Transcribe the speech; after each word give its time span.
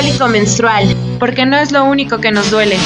Cólico 0.00 0.28
menstrual, 0.28 0.96
porque 1.18 1.44
no 1.44 1.58
es 1.58 1.72
lo 1.72 1.84
único 1.84 2.22
que 2.22 2.30
nos 2.30 2.50
duele. 2.50 2.78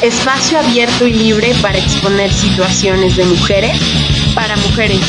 Espacio 0.00 0.60
abierto 0.60 1.04
y 1.04 1.12
libre 1.12 1.52
para 1.60 1.76
exponer 1.76 2.30
situaciones 2.32 3.16
de 3.16 3.24
mujeres 3.24 3.72
para 4.32 4.54
mujeres. 4.54 5.00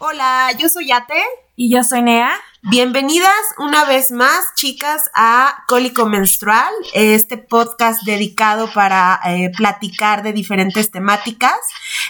Hola, 0.00 0.50
yo 0.58 0.68
soy 0.68 0.92
Ate. 0.92 1.14
Y 1.56 1.74
yo 1.74 1.82
soy 1.82 2.02
Nea. 2.02 2.30
Bienvenidas 2.66 3.30
una 3.58 3.84
vez 3.84 4.10
más, 4.10 4.54
chicas, 4.54 5.10
a 5.14 5.64
Cólico 5.66 6.06
Menstrual, 6.06 6.72
este 6.94 7.36
podcast 7.36 8.04
dedicado 8.04 8.72
para 8.72 9.20
eh, 9.26 9.50
platicar 9.54 10.22
de 10.22 10.32
diferentes 10.32 10.90
temáticas. 10.90 11.58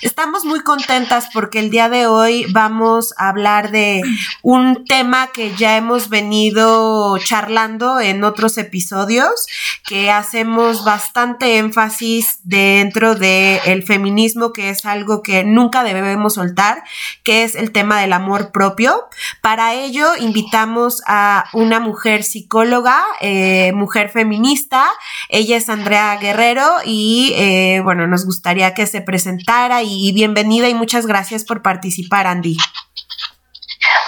Estamos 0.00 0.44
muy 0.44 0.60
contentas 0.60 1.28
porque 1.34 1.58
el 1.58 1.70
día 1.70 1.88
de 1.88 2.06
hoy 2.06 2.46
vamos 2.52 3.14
a 3.16 3.30
hablar 3.30 3.72
de 3.72 4.02
un 4.42 4.84
tema 4.84 5.32
que 5.32 5.52
ya 5.56 5.76
hemos 5.76 6.08
venido 6.08 7.18
charlando 7.18 7.98
en 7.98 8.22
otros 8.22 8.56
episodios, 8.56 9.48
que 9.84 10.12
hacemos 10.12 10.84
bastante 10.84 11.58
énfasis 11.58 12.38
dentro 12.44 13.16
del 13.16 13.82
feminismo, 13.82 14.52
que 14.52 14.70
es 14.70 14.86
algo 14.86 15.20
que 15.20 15.42
nunca 15.42 15.82
debemos 15.82 16.34
soltar, 16.34 16.84
que 17.24 17.42
es 17.42 17.56
el 17.56 17.72
tema 17.72 18.00
del 18.00 18.12
amor 18.12 18.52
propio. 18.52 19.08
Para 19.40 19.74
ello, 19.74 20.06
invitamos 20.16 20.43
invitamos 20.44 21.02
a 21.06 21.44
una 21.52 21.80
mujer 21.80 22.22
psicóloga, 22.22 23.04
eh, 23.20 23.72
mujer 23.72 24.10
feminista. 24.10 24.92
Ella 25.28 25.56
es 25.56 25.68
Andrea 25.68 26.16
Guerrero 26.16 26.68
y 26.84 27.34
eh, 27.36 27.80
bueno, 27.82 28.06
nos 28.06 28.26
gustaría 28.26 28.74
que 28.74 28.86
se 28.86 29.00
presentara 29.00 29.82
y, 29.82 30.12
bienvenida 30.12 30.68
y 30.68 30.74
muchas 30.74 31.06
gracias 31.06 31.44
por 31.44 31.62
participar, 31.62 32.26
Andy. 32.26 32.56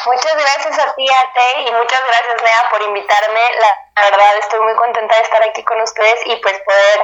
Muchas 0.06 0.34
gracias 0.34 0.78
a 0.78 0.94
ti, 0.94 1.04
Ate, 1.04 1.60
y 1.62 1.72
muchas 1.72 2.00
gracias, 2.06 2.42
Nea, 2.42 2.70
por 2.70 2.82
invitarme. 2.82 3.40
La, 3.58 4.10
verdad, 4.10 4.36
estoy 4.38 4.60
muy 4.60 4.74
contenta 4.76 5.16
de 5.16 5.22
estar 5.22 5.42
aquí 5.48 5.64
con 5.64 5.80
ustedes 5.80 6.20
y 6.26 6.36
pues 6.36 6.60
poder 6.64 7.00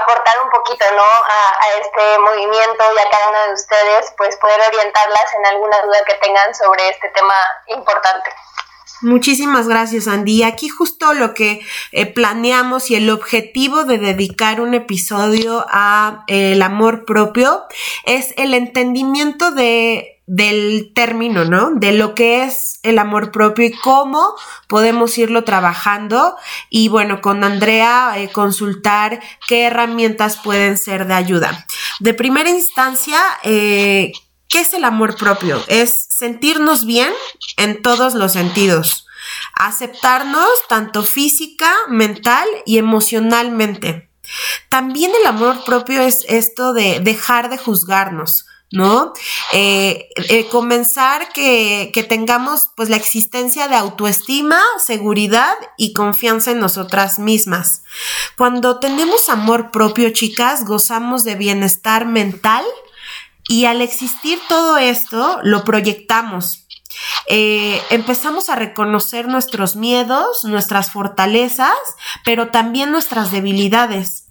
aportar 0.00 0.34
un 0.42 0.50
poquito, 0.50 0.84
¿no? 0.94 1.02
A, 1.02 1.64
a, 1.64 1.78
este 1.80 2.18
movimiento 2.18 2.84
y 2.92 2.98
a 2.98 3.10
cada 3.10 3.28
una 3.30 3.46
de 3.46 3.52
ustedes, 3.54 4.12
pues 4.18 4.36
poder 4.36 4.60
orientarlas 4.60 5.34
en 5.34 5.46
alguna 5.46 5.80
duda 5.82 6.04
que 6.04 6.14
tengan 6.16 6.54
sobre 6.54 6.88
este 6.90 7.08
tema 7.10 7.34
importante. 7.68 8.34
Muchísimas 9.04 9.68
gracias, 9.68 10.08
Andy. 10.08 10.44
Aquí 10.44 10.70
justo 10.70 11.12
lo 11.12 11.34
que 11.34 11.60
eh, 11.92 12.06
planeamos 12.06 12.90
y 12.90 12.94
el 12.94 13.10
objetivo 13.10 13.84
de 13.84 13.98
dedicar 13.98 14.62
un 14.62 14.72
episodio 14.72 15.66
a 15.68 16.24
eh, 16.26 16.52
el 16.52 16.62
amor 16.62 17.04
propio 17.04 17.64
es 18.06 18.32
el 18.38 18.54
entendimiento 18.54 19.50
de 19.50 20.10
del 20.26 20.92
término, 20.94 21.44
¿no? 21.44 21.72
De 21.74 21.92
lo 21.92 22.14
que 22.14 22.44
es 22.44 22.80
el 22.82 22.98
amor 22.98 23.30
propio 23.30 23.66
y 23.66 23.72
cómo 23.72 24.34
podemos 24.68 25.18
irlo 25.18 25.44
trabajando 25.44 26.36
y 26.70 26.88
bueno, 26.88 27.20
con 27.20 27.44
Andrea 27.44 28.14
eh, 28.16 28.30
consultar 28.30 29.20
qué 29.46 29.64
herramientas 29.64 30.38
pueden 30.42 30.78
ser 30.78 31.06
de 31.06 31.12
ayuda. 31.12 31.66
De 32.00 32.14
primera 32.14 32.48
instancia, 32.48 33.20
¿Qué 34.54 34.60
es 34.60 34.72
el 34.72 34.84
amor 34.84 35.16
propio? 35.16 35.60
Es 35.66 36.06
sentirnos 36.10 36.86
bien 36.86 37.12
en 37.56 37.82
todos 37.82 38.14
los 38.14 38.34
sentidos. 38.34 39.08
Aceptarnos 39.56 40.48
tanto 40.68 41.02
física, 41.02 41.74
mental 41.88 42.46
y 42.64 42.78
emocionalmente. 42.78 44.08
También 44.68 45.10
el 45.20 45.26
amor 45.26 45.64
propio 45.64 46.02
es 46.02 46.24
esto 46.28 46.72
de 46.72 47.00
dejar 47.00 47.50
de 47.50 47.58
juzgarnos. 47.58 48.46
¿no? 48.70 49.12
Eh, 49.52 50.08
eh, 50.28 50.46
comenzar 50.48 51.32
que, 51.32 51.90
que, 51.92 52.04
tengamos 52.04 52.70
pues 52.76 52.88
la 52.90 52.96
existencia 52.96 53.66
de 53.66 53.76
autoestima, 53.76 54.60
seguridad 54.84 55.54
y 55.76 55.92
confianza 55.94 56.52
en 56.52 56.60
nosotras 56.60 57.18
mismas. 57.18 57.82
Cuando 58.36 58.78
tenemos 58.78 59.28
amor 59.28 59.72
propio, 59.72 60.10
chicas, 60.10 60.64
gozamos 60.64 61.24
de 61.24 61.34
bienestar 61.36 62.06
mental, 62.06 62.64
y 63.48 63.66
al 63.66 63.82
existir 63.82 64.38
todo 64.48 64.76
esto, 64.78 65.38
lo 65.42 65.64
proyectamos. 65.64 66.66
Eh, 67.28 67.80
empezamos 67.90 68.48
a 68.48 68.56
reconocer 68.56 69.26
nuestros 69.26 69.76
miedos, 69.76 70.44
nuestras 70.44 70.90
fortalezas, 70.90 71.76
pero 72.24 72.48
también 72.48 72.90
nuestras 72.90 73.30
debilidades. 73.32 74.23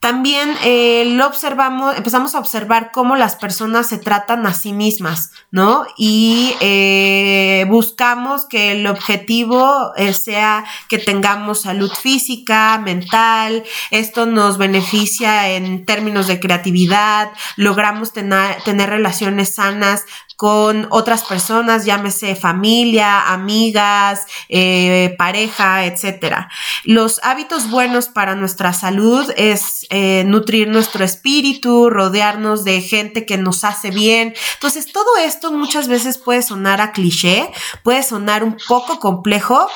También 0.00 0.56
eh, 0.64 1.04
lo 1.14 1.26
observamos, 1.26 1.94
empezamos 1.94 2.34
a 2.34 2.38
observar 2.38 2.90
cómo 2.90 3.16
las 3.16 3.36
personas 3.36 3.86
se 3.86 3.98
tratan 3.98 4.46
a 4.46 4.54
sí 4.54 4.72
mismas, 4.72 5.30
¿no? 5.50 5.84
Y 5.98 6.54
eh, 6.60 7.66
buscamos 7.68 8.46
que 8.46 8.72
el 8.72 8.86
objetivo 8.86 9.92
eh, 9.96 10.14
sea 10.14 10.64
que 10.88 10.96
tengamos 10.96 11.60
salud 11.60 11.92
física, 11.92 12.78
mental, 12.78 13.62
esto 13.90 14.24
nos 14.24 14.56
beneficia 14.56 15.50
en 15.50 15.84
términos 15.84 16.28
de 16.28 16.40
creatividad, 16.40 17.30
logramos 17.56 18.14
tener, 18.14 18.62
tener 18.62 18.88
relaciones 18.88 19.54
sanas 19.56 20.06
con 20.40 20.86
otras 20.88 21.24
personas, 21.24 21.84
llámese 21.84 22.34
familia, 22.34 23.30
amigas, 23.30 24.24
eh, 24.48 25.14
pareja, 25.18 25.84
etcétera. 25.84 26.48
Los 26.84 27.20
hábitos 27.22 27.68
buenos 27.68 28.08
para 28.08 28.34
nuestra 28.34 28.72
salud 28.72 29.30
es 29.36 29.86
eh, 29.90 30.24
nutrir 30.24 30.68
nuestro 30.68 31.04
espíritu, 31.04 31.90
rodearnos 31.90 32.64
de 32.64 32.80
gente 32.80 33.26
que 33.26 33.36
nos 33.36 33.64
hace 33.64 33.90
bien. 33.90 34.32
Entonces, 34.54 34.90
todo 34.90 35.18
esto 35.22 35.52
muchas 35.52 35.88
veces 35.88 36.16
puede 36.16 36.40
sonar 36.40 36.80
a 36.80 36.92
cliché, 36.92 37.50
puede 37.84 38.02
sonar 38.02 38.42
un 38.42 38.56
poco 38.66 38.98
complejo, 38.98 39.68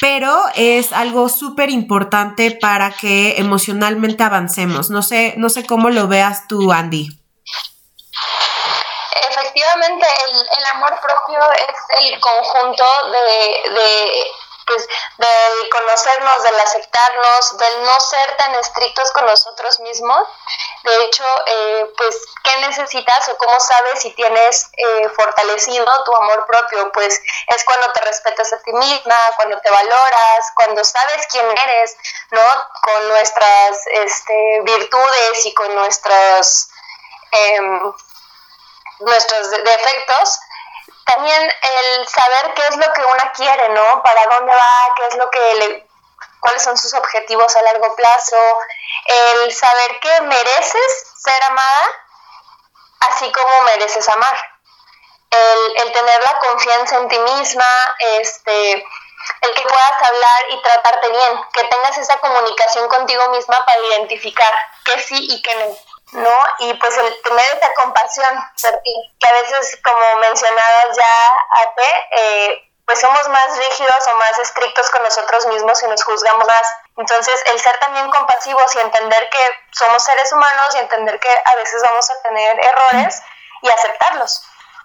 pero 0.00 0.40
es 0.54 0.92
algo 0.92 1.28
súper 1.28 1.68
importante 1.68 2.52
para 2.52 2.92
que 2.92 3.34
emocionalmente 3.38 4.22
avancemos. 4.22 4.88
No 4.88 5.02
sé, 5.02 5.34
no 5.36 5.48
sé 5.48 5.66
cómo 5.66 5.90
lo 5.90 6.06
veas 6.06 6.46
tú, 6.46 6.70
Andy 6.70 7.08
efectivamente 9.30 10.06
el, 10.26 10.48
el, 10.58 10.66
amor 10.66 10.98
propio 11.00 11.52
es 11.52 12.00
el 12.00 12.20
conjunto 12.20 12.84
de, 13.10 13.70
de, 13.70 14.32
pues, 14.66 14.86
de 15.18 15.68
conocernos, 15.70 16.42
del 16.42 16.60
aceptarnos, 16.60 17.58
del 17.58 17.82
no 17.84 18.00
ser 18.00 18.36
tan 18.36 18.54
estrictos 18.56 19.12
con 19.12 19.24
nosotros 19.26 19.80
mismos. 19.80 20.28
De 20.82 21.04
hecho, 21.04 21.24
eh, 21.46 21.92
pues, 21.96 22.16
¿qué 22.44 22.56
necesitas 22.58 23.28
o 23.28 23.38
cómo 23.38 23.58
sabes 23.60 24.02
si 24.02 24.12
tienes 24.14 24.68
eh, 24.76 25.08
fortalecido 25.10 25.86
tu 26.04 26.14
amor 26.14 26.46
propio? 26.46 26.92
Pues 26.92 27.20
es 27.48 27.64
cuando 27.64 27.92
te 27.92 28.00
respetas 28.02 28.52
a 28.52 28.62
ti 28.62 28.72
misma, 28.72 29.16
cuando 29.36 29.58
te 29.60 29.70
valoras, 29.70 30.52
cuando 30.54 30.84
sabes 30.84 31.26
quién 31.30 31.46
eres, 31.46 31.96
¿no? 32.30 32.42
Con 32.82 33.08
nuestras 33.08 33.86
este, 33.86 34.60
virtudes 34.62 35.46
y 35.46 35.54
con 35.54 35.74
nuestros... 35.74 36.68
Eh, 37.32 37.60
nuestros 39.00 39.50
defectos, 39.50 40.40
también 41.04 41.42
el 41.42 42.08
saber 42.08 42.54
qué 42.54 42.66
es 42.68 42.76
lo 42.76 42.92
que 42.92 43.04
una 43.04 43.32
quiere, 43.32 43.68
¿no? 43.70 44.02
Para 44.02 44.26
dónde 44.26 44.52
va, 44.52 44.94
qué 44.96 45.06
es 45.06 45.16
lo 45.16 45.30
que 45.30 45.54
le, 45.54 45.88
cuáles 46.40 46.62
son 46.62 46.76
sus 46.76 46.94
objetivos 46.94 47.54
a 47.56 47.62
largo 47.62 47.94
plazo, 47.94 48.36
el 49.06 49.52
saber 49.52 50.00
que 50.00 50.20
mereces 50.22 51.12
ser 51.16 51.42
amada, 51.44 52.06
así 53.08 53.30
como 53.32 53.62
mereces 53.62 54.08
amar. 54.08 54.52
El, 55.30 55.82
el 55.84 55.92
tener 55.92 56.20
la 56.20 56.38
confianza 56.38 56.96
en 56.96 57.08
ti 57.08 57.18
misma, 57.18 57.68
este, 57.98 58.72
el 58.74 59.54
que 59.54 59.62
puedas 59.62 60.02
hablar 60.02 60.44
y 60.50 60.62
tratarte 60.62 61.08
bien, 61.10 61.40
que 61.52 61.64
tengas 61.64 61.98
esa 61.98 62.18
comunicación 62.18 62.88
contigo 62.88 63.28
misma 63.30 63.64
para 63.66 63.80
identificar 63.82 64.52
qué 64.84 64.98
sí 65.00 65.16
y 65.18 65.42
qué 65.42 65.54
no. 65.56 65.76
¿No? 66.12 66.30
Y 66.60 66.74
pues 66.74 66.96
el 66.96 67.22
tener 67.22 67.44
esa 67.56 67.72
compasión 67.74 68.28
que 68.60 69.28
a 69.28 69.32
veces, 69.42 69.78
como 69.82 70.20
mencionabas 70.20 70.96
ya, 70.96 71.62
Ate, 71.62 72.06
eh, 72.12 72.72
pues 72.86 73.00
somos 73.00 73.28
más 73.28 73.58
rígidos 73.58 74.06
o 74.12 74.16
más 74.16 74.38
estrictos 74.38 74.88
con 74.90 75.02
nosotros 75.02 75.46
mismos 75.48 75.82
y 75.82 75.88
nos 75.88 76.04
juzgamos 76.04 76.46
más. 76.46 76.66
Entonces, 76.96 77.34
el 77.52 77.58
ser 77.58 77.76
también 77.78 78.08
compasivos 78.10 78.74
y 78.76 78.78
entender 78.78 79.28
que 79.30 79.38
somos 79.72 80.04
seres 80.04 80.32
humanos 80.32 80.74
y 80.76 80.78
entender 80.78 81.18
que 81.18 81.28
a 81.28 81.56
veces 81.56 81.82
vamos 81.82 82.08
a 82.10 82.22
tener 82.22 82.56
errores 82.60 83.22
y 83.62 83.68
aceptarlos. 83.68 84.42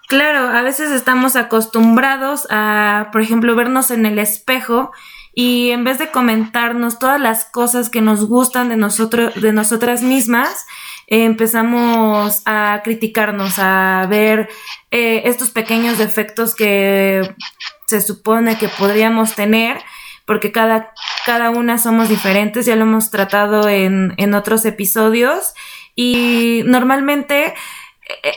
Claro, 0.08 0.48
a 0.48 0.62
veces 0.62 0.90
estamos 0.90 1.36
acostumbrados 1.36 2.48
a, 2.50 3.06
por 3.12 3.22
ejemplo, 3.22 3.54
vernos 3.54 3.92
en 3.92 4.04
el 4.04 4.18
espejo 4.18 4.90
y 5.32 5.70
en 5.70 5.84
vez 5.84 5.98
de 5.98 6.10
comentarnos 6.10 6.98
todas 6.98 7.20
las 7.20 7.44
cosas 7.44 7.88
que 7.88 8.02
nos 8.02 8.26
gustan 8.28 8.68
de 8.68 8.76
nosotros, 8.76 9.32
de 9.40 9.52
nosotras 9.52 10.02
mismas, 10.02 10.66
empezamos 11.20 12.40
a 12.46 12.80
criticarnos, 12.82 13.58
a 13.58 14.06
ver 14.08 14.48
eh, 14.90 15.22
estos 15.26 15.50
pequeños 15.50 15.98
defectos 15.98 16.54
que 16.54 17.34
se 17.86 18.00
supone 18.00 18.56
que 18.56 18.68
podríamos 18.68 19.34
tener, 19.34 19.78
porque 20.24 20.52
cada, 20.52 20.92
cada 21.26 21.50
una 21.50 21.76
somos 21.76 22.08
diferentes, 22.08 22.64
ya 22.64 22.76
lo 22.76 22.84
hemos 22.84 23.10
tratado 23.10 23.68
en, 23.68 24.14
en 24.16 24.32
otros 24.32 24.64
episodios, 24.64 25.52
y 25.94 26.62
normalmente 26.64 27.52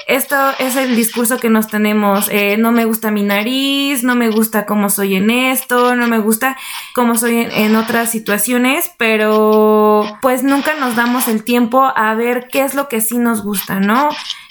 esto 0.08 0.36
es 0.60 0.76
el 0.76 0.96
discurso 0.96 1.40
que 1.40 1.50
nos 1.50 1.68
tenemos. 1.68 2.30
Eh, 2.30 2.58
no 2.58 2.72
me 2.72 2.86
gusta 2.86 3.12
mi 3.12 3.24
nariz, 3.24 4.04
no 4.04 4.16
me 4.16 4.30
gusta 4.30 4.66
cómo 4.66 4.90
soy 4.90 5.16
en 5.16 5.30
esto, 5.30 5.96
no 5.96 6.08
me 6.08 6.20
gusta 6.20 6.58
cómo 6.94 7.16
soy 7.16 7.48
en, 7.52 7.76
otras 7.76 8.12
situaciones, 8.12 8.92
pero 8.98 10.06
pues 10.22 10.44
nunca 10.44 10.76
nos 10.76 10.96
damos 10.96 11.28
el 11.28 11.44
tiempo 11.44 11.92
a 11.96 12.14
ver 12.14 12.48
qué 12.52 12.64
es 12.64 12.76
lo 12.76 12.88
que 12.88 13.02
sí 13.02 13.18
nos 13.18 13.44
gusta, 13.44 13.80
¿no? 13.80 14.10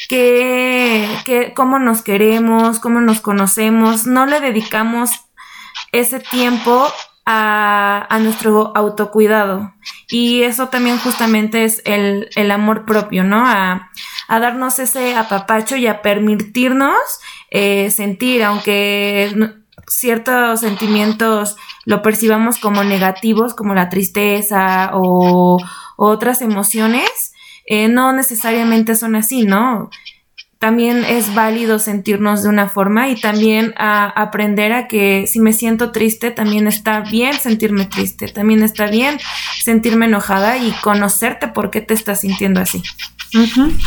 Que, 0.08 1.08
que, 1.24 1.54
cómo 1.54 1.78
nos 1.78 2.02
queremos, 2.02 2.80
cómo 2.80 3.00
nos 3.00 3.20
conocemos, 3.20 4.06
no 4.06 4.26
le 4.26 4.40
dedicamos 4.40 5.10
ese 5.92 6.20
tiempo 6.20 6.86
a, 7.26 8.18
nuestro 8.20 8.72
autocuidado. 8.76 9.74
Y 10.08 10.42
eso 10.42 10.68
también 10.68 10.98
justamente 10.98 11.64
es 11.64 11.82
el, 11.84 12.28
el 12.36 12.50
amor 12.50 12.84
propio, 12.84 13.24
¿no? 13.24 13.46
A, 13.46 13.90
a, 14.28 14.40
darnos 14.40 14.78
ese 14.78 15.14
apapacho 15.16 15.76
y 15.76 15.86
a 15.86 16.02
permitirnos 16.02 16.94
eh, 17.50 17.90
sentir, 17.90 18.42
aunque 18.42 19.54
ciertos 19.86 20.60
sentimientos 20.60 21.56
lo 21.84 22.02
percibamos 22.02 22.58
como 22.58 22.84
negativos, 22.84 23.54
como 23.54 23.74
la 23.74 23.88
tristeza 23.88 24.90
o, 24.94 25.58
otras 25.96 26.42
emociones, 26.42 27.32
eh, 27.66 27.86
no 27.86 28.12
necesariamente 28.12 28.96
son 28.96 29.14
así, 29.14 29.44
¿no? 29.44 29.90
También 30.64 31.04
es 31.04 31.34
válido 31.34 31.78
sentirnos 31.78 32.42
de 32.42 32.48
una 32.48 32.70
forma 32.70 33.10
y 33.10 33.20
también 33.20 33.74
a 33.76 34.06
aprender 34.06 34.72
a 34.72 34.88
que 34.88 35.26
si 35.26 35.38
me 35.38 35.52
siento 35.52 35.92
triste, 35.92 36.30
también 36.30 36.66
está 36.66 37.00
bien 37.00 37.38
sentirme 37.38 37.84
triste, 37.84 38.28
también 38.28 38.62
está 38.62 38.86
bien 38.86 39.20
sentirme 39.62 40.06
enojada 40.06 40.56
y 40.56 40.72
conocerte 40.80 41.48
por 41.48 41.70
qué 41.70 41.82
te 41.82 41.92
estás 41.92 42.22
sintiendo 42.22 42.62
así 42.62 42.82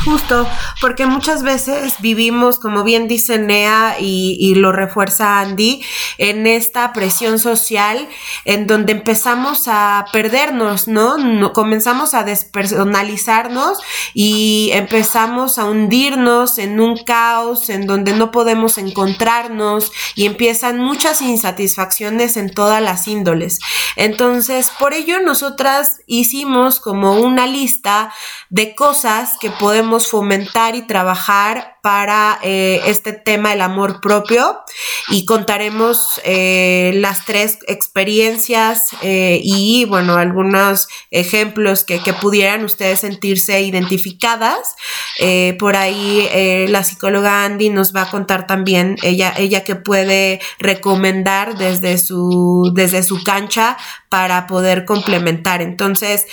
justo, 0.04 0.48
porque 0.82 1.06
muchas 1.06 1.44
veces 1.44 1.96
vivimos, 2.00 2.60
como 2.60 2.84
bien 2.84 3.08
dice 3.08 3.38
Nea 3.40 3.96
y, 4.00 4.56
lo 4.56 4.72
refuerza 4.72 5.40
Andy, 5.40 5.84
en 6.18 6.48
esta 6.48 6.92
presión 6.94 7.40
social 7.40 8.08
en 8.46 8.68
donde 8.68 8.94
empezamos 8.94 9.68
a 9.68 10.06
perdernos, 10.12 10.88
¿no? 10.88 11.18
no 11.18 11.54
comenzamos 11.54 12.14
a 12.14 12.24
despersonalizarnos 12.24 13.80
y 14.14 14.72
empezamos 14.74 15.60
a 15.60 15.66
hundirnos 15.66 16.58
en 16.58 16.67
un 16.80 17.04
caos 17.04 17.70
en 17.70 17.88
donde 17.88 18.14
no 18.14 18.32
podemos 18.32 18.78
encontrarnos 18.78 19.92
y 20.16 20.26
empiezan 20.26 20.80
muchas 20.80 21.22
insatisfacciones 21.22 22.38
en 22.38 22.54
todas 22.54 22.82
las 22.82 23.08
índoles. 23.08 23.60
Entonces, 23.96 24.72
por 24.80 24.94
ello 24.94 25.20
nosotras 25.20 26.02
hicimos 26.06 26.80
como 26.80 27.20
una 27.20 27.48
lista 27.48 28.14
de 28.50 28.76
cosas 28.76 29.38
que 29.40 29.50
podemos 29.52 30.08
fomentar 30.08 30.76
y 30.76 30.86
trabajar 30.86 31.78
para 31.82 32.40
eh, 32.44 32.82
este 32.86 33.14
tema 33.14 33.50
del 33.50 33.62
amor 33.62 34.02
propio 34.02 34.60
y 35.10 35.26
contaremos 35.26 36.20
eh, 36.24 36.92
las 36.96 37.26
tres 37.26 37.60
experiencias 37.68 38.90
eh, 39.02 39.40
y 39.44 39.86
bueno 39.86 40.18
algunos 40.18 40.88
ejemplos 41.12 41.84
que, 41.84 42.02
que, 42.02 42.14
pudieran 42.14 42.64
ustedes 42.64 43.02
sentirse 43.02 43.62
identificadas. 43.62 44.76
Por 45.60 45.76
ahí 45.76 46.68
la 46.70 46.84
psicóloga 46.84 47.46
Andy 47.46 47.70
nos 47.70 47.96
va 47.96 48.04
a 48.04 48.10
contar 48.10 48.48
también 48.48 48.98
ella 49.02 49.34
ella 49.38 49.64
que 49.64 49.76
puede 49.76 50.40
recomendar 50.60 51.58
desde 51.58 51.98
su 51.98 52.72
desde 52.74 53.04
su 53.04 53.24
cancha 53.24 53.78
para 54.10 54.48
poder 54.48 54.86
complementar 54.86 55.62
entonces 55.62 56.26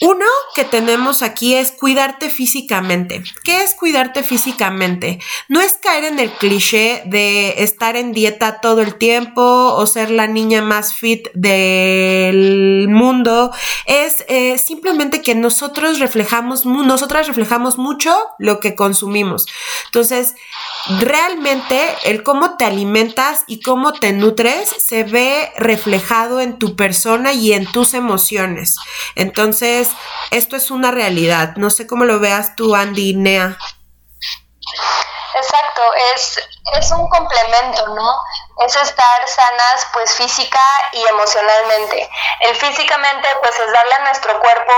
uno 0.00 0.26
que 0.54 0.64
tenemos 0.64 1.22
aquí 1.22 1.54
es 1.54 1.70
cuidarte 1.70 2.28
físicamente. 2.28 3.22
¿Qué 3.44 3.62
es 3.62 3.74
cuidarte 3.74 4.22
físicamente? 4.22 5.20
No 5.48 5.60
es 5.60 5.74
caer 5.74 6.04
en 6.04 6.18
el 6.18 6.32
cliché 6.32 7.02
de 7.06 7.62
estar 7.62 7.96
en 7.96 8.12
dieta 8.12 8.60
todo 8.60 8.82
el 8.82 8.96
tiempo 8.96 9.42
o 9.42 9.86
ser 9.86 10.10
la 10.10 10.26
niña 10.26 10.62
más 10.62 10.94
fit 10.94 11.28
del 11.34 12.88
mundo. 12.88 13.52
Es 13.86 14.24
eh, 14.28 14.58
simplemente 14.58 15.22
que 15.22 15.34
nosotros 15.34 16.00
reflejamos, 16.00 16.66
nosotras 16.66 17.28
reflejamos 17.28 17.78
mucho 17.78 18.14
lo 18.38 18.58
que 18.58 18.74
consumimos. 18.74 19.46
Entonces, 19.86 20.34
realmente 20.98 21.80
el 22.04 22.22
cómo 22.24 22.56
te 22.56 22.64
alimentas 22.64 23.44
y 23.46 23.60
cómo 23.60 23.92
te 23.92 24.12
nutres 24.12 24.74
se 24.78 25.04
ve 25.04 25.52
reflejado 25.56 26.40
en 26.40 26.58
tu 26.58 26.74
y 27.32 27.52
en 27.52 27.70
tus 27.70 27.94
emociones. 27.94 28.76
Entonces, 29.14 29.88
esto 30.30 30.56
es 30.56 30.70
una 30.70 30.90
realidad. 30.90 31.56
No 31.56 31.70
sé 31.70 31.86
cómo 31.86 32.04
lo 32.04 32.20
veas 32.20 32.56
tú, 32.56 32.74
Andy 32.74 33.14
Nea. 33.14 33.56
Exacto, 35.34 35.82
es, 36.14 36.40
es 36.78 36.90
un 36.92 37.08
complemento, 37.08 37.88
¿no? 37.88 38.22
Es 38.64 38.76
estar 38.76 39.28
sanas 39.28 39.86
pues 39.92 40.14
física 40.14 40.60
y 40.92 41.06
emocionalmente. 41.08 42.08
El 42.40 42.54
físicamente 42.56 43.28
pues 43.42 43.58
es 43.58 43.72
darle 43.72 43.94
a 43.94 44.04
nuestro 44.04 44.38
cuerpo, 44.38 44.72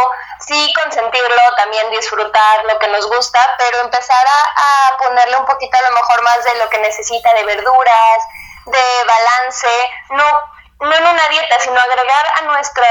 sí 0.46 0.72
consentirlo, 0.82 1.42
también 1.58 1.90
disfrutar 1.90 2.64
lo 2.64 2.78
que 2.78 2.88
nos 2.88 3.06
gusta, 3.06 3.38
pero 3.58 3.80
empezar 3.80 4.26
a 4.26 4.96
ponerle 4.96 5.36
un 5.36 5.44
poquito 5.44 5.76
a 5.76 5.90
lo 5.90 5.96
mejor 5.96 6.22
más 6.22 6.42
de 6.44 6.58
lo 6.58 6.70
que 6.70 6.78
necesita 6.78 7.34
de 7.34 7.44
verduras, 7.44 8.18
de 8.64 9.04
balance, 9.06 9.68
no 10.10 10.55
no 10.80 10.94
en 10.94 11.02
una 11.02 11.28
dieta, 11.28 11.58
sino 11.60 11.78
agregar 11.78 12.26
a, 12.40 12.42
nuestra, 12.42 12.86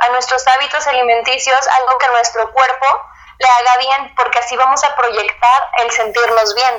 a 0.00 0.08
nuestros 0.12 0.44
hábitos 0.48 0.86
alimenticios 0.86 1.58
algo 1.78 1.98
que 1.98 2.08
nuestro 2.08 2.50
cuerpo 2.52 2.86
le 3.38 3.46
haga 3.46 3.78
bien, 3.80 4.14
porque 4.14 4.38
así 4.38 4.56
vamos 4.56 4.84
a 4.84 4.94
proyectar 4.94 5.62
el 5.82 5.90
sentirnos 5.90 6.54
bien, 6.54 6.74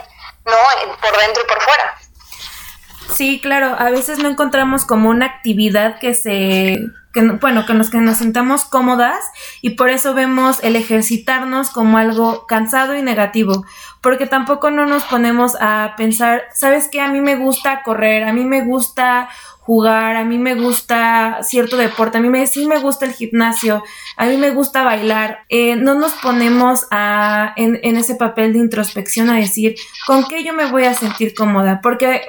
¿no? 0.46 0.98
Por 1.02 1.18
dentro 1.18 1.44
y 1.44 1.48
por 1.48 1.62
fuera. 1.62 1.96
Sí, 3.14 3.42
claro, 3.42 3.76
a 3.78 3.90
veces 3.90 4.20
no 4.20 4.30
encontramos 4.30 4.86
como 4.86 5.10
una 5.10 5.26
actividad 5.26 6.00
que 6.00 6.14
se 6.14 6.80
que, 7.14 7.22
bueno, 7.22 7.66
con 7.66 7.78
los 7.78 7.90
que 7.90 7.98
nos 7.98 8.18
sintamos 8.18 8.64
cómodas 8.66 9.20
y 9.62 9.72
por 9.72 9.90
eso 9.90 10.14
vemos 10.14 10.64
el 10.64 10.76
ejercitarnos 10.76 11.70
como 11.70 11.98
algo 11.98 12.46
cansado 12.48 12.96
y 12.96 13.02
negativo, 13.02 13.66
porque 14.02 14.28
tampoco 14.28 14.72
no 14.72 14.86
nos 14.86 15.04
ponemos 15.04 15.58
a 15.60 15.96
pensar, 15.98 16.46
¿sabes 16.54 16.88
qué? 16.90 17.02
A 17.02 17.10
mí 17.10 17.22
me 17.22 17.36
gusta 17.36 17.84
correr, 17.84 18.24
a 18.24 18.34
mí 18.34 18.46
me 18.46 18.62
gusta 18.62 19.30
jugar, 19.62 20.16
a 20.16 20.26
mí 20.26 20.38
me 20.40 20.56
gusta 20.56 21.40
cierto 21.44 21.78
deporte, 21.78 22.18
a 22.18 22.22
mí 22.22 22.30
me, 22.30 22.46
sí 22.48 22.66
me 22.66 22.80
gusta 22.80 23.06
el 23.06 23.14
gimnasio, 23.14 23.84
a 24.18 24.26
mí 24.26 24.36
me 24.38 24.50
gusta 24.50 24.84
bailar. 24.84 25.46
Eh, 25.50 25.76
no 25.76 25.94
nos 25.94 26.14
ponemos 26.14 26.88
a, 26.90 27.54
en, 27.56 27.80
en 27.84 27.96
ese 27.96 28.16
papel 28.16 28.54
de 28.54 28.60
introspección 28.60 29.30
a 29.30 29.38
decir, 29.38 29.76
¿con 30.08 30.28
qué 30.28 30.44
yo 30.44 30.54
me 30.54 30.70
voy 30.70 30.86
a 30.86 30.96
sentir 30.96 31.34
cómoda? 31.36 31.80
Porque 31.82 32.22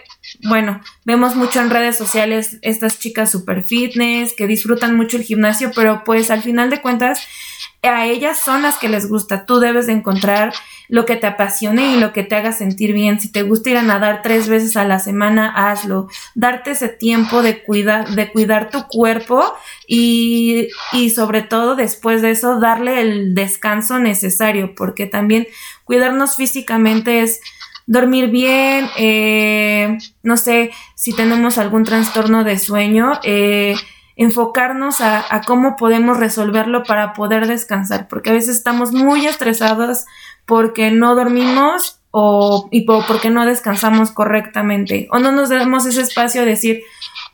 bueno, 0.42 0.80
vemos 1.04 1.36
mucho 1.36 1.60
en 1.60 1.70
redes 1.70 1.96
sociales 1.96 2.58
estas 2.62 2.98
chicas 2.98 3.30
super 3.30 3.62
fitness 3.62 4.34
que 4.34 4.46
disfrutan 4.46 4.96
mucho 4.96 5.16
el 5.16 5.24
gimnasio, 5.24 5.70
pero 5.74 6.02
pues 6.04 6.30
al 6.30 6.42
final 6.42 6.70
de 6.70 6.80
cuentas 6.80 7.26
a 7.82 8.06
ellas 8.06 8.38
son 8.38 8.62
las 8.62 8.76
que 8.76 8.88
les 8.88 9.08
gusta. 9.08 9.44
Tú 9.44 9.58
debes 9.58 9.86
de 9.86 9.92
encontrar 9.92 10.52
lo 10.88 11.04
que 11.04 11.16
te 11.16 11.26
apasione 11.26 11.94
y 11.94 12.00
lo 12.00 12.12
que 12.12 12.22
te 12.22 12.36
haga 12.36 12.52
sentir 12.52 12.92
bien. 12.92 13.18
Si 13.20 13.32
te 13.32 13.42
gusta 13.42 13.70
ir 13.70 13.76
a 13.76 13.82
nadar 13.82 14.20
tres 14.22 14.48
veces 14.48 14.76
a 14.76 14.84
la 14.84 14.98
semana, 14.98 15.52
hazlo. 15.70 16.08
Darte 16.34 16.72
ese 16.72 16.88
tiempo 16.88 17.42
de 17.42 17.62
cuidar, 17.62 18.10
de 18.10 18.30
cuidar 18.30 18.70
tu 18.70 18.86
cuerpo 18.86 19.54
y, 19.86 20.68
y 20.92 21.10
sobre 21.10 21.42
todo 21.42 21.74
después 21.74 22.22
de 22.22 22.30
eso 22.30 22.60
darle 22.60 23.00
el 23.00 23.34
descanso 23.34 23.98
necesario, 23.98 24.74
porque 24.76 25.06
también 25.06 25.48
cuidarnos 25.84 26.36
físicamente 26.36 27.22
es 27.22 27.40
dormir 27.86 28.28
bien, 28.28 28.88
eh, 28.96 29.98
no 30.22 30.36
sé 30.36 30.70
si 30.94 31.14
tenemos 31.14 31.58
algún 31.58 31.84
trastorno 31.84 32.44
de 32.44 32.58
sueño, 32.58 33.20
eh, 33.22 33.74
enfocarnos 34.16 35.00
a, 35.00 35.42
cómo 35.46 35.76
podemos 35.76 36.18
resolverlo 36.18 36.84
para 36.84 37.12
poder 37.12 37.46
descansar, 37.46 38.08
porque 38.08 38.30
a 38.30 38.34
veces 38.34 38.56
estamos 38.56 38.92
muy 38.92 39.26
estresados 39.26 40.04
porque 40.46 40.90
no 40.90 41.14
dormimos 41.14 41.98
o 42.10 42.68
y 42.70 42.84
porque 42.84 43.30
no 43.30 43.46
descansamos 43.46 44.10
correctamente 44.10 45.08
o 45.10 45.18
no 45.18 45.32
nos 45.32 45.48
damos 45.48 45.86
ese 45.86 46.02
espacio 46.02 46.42
a 46.42 46.44
decir, 46.44 46.82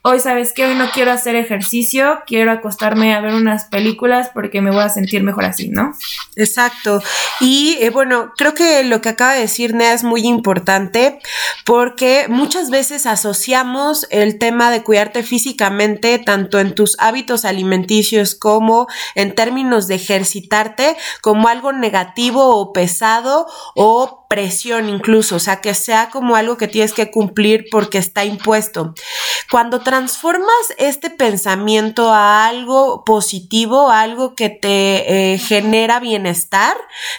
hoy 0.03 0.21
sabes 0.21 0.53
que 0.53 0.65
hoy 0.65 0.75
no 0.75 0.91
quiero 0.91 1.11
hacer 1.11 1.37
ejercicio, 1.37 2.21
quiero 2.27 2.53
acostarme 2.53 3.15
a 3.15 3.21
ver 3.21 3.35
unas 3.35 3.65
películas 3.65 4.31
porque 4.33 4.61
me 4.61 4.71
voy 4.71 4.81
a 4.81 4.89
sentir 4.89 5.23
mejor 5.23 5.45
así, 5.45 5.69
¿no? 5.69 5.93
Exacto. 6.37 7.03
Y 7.41 7.77
eh, 7.81 7.91
bueno, 7.91 8.33
creo 8.37 8.55
que 8.55 8.85
lo 8.85 9.01
que 9.01 9.09
acaba 9.09 9.35
de 9.35 9.41
decir 9.41 9.75
Nea 9.75 9.93
es 9.93 10.05
muy 10.05 10.27
importante 10.27 11.19
porque 11.65 12.27
muchas 12.29 12.71
veces 12.71 13.07
asociamos 13.07 14.07
el 14.11 14.39
tema 14.39 14.71
de 14.71 14.83
cuidarte 14.83 15.23
físicamente 15.23 16.19
tanto 16.19 16.59
en 16.59 16.75
tus 16.75 16.97
hábitos 16.99 17.45
alimenticios 17.45 18.35
como 18.35 18.87
en 19.15 19.35
términos 19.35 19.89
de 19.89 19.97
ejercitarte 19.97 20.97
como 21.21 21.49
algo 21.49 21.73
negativo 21.73 22.57
o 22.57 22.73
pesado 22.73 23.47
o 23.75 24.27
presión 24.29 24.91
incluso, 24.91 25.37
o 25.37 25.39
sea, 25.39 25.63
que 25.63 25.73
sea 25.73 26.11
como 26.11 26.37
algo 26.37 26.59
que 26.59 26.69
tienes 26.69 26.93
que 26.93 27.11
cumplir 27.11 27.67
porque 27.71 27.97
está 27.97 28.25
impuesto. 28.25 28.95
Cuando 29.51 29.81
transformas 29.81 30.49
este 30.77 31.09
pensamiento 31.09 32.13
a 32.13 32.47
algo 32.47 33.05
positivo, 33.05 33.91
algo 33.91 34.35
que 34.35 34.51
te 34.51 35.33
eh, 35.33 35.39
genera 35.39 35.99
bienestar, 35.99 36.77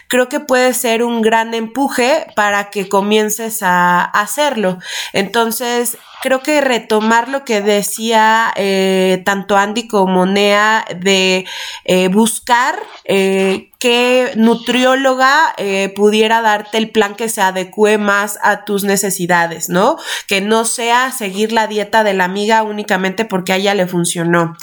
creo 0.08 0.30
que 0.30 0.40
puede 0.40 0.74
ser 0.76 1.04
un 1.04 1.24
gran 1.24 1.56
empuje 1.56 2.28
para 2.36 2.70
que 2.70 2.88
comiences 2.88 3.64
a 3.64 4.04
hacerlo. 4.04 4.78
Entonces, 5.12 5.98
creo 6.22 6.42
que 6.42 6.62
retomar 6.62 7.30
lo 7.30 7.44
que 7.44 7.62
decía 7.62 8.52
eh, 8.56 9.22
tanto 9.26 9.58
Andy 9.58 9.88
como 9.88 10.26
Nea 10.26 10.86
de 10.98 11.46
eh, 11.86 12.08
buscar 12.10 12.80
eh, 13.06 13.70
qué 13.80 14.34
nutrióloga 14.36 15.56
pudiera 15.96 16.42
darte 16.42 16.78
el 16.78 16.90
plan 16.90 17.16
que 17.16 17.30
se 17.30 17.42
adecue 17.42 17.98
más 17.98 18.38
a 18.44 18.66
tus 18.66 18.84
necesidades, 18.84 19.70
¿no? 19.70 19.96
Que 20.28 20.42
no 20.42 20.66
sea 20.66 21.12
seguir 21.12 21.54
la 21.54 21.68
dieta 21.68 22.04
de 22.04 22.14
la 22.14 22.26
amiga 22.26 22.64
únicamente 22.64 23.24
porque 23.24 23.54
a 23.54 23.56
ella 23.56 23.74
le 23.74 23.88
funcionó. 23.88 24.58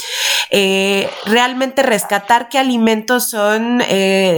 Realmente 0.51 1.83
rescatar 1.83 2.49
qué 2.49 2.59
alimentos 2.59 3.31
son 3.31 3.83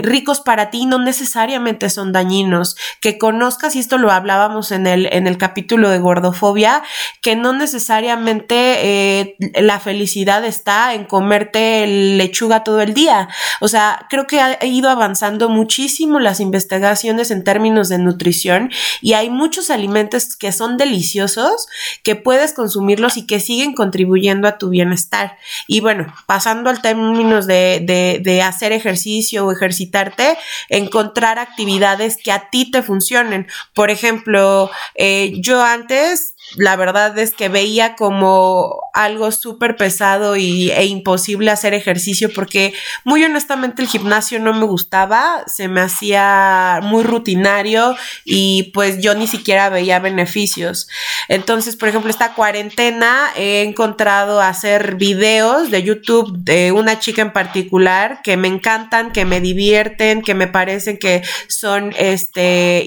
ricos 0.03 0.41
para 0.41 0.71
ti 0.71 0.87
no 0.87 0.99
necesariamente 0.99 1.91
son 1.91 2.13
dañinos. 2.13 2.77
Que 3.01 3.19
conozcas, 3.19 3.77
y 3.77 3.79
esto 3.79 3.99
lo 3.99 4.11
hablábamos 4.11 4.73
en 4.73 4.87
el, 4.87 5.07
en 5.13 5.27
el 5.27 5.39
capítulo 5.39 5.89
de 5.91 5.99
gordofobia, 5.99 6.83
que 7.23 7.37
no 7.37 7.53
necesariamente 7.53 8.47
eh, 8.55 9.37
la 9.55 9.81
felicidad 9.81 10.45
está 10.45 10.95
en 10.95 11.05
comerte 11.05 11.87
lechuga 11.87 12.65
todo 12.65 12.81
el 12.81 12.95
día. 12.95 13.29
O 13.61 13.69
sea, 13.69 14.07
creo 14.09 14.27
que 14.27 14.41
ha 14.41 14.65
ido 14.65 14.91
avanzando 14.91 15.49
muchísimo 15.49 16.21
las 16.21 16.41
investigaciones 16.41 17.31
en 17.31 17.45
términos 17.45 17.89
de 17.89 17.99
nutrición 17.99 18.71
y 19.01 19.15
hay 19.15 19.31
muchos 19.31 19.71
alimentos 19.71 20.37
que 20.37 20.53
son 20.53 20.77
deliciosos, 20.77 21.67
que 22.03 22.17
puedes 22.17 22.53
consumirlos 22.53 23.17
y 23.17 23.27
que 23.27 23.41
siguen 23.41 23.75
contribuyendo 23.75 24.49
a 24.49 24.59
tu 24.59 24.69
bienestar. 24.69 25.37
Y 25.67 25.81
bueno, 25.81 25.98
pasando 26.27 26.71
al 26.71 26.83
términos 26.83 27.47
de, 27.47 28.43
hacer 28.45 28.73
ejercicio 28.73 29.47
o 29.47 29.53
ejercitarte, 29.53 30.39
encontrar 30.69 31.39
actividades 31.39 32.17
que 32.17 32.33
a 32.33 32.51
ti 32.51 32.71
te 32.71 32.83
funcionen. 32.83 33.47
Por 33.75 33.91
ejemplo, 33.91 34.71
eh, 34.95 35.35
yo 35.41 35.63
antes 35.63 36.35
la 36.57 36.77
verdad 36.77 37.17
es 37.19 37.35
que 37.35 37.49
veía 37.49 37.95
como 37.95 38.81
algo 38.95 39.31
súper 39.33 39.77
pesado 39.77 40.37
y, 40.37 40.71
e 40.71 40.87
imposible 40.87 41.51
hacer 41.51 41.75
ejercicio 41.75 42.33
porque 42.33 42.73
muy 43.05 43.23
honestamente 43.23 43.83
el 43.83 43.89
gimnasio 43.89 44.39
no 44.41 44.55
me 44.55 44.65
gustaba, 44.65 45.45
se 45.47 45.69
me 45.69 45.81
hacía 45.81 46.81
muy 46.83 47.03
rutinario 47.03 47.95
y 48.25 48.71
pues 48.75 49.01
yo 49.01 49.15
ni 49.15 49.27
siquiera 49.27 49.69
veía 49.69 49.99
beneficios. 49.99 50.89
Entonces, 51.29 51.77
por 51.77 51.91
ejemplo, 51.91 52.11
esta 52.11 52.35
cuarentena 52.35 53.31
he 53.37 53.63
encontrado 53.63 54.41
hacer 54.41 54.97
videos 54.97 55.71
de 55.71 55.83
YouTube 55.89 56.31
de 56.39 56.73
una 56.73 57.01
chica 57.01 57.23
en 57.23 57.33
particular 57.33 58.21
que 58.23 58.37
me 58.37 58.49
encantan, 58.49 59.13
que 59.13 59.25
me 59.25 59.41
divierten, 59.41 60.23
que 60.23 60.35
me 60.35 60.47
parecen 60.47 60.99
que 60.99 61.23
son 61.49 61.95
este, 61.97 62.85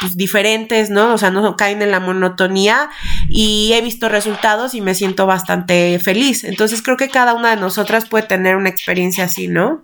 pues, 0.00 0.16
diferentes, 0.16 0.90
¿no? 0.90 1.14
O 1.14 1.18
sea, 1.18 1.30
no 1.30 1.56
caen 1.56 1.82
en 1.82 1.90
la 1.90 2.00
monotonía 2.00 2.90
y 3.28 3.72
he 3.74 3.80
visto 3.80 4.08
resultados 4.08 4.74
y 4.74 4.80
me 4.80 4.94
siento 4.94 5.26
bastante 5.26 5.98
feliz. 6.00 6.44
Entonces 6.44 6.82
creo 6.82 6.96
que 6.96 7.08
cada 7.08 7.34
una 7.34 7.50
de 7.50 7.56
nosotras 7.56 8.06
puede 8.08 8.26
tener 8.26 8.56
una 8.56 8.68
experiencia 8.68 9.24
así, 9.24 9.46
¿no? 9.46 9.80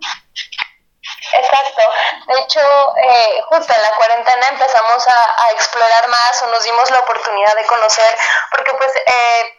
Exacto. 1.33 1.81
De 2.27 2.39
hecho, 2.41 2.59
eh, 2.59 3.41
justo 3.49 3.73
en 3.73 3.81
la 3.81 3.91
cuarentena 3.95 4.47
empezamos 4.49 5.07
a, 5.07 5.53
explorar 5.53 6.07
más 6.09 6.41
o 6.43 6.47
nos 6.47 6.63
dimos 6.63 6.91
la 6.91 6.99
oportunidad 6.99 7.55
de 7.55 7.65
conocer, 7.65 8.17
porque 8.51 8.71
pues 8.77 8.91
eh, 8.95 9.57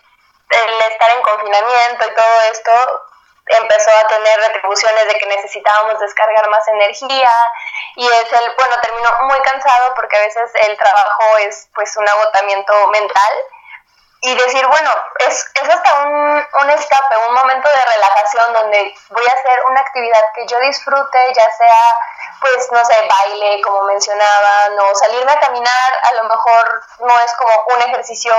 el 0.50 0.80
estar 0.92 1.10
en 1.10 1.22
confinamiento 1.22 2.06
y 2.06 2.14
todo 2.14 2.40
esto 2.52 2.72
empezó 3.46 3.90
a 3.90 4.08
tener 4.08 4.38
retribuciones 4.40 5.06
de 5.08 5.18
que 5.18 5.26
necesitábamos 5.26 5.98
descargar 6.00 6.48
más 6.50 6.66
energía 6.68 7.32
y 7.96 8.06
es 8.06 8.32
el, 8.32 8.54
bueno, 8.56 8.76
terminó 8.80 9.10
muy 9.22 9.40
cansado 9.40 9.94
porque 9.94 10.16
a 10.16 10.20
veces 10.20 10.50
el 10.66 10.76
trabajo 10.76 11.38
es 11.38 11.68
pues 11.74 11.96
un 11.96 12.08
agotamiento 12.08 12.88
mental 12.88 13.34
y 14.20 14.34
decir, 14.34 14.66
bueno, 14.66 14.90
es, 15.20 15.46
es 15.62 15.68
hasta 15.68 16.02
un, 16.02 16.46
un 16.62 16.70
escape, 16.70 17.16
un 17.28 17.34
momento 17.34 17.68
de 17.68 17.92
relajación 17.92 18.52
donde 18.52 18.94
voy 19.10 19.24
a 19.24 19.32
hacer 19.32 19.62
una 19.70 19.80
actividad 19.80 20.22
que 20.34 20.46
yo 20.46 20.58
disfrute, 20.58 21.32
ya 21.34 21.50
sea, 21.52 21.76
pues, 22.40 22.70
no 22.72 22.84
sé, 22.84 22.96
baile, 23.08 23.62
como 23.62 23.82
mencionaba, 23.82 24.70
no 24.70 24.92
salirme 24.96 25.30
a 25.30 25.40
caminar, 25.40 25.92
a 26.02 26.12
lo 26.14 26.24
mejor 26.24 26.82
no 26.98 27.14
es 27.24 27.32
como 27.34 27.52
un 27.76 27.82
ejercicio 27.82 28.34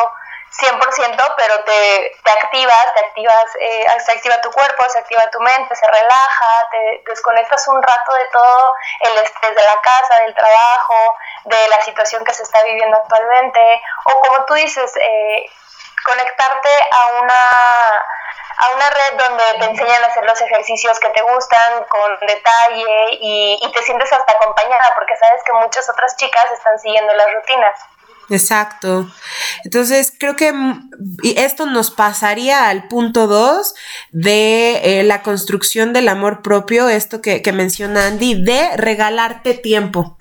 100%, 0.60 1.34
pero 1.38 1.64
te, 1.64 2.18
te 2.24 2.32
activas, 2.32 2.94
te 2.94 3.06
activas, 3.06 3.56
eh, 3.60 3.88
se 4.06 4.12
activa 4.12 4.42
tu 4.42 4.52
cuerpo, 4.52 4.90
se 4.90 5.00
activa 5.00 5.30
tu 5.32 5.40
mente, 5.40 5.76
se 5.76 5.88
relaja, 5.88 6.70
te 6.72 7.04
desconectas 7.06 7.68
un 7.68 7.82
rato 7.82 8.14
de 8.14 8.26
todo 8.26 8.74
el 9.02 9.18
estrés 9.20 9.56
de 9.56 9.64
la 9.64 9.82
casa, 9.82 10.24
del 10.26 10.36
trabajo, 10.36 11.18
de 11.46 11.68
la 11.70 11.82
situación 11.82 12.24
que 12.24 12.34
se 12.34 12.44
está 12.44 12.64
viviendo 12.64 12.98
actualmente, 12.98 13.60
o 14.06 14.20
como 14.20 14.46
tú 14.46 14.54
dices, 14.56 14.96
eh, 14.98 15.46
conectarte 16.04 16.70
a 16.92 17.22
una 17.22 18.06
a 18.60 18.76
una 18.76 18.90
red 18.90 19.14
donde 19.18 19.44
te 19.58 19.66
enseñan 19.66 20.04
a 20.04 20.08
hacer 20.08 20.26
los 20.26 20.42
ejercicios 20.42 21.00
que 21.00 21.10
te 21.12 21.22
gustan 21.22 21.86
con 21.88 22.20
detalle 22.28 23.08
y, 23.12 23.58
y 23.62 23.72
te 23.72 23.82
sientes 23.84 24.12
hasta 24.12 24.34
acompañada 24.34 24.92
porque 24.96 25.16
sabes 25.16 25.42
que 25.46 25.54
muchas 25.54 25.90
otras 25.90 26.18
chicas 26.18 26.52
están 26.52 26.78
siguiendo 26.78 27.14
las 27.14 27.34
rutinas. 27.36 27.80
Exacto. 28.30 29.12
Entonces, 29.64 30.14
creo 30.18 30.36
que 30.36 30.54
esto 31.36 31.66
nos 31.66 31.92
pasaría 31.92 32.70
al 32.70 32.88
punto 32.88 33.28
dos 33.28 33.74
de 34.12 35.00
eh, 35.00 35.04
la 35.04 35.24
construcción 35.24 35.94
del 35.94 36.10
amor 36.10 36.42
propio, 36.42 36.90
esto 36.90 37.22
que, 37.22 37.42
que, 37.42 37.52
menciona 37.54 38.08
Andy, 38.08 38.44
de 38.44 38.78
regalarte 38.78 39.54
tiempo. 39.56 40.18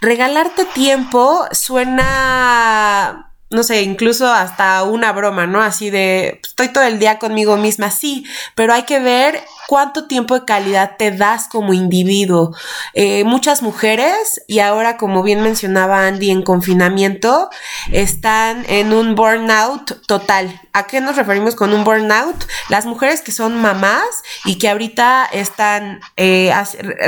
Regalarte 0.00 0.64
tiempo 0.64 1.46
suena 1.52 3.28
no 3.52 3.62
sé, 3.62 3.82
incluso 3.82 4.32
hasta 4.32 4.82
una 4.82 5.12
broma, 5.12 5.46
¿no? 5.46 5.62
Así 5.62 5.90
de, 5.90 6.40
estoy 6.42 6.68
todo 6.68 6.84
el 6.84 6.98
día 6.98 7.18
conmigo 7.18 7.56
misma, 7.56 7.90
sí, 7.90 8.24
pero 8.54 8.72
hay 8.72 8.84
que 8.84 8.98
ver 8.98 9.44
cuánto 9.68 10.06
tiempo 10.06 10.38
de 10.38 10.44
calidad 10.44 10.96
te 10.98 11.10
das 11.10 11.48
como 11.48 11.72
individuo. 11.72 12.54
Eh, 12.94 13.24
muchas 13.24 13.62
mujeres, 13.62 14.42
y 14.46 14.58
ahora 14.58 14.96
como 14.96 15.22
bien 15.22 15.42
mencionaba 15.42 16.06
Andy 16.06 16.30
en 16.30 16.42
confinamiento, 16.42 17.50
están 17.90 18.64
en 18.68 18.92
un 18.92 19.14
burnout 19.14 20.06
total. 20.06 20.60
¿A 20.74 20.86
qué 20.86 21.00
nos 21.00 21.16
referimos 21.16 21.54
con 21.54 21.74
un 21.74 21.84
burnout? 21.84 22.46
Las 22.70 22.86
mujeres 22.86 23.20
que 23.20 23.32
son 23.32 23.60
mamás 23.60 24.06
y 24.46 24.56
que 24.56 24.70
ahorita 24.70 25.28
están 25.30 26.00
eh, 26.16 26.52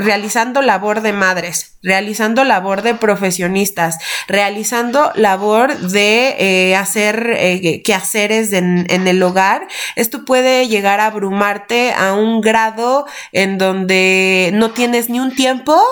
realizando 0.02 0.60
labor 0.60 1.00
de 1.00 1.14
madres, 1.14 1.78
realizando 1.82 2.44
labor 2.44 2.82
de 2.82 2.94
profesionistas, 2.94 3.98
realizando 4.28 5.12
labor 5.14 5.78
de 5.78 6.36
eh, 6.38 6.76
hacer 6.76 7.34
eh, 7.38 7.82
quehaceres 7.82 8.52
en, 8.52 8.86
en 8.90 9.06
el 9.06 9.22
hogar. 9.22 9.66
Esto 9.96 10.24
puede 10.26 10.68
llegar 10.68 11.00
a 11.00 11.06
abrumarte 11.06 11.94
a 11.94 12.12
un 12.12 12.42
grado 12.44 13.06
en 13.32 13.58
donde 13.58 14.50
no 14.54 14.70
tienes 14.70 15.10
ni 15.10 15.18
un 15.18 15.34
tiempo 15.34 15.82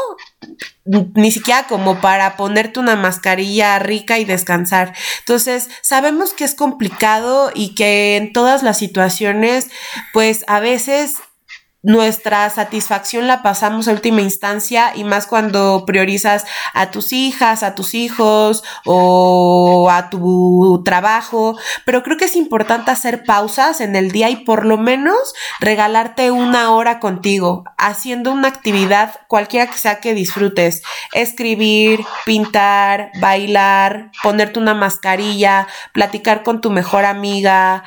ni 0.84 1.30
siquiera 1.30 1.66
como 1.66 2.00
para 2.00 2.36
ponerte 2.36 2.80
una 2.80 2.96
mascarilla 2.96 3.78
rica 3.78 4.18
y 4.18 4.24
descansar. 4.24 4.94
Entonces, 5.20 5.68
sabemos 5.80 6.34
que 6.34 6.44
es 6.44 6.54
complicado 6.54 7.50
y 7.54 7.74
que 7.74 8.16
en 8.16 8.32
todas 8.32 8.62
las 8.62 8.78
situaciones, 8.78 9.68
pues 10.12 10.44
a 10.48 10.60
veces 10.60 11.16
nuestra 11.82 12.48
satisfacción 12.48 13.26
la 13.26 13.42
pasamos 13.42 13.88
a 13.88 13.92
última 13.92 14.22
instancia 14.22 14.92
y 14.94 15.04
más 15.04 15.26
cuando 15.26 15.84
priorizas 15.86 16.44
a 16.74 16.90
tus 16.90 17.12
hijas, 17.12 17.62
a 17.62 17.74
tus 17.74 17.94
hijos 17.94 18.62
o 18.84 19.88
a 19.90 20.08
tu 20.08 20.82
trabajo, 20.84 21.58
pero 21.84 22.02
creo 22.02 22.16
que 22.16 22.26
es 22.26 22.36
importante 22.36 22.90
hacer 22.90 23.24
pausas 23.24 23.80
en 23.80 23.96
el 23.96 24.12
día 24.12 24.30
y 24.30 24.36
por 24.36 24.64
lo 24.64 24.78
menos 24.78 25.34
regalarte 25.60 26.30
una 26.30 26.70
hora 26.70 27.00
contigo, 27.00 27.64
haciendo 27.76 28.32
una 28.32 28.48
actividad 28.48 29.20
cualquiera 29.26 29.66
que 29.66 29.78
sea 29.78 30.00
que 30.00 30.14
disfrutes, 30.14 30.82
escribir, 31.12 32.00
pintar, 32.24 33.10
bailar, 33.20 34.12
ponerte 34.22 34.60
una 34.60 34.74
mascarilla, 34.74 35.66
platicar 35.92 36.44
con 36.44 36.60
tu 36.60 36.70
mejor 36.70 37.04
amiga, 37.04 37.82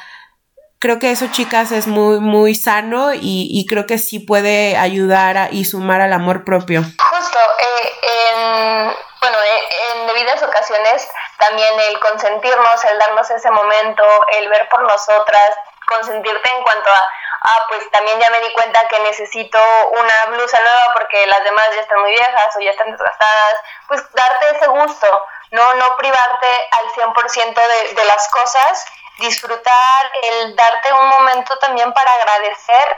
creo 0.80 1.00
que 1.00 1.12
eso, 1.12 1.28
chicas, 1.32 1.72
es 1.72 1.88
muy, 1.88 2.20
muy 2.20 2.56
sano 2.56 3.12
y, 3.14 3.66
creo 3.68 3.86
que 3.86 3.98
sí 3.98 4.20
puede 4.20 4.78
ayudar 4.78 5.50
y 5.52 5.66
sumar 5.66 6.02
al 6.02 6.14
amor 6.14 6.44
propio. 6.44 6.82
Justo, 6.82 7.40
eh, 7.60 7.94
en, 8.02 8.96
bueno, 9.22 9.38
eh, 9.38 9.62
en 9.94 10.08
debidas 10.08 10.44
ocasiones 10.44 11.08
también 11.40 11.80
el 11.80 12.00
consentirnos, 12.00 12.86
el 12.86 13.00
darnos 13.00 13.30
ese 13.30 13.52
momento, 13.52 14.04
el 14.40 14.50
ver 14.50 14.68
por 14.70 14.84
nosotras, 14.84 15.50
consentirte 15.88 16.50
en 16.52 16.64
cuanto 16.64 16.90
a 16.90 17.02
ah, 17.46 17.66
pues 17.70 17.90
también 17.92 18.20
ya 18.20 18.30
me 18.32 18.42
di 18.42 18.52
cuenta 18.54 18.88
que 18.88 19.00
necesito 19.00 19.60
una 19.92 20.36
blusa 20.36 20.60
nueva 20.60 20.94
porque 20.94 21.26
las 21.28 21.44
demás 21.44 21.70
ya 21.74 21.82
están 21.82 22.02
muy 22.02 22.12
viejas 22.12 22.56
o 22.56 22.60
ya 22.60 22.72
están 22.72 22.92
desgastadas, 22.92 23.56
pues 23.88 24.02
darte 24.14 24.58
ese 24.58 24.68
gusto, 24.68 25.26
no, 25.52 25.74
no 25.76 25.96
privarte 25.98 26.50
al 26.72 26.92
100% 26.94 27.54
de, 27.54 27.94
de 27.94 28.06
las 28.06 28.28
cosas, 28.30 28.86
disfrutar, 29.20 30.12
el 30.24 30.56
darte 30.56 30.94
un 30.94 31.08
momento 31.08 31.58
también 31.60 31.92
para 31.94 32.12
agradecer 32.12 32.98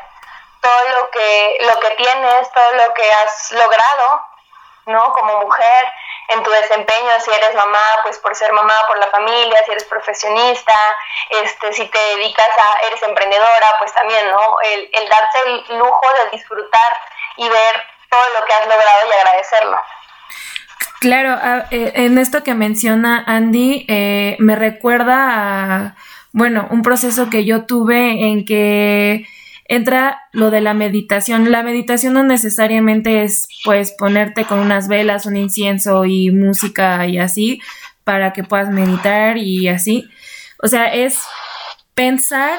todo 0.61 0.89
lo 0.99 1.11
que, 1.11 1.57
lo 1.61 1.79
que 1.79 1.91
tienes, 1.91 2.51
todo 2.51 2.73
lo 2.73 2.93
que 2.93 3.11
has 3.11 3.51
logrado, 3.51 4.27
¿no? 4.87 5.11
Como 5.13 5.41
mujer, 5.41 5.93
en 6.29 6.43
tu 6.43 6.49
desempeño, 6.49 7.11
si 7.21 7.31
eres 7.31 7.55
mamá, 7.55 7.81
pues 8.03 8.17
por 8.19 8.35
ser 8.35 8.51
mamá, 8.51 8.75
por 8.87 8.97
la 8.97 9.07
familia, 9.07 9.63
si 9.65 9.71
eres 9.71 9.85
profesionista, 9.85 10.75
este, 11.29 11.71
si 11.73 11.87
te 11.87 11.99
dedicas 11.99 12.49
a, 12.49 12.87
eres 12.87 13.01
emprendedora, 13.03 13.67
pues 13.79 13.93
también, 13.93 14.29
¿no? 14.29 14.57
El, 14.63 14.89
el 14.93 15.09
darte 15.09 15.39
el 15.45 15.77
lujo 15.77 16.13
de 16.23 16.29
disfrutar 16.31 16.99
y 17.37 17.47
ver 17.47 17.87
todo 18.09 18.39
lo 18.39 18.45
que 18.45 18.53
has 18.53 18.67
logrado 18.67 19.07
y 19.07 19.11
agradecerlo. 19.13 19.81
Claro, 20.99 21.37
eh, 21.69 21.91
en 21.95 22.17
esto 22.17 22.43
que 22.43 22.55
menciona 22.55 23.23
Andy, 23.25 23.85
eh, 23.87 24.35
me 24.39 24.55
recuerda 24.55 25.85
a, 25.85 25.95
bueno, 26.31 26.67
un 26.71 26.81
proceso 26.81 27.29
que 27.29 27.45
yo 27.45 27.65
tuve 27.65 28.29
en 28.29 28.45
que 28.45 29.27
entra 29.65 30.21
lo 30.31 30.49
de 30.49 30.61
la 30.61 30.73
meditación. 30.73 31.51
La 31.51 31.61
meditación 31.61 32.13
no 32.13 32.23
necesariamente 32.23 33.23
es 33.23 33.47
pues 33.63 33.91
ponerte 33.91 34.45
con 34.45 34.59
unas 34.59 34.87
velas, 34.87 35.25
un 35.25 35.37
incienso 35.37 36.05
y 36.05 36.31
música 36.31 37.05
y 37.05 37.19
así 37.19 37.61
para 38.03 38.33
que 38.33 38.43
puedas 38.43 38.69
meditar 38.69 39.37
y 39.37 39.67
así. 39.67 40.09
O 40.63 40.67
sea, 40.67 40.85
es 40.85 41.19
pensar 41.93 42.57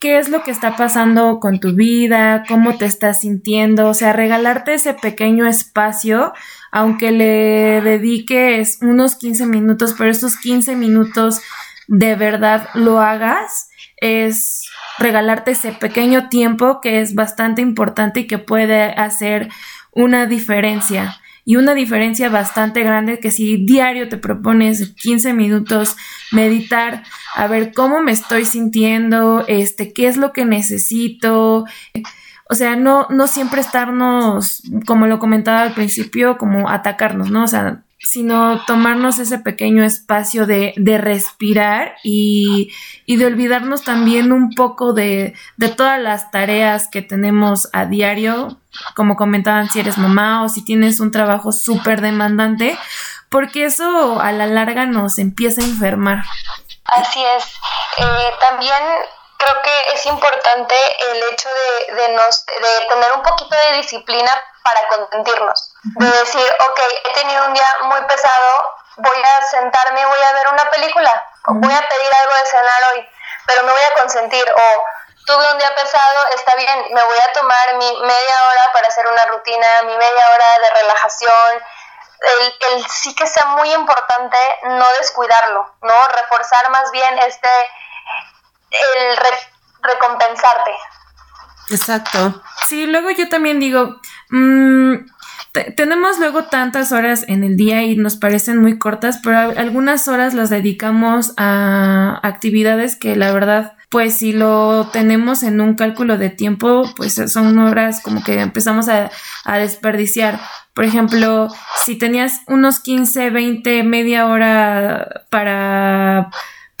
qué 0.00 0.18
es 0.18 0.28
lo 0.28 0.42
que 0.42 0.50
está 0.50 0.76
pasando 0.76 1.38
con 1.40 1.60
tu 1.60 1.74
vida, 1.74 2.44
cómo 2.48 2.76
te 2.76 2.86
estás 2.86 3.20
sintiendo, 3.20 3.88
o 3.88 3.94
sea, 3.94 4.12
regalarte 4.12 4.74
ese 4.74 4.94
pequeño 4.94 5.46
espacio, 5.46 6.32
aunque 6.70 7.10
le 7.12 7.80
dediques 7.82 8.78
unos 8.80 9.16
15 9.16 9.46
minutos, 9.46 9.94
pero 9.96 10.10
esos 10.10 10.36
15 10.36 10.76
minutos 10.76 11.40
de 11.88 12.14
verdad 12.14 12.68
lo 12.74 13.00
hagas, 13.00 13.68
es 13.96 14.70
regalarte 14.98 15.52
ese 15.52 15.72
pequeño 15.72 16.28
tiempo 16.28 16.80
que 16.80 17.00
es 17.00 17.14
bastante 17.14 17.62
importante 17.62 18.20
y 18.20 18.26
que 18.26 18.38
puede 18.38 18.82
hacer 18.82 19.48
una 19.92 20.26
diferencia. 20.26 21.20
Y 21.44 21.56
una 21.56 21.74
diferencia 21.74 22.28
bastante 22.28 22.84
grande 22.84 23.18
que 23.18 23.30
si 23.30 23.64
diario 23.64 24.08
te 24.08 24.18
propones 24.18 24.94
15 24.94 25.32
minutos 25.32 25.96
meditar, 26.30 27.02
a 27.34 27.46
ver 27.46 27.72
cómo 27.72 28.02
me 28.02 28.12
estoy 28.12 28.44
sintiendo, 28.44 29.44
este, 29.48 29.92
qué 29.92 30.06
es 30.06 30.16
lo 30.16 30.32
que 30.32 30.44
necesito. 30.44 31.64
O 32.50 32.54
sea, 32.54 32.74
no, 32.74 33.06
no 33.10 33.28
siempre 33.28 33.60
estarnos, 33.60 34.62
como 34.84 35.06
lo 35.06 35.20
comentaba 35.20 35.62
al 35.62 35.72
principio, 35.72 36.36
como 36.36 36.68
atacarnos, 36.68 37.30
¿no? 37.30 37.44
O 37.44 37.46
sea, 37.46 37.84
sino 38.02 38.64
tomarnos 38.64 39.20
ese 39.20 39.38
pequeño 39.38 39.84
espacio 39.84 40.46
de, 40.46 40.74
de 40.76 40.98
respirar 40.98 41.94
y, 42.02 42.72
y, 43.06 43.16
de 43.18 43.26
olvidarnos 43.26 43.84
también 43.84 44.32
un 44.32 44.54
poco 44.54 44.94
de, 44.94 45.34
de, 45.58 45.68
todas 45.68 46.00
las 46.00 46.32
tareas 46.32 46.88
que 46.88 47.02
tenemos 47.02 47.68
a 47.72 47.84
diario, 47.84 48.58
como 48.96 49.14
comentaban 49.14 49.70
si 49.70 49.78
eres 49.78 49.96
mamá 49.96 50.42
o 50.42 50.48
si 50.48 50.64
tienes 50.64 50.98
un 50.98 51.12
trabajo 51.12 51.52
súper 51.52 52.00
demandante, 52.00 52.76
porque 53.28 53.66
eso 53.66 54.20
a 54.20 54.32
la 54.32 54.48
larga 54.48 54.86
nos 54.86 55.18
empieza 55.18 55.60
a 55.60 55.66
enfermar. 55.66 56.24
Así 56.86 57.20
es. 57.36 57.44
Eh, 57.98 58.30
también 58.40 58.82
creo 59.40 59.62
que 59.62 59.94
es 59.94 60.06
importante 60.06 60.76
el 61.10 61.22
hecho 61.32 61.48
de, 61.48 61.94
de, 61.94 62.08
nos, 62.10 62.44
de 62.46 62.86
tener 62.88 63.12
un 63.12 63.22
poquito 63.22 63.56
de 63.56 63.76
disciplina 63.78 64.30
para 64.62 64.86
consentirnos. 64.88 65.72
De 65.82 66.06
decir, 66.06 66.54
ok, 66.68 66.80
he 67.06 67.12
tenido 67.14 67.46
un 67.46 67.54
día 67.54 67.66
muy 67.82 68.00
pesado, 68.02 68.74
voy 68.96 69.22
a 69.22 69.42
sentarme 69.42 70.00
y 70.00 70.04
voy 70.04 70.22
a 70.22 70.32
ver 70.32 70.48
una 70.48 70.70
película, 70.70 71.26
voy 71.46 71.72
a 71.72 71.88
pedir 71.88 72.10
algo 72.22 72.34
de 72.34 72.46
cenar 72.46 72.82
hoy, 72.92 73.08
pero 73.46 73.64
me 73.64 73.72
voy 73.72 73.82
a 73.82 73.94
consentir. 73.94 74.44
O 74.52 74.84
tuve 75.26 75.52
un 75.52 75.58
día 75.58 75.74
pesado, 75.74 76.28
está 76.34 76.54
bien, 76.56 76.86
me 76.92 77.02
voy 77.02 77.18
a 77.26 77.32
tomar 77.32 77.74
mi 77.74 78.00
media 78.02 78.36
hora 78.48 78.72
para 78.74 78.88
hacer 78.88 79.06
una 79.06 79.24
rutina, 79.24 79.66
mi 79.84 79.96
media 79.96 80.24
hora 80.34 80.58
de 80.62 80.82
relajación. 80.82 81.64
El, 82.20 82.58
el 82.72 82.86
sí 82.90 83.14
que 83.14 83.26
sea 83.26 83.46
muy 83.46 83.72
importante 83.72 84.36
no 84.64 84.86
descuidarlo, 84.92 85.74
¿no? 85.80 86.04
Reforzar 86.04 86.68
más 86.68 86.90
bien 86.90 87.18
este, 87.20 87.48
el 88.70 89.16
recompensarte. 89.82 90.70
Exacto. 91.70 92.42
Sí, 92.66 92.86
luego 92.86 93.10
yo 93.10 93.28
también 93.28 93.60
digo, 93.60 94.00
mmm, 94.30 94.94
tenemos 95.76 96.18
luego 96.18 96.44
tantas 96.44 96.92
horas 96.92 97.24
en 97.26 97.42
el 97.42 97.56
día 97.56 97.82
y 97.82 97.96
nos 97.96 98.16
parecen 98.16 98.58
muy 98.58 98.78
cortas, 98.78 99.20
pero 99.22 99.38
algunas 99.38 100.06
horas 100.06 100.34
las 100.34 100.50
dedicamos 100.50 101.32
a 101.36 102.20
actividades 102.22 102.94
que 102.96 103.16
la 103.16 103.32
verdad, 103.32 103.74
pues 103.88 104.18
si 104.18 104.32
lo 104.32 104.88
tenemos 104.92 105.42
en 105.42 105.60
un 105.60 105.74
cálculo 105.74 106.18
de 106.18 106.30
tiempo, 106.30 106.84
pues 106.96 107.20
son 107.32 107.58
horas 107.58 108.00
como 108.00 108.22
que 108.22 108.40
empezamos 108.40 108.88
a, 108.88 109.10
a 109.44 109.58
desperdiciar. 109.58 110.38
Por 110.72 110.84
ejemplo, 110.84 111.48
si 111.84 111.98
tenías 111.98 112.42
unos 112.46 112.78
15, 112.78 113.30
20, 113.30 113.82
media 113.82 114.26
hora 114.26 115.24
para, 115.30 116.30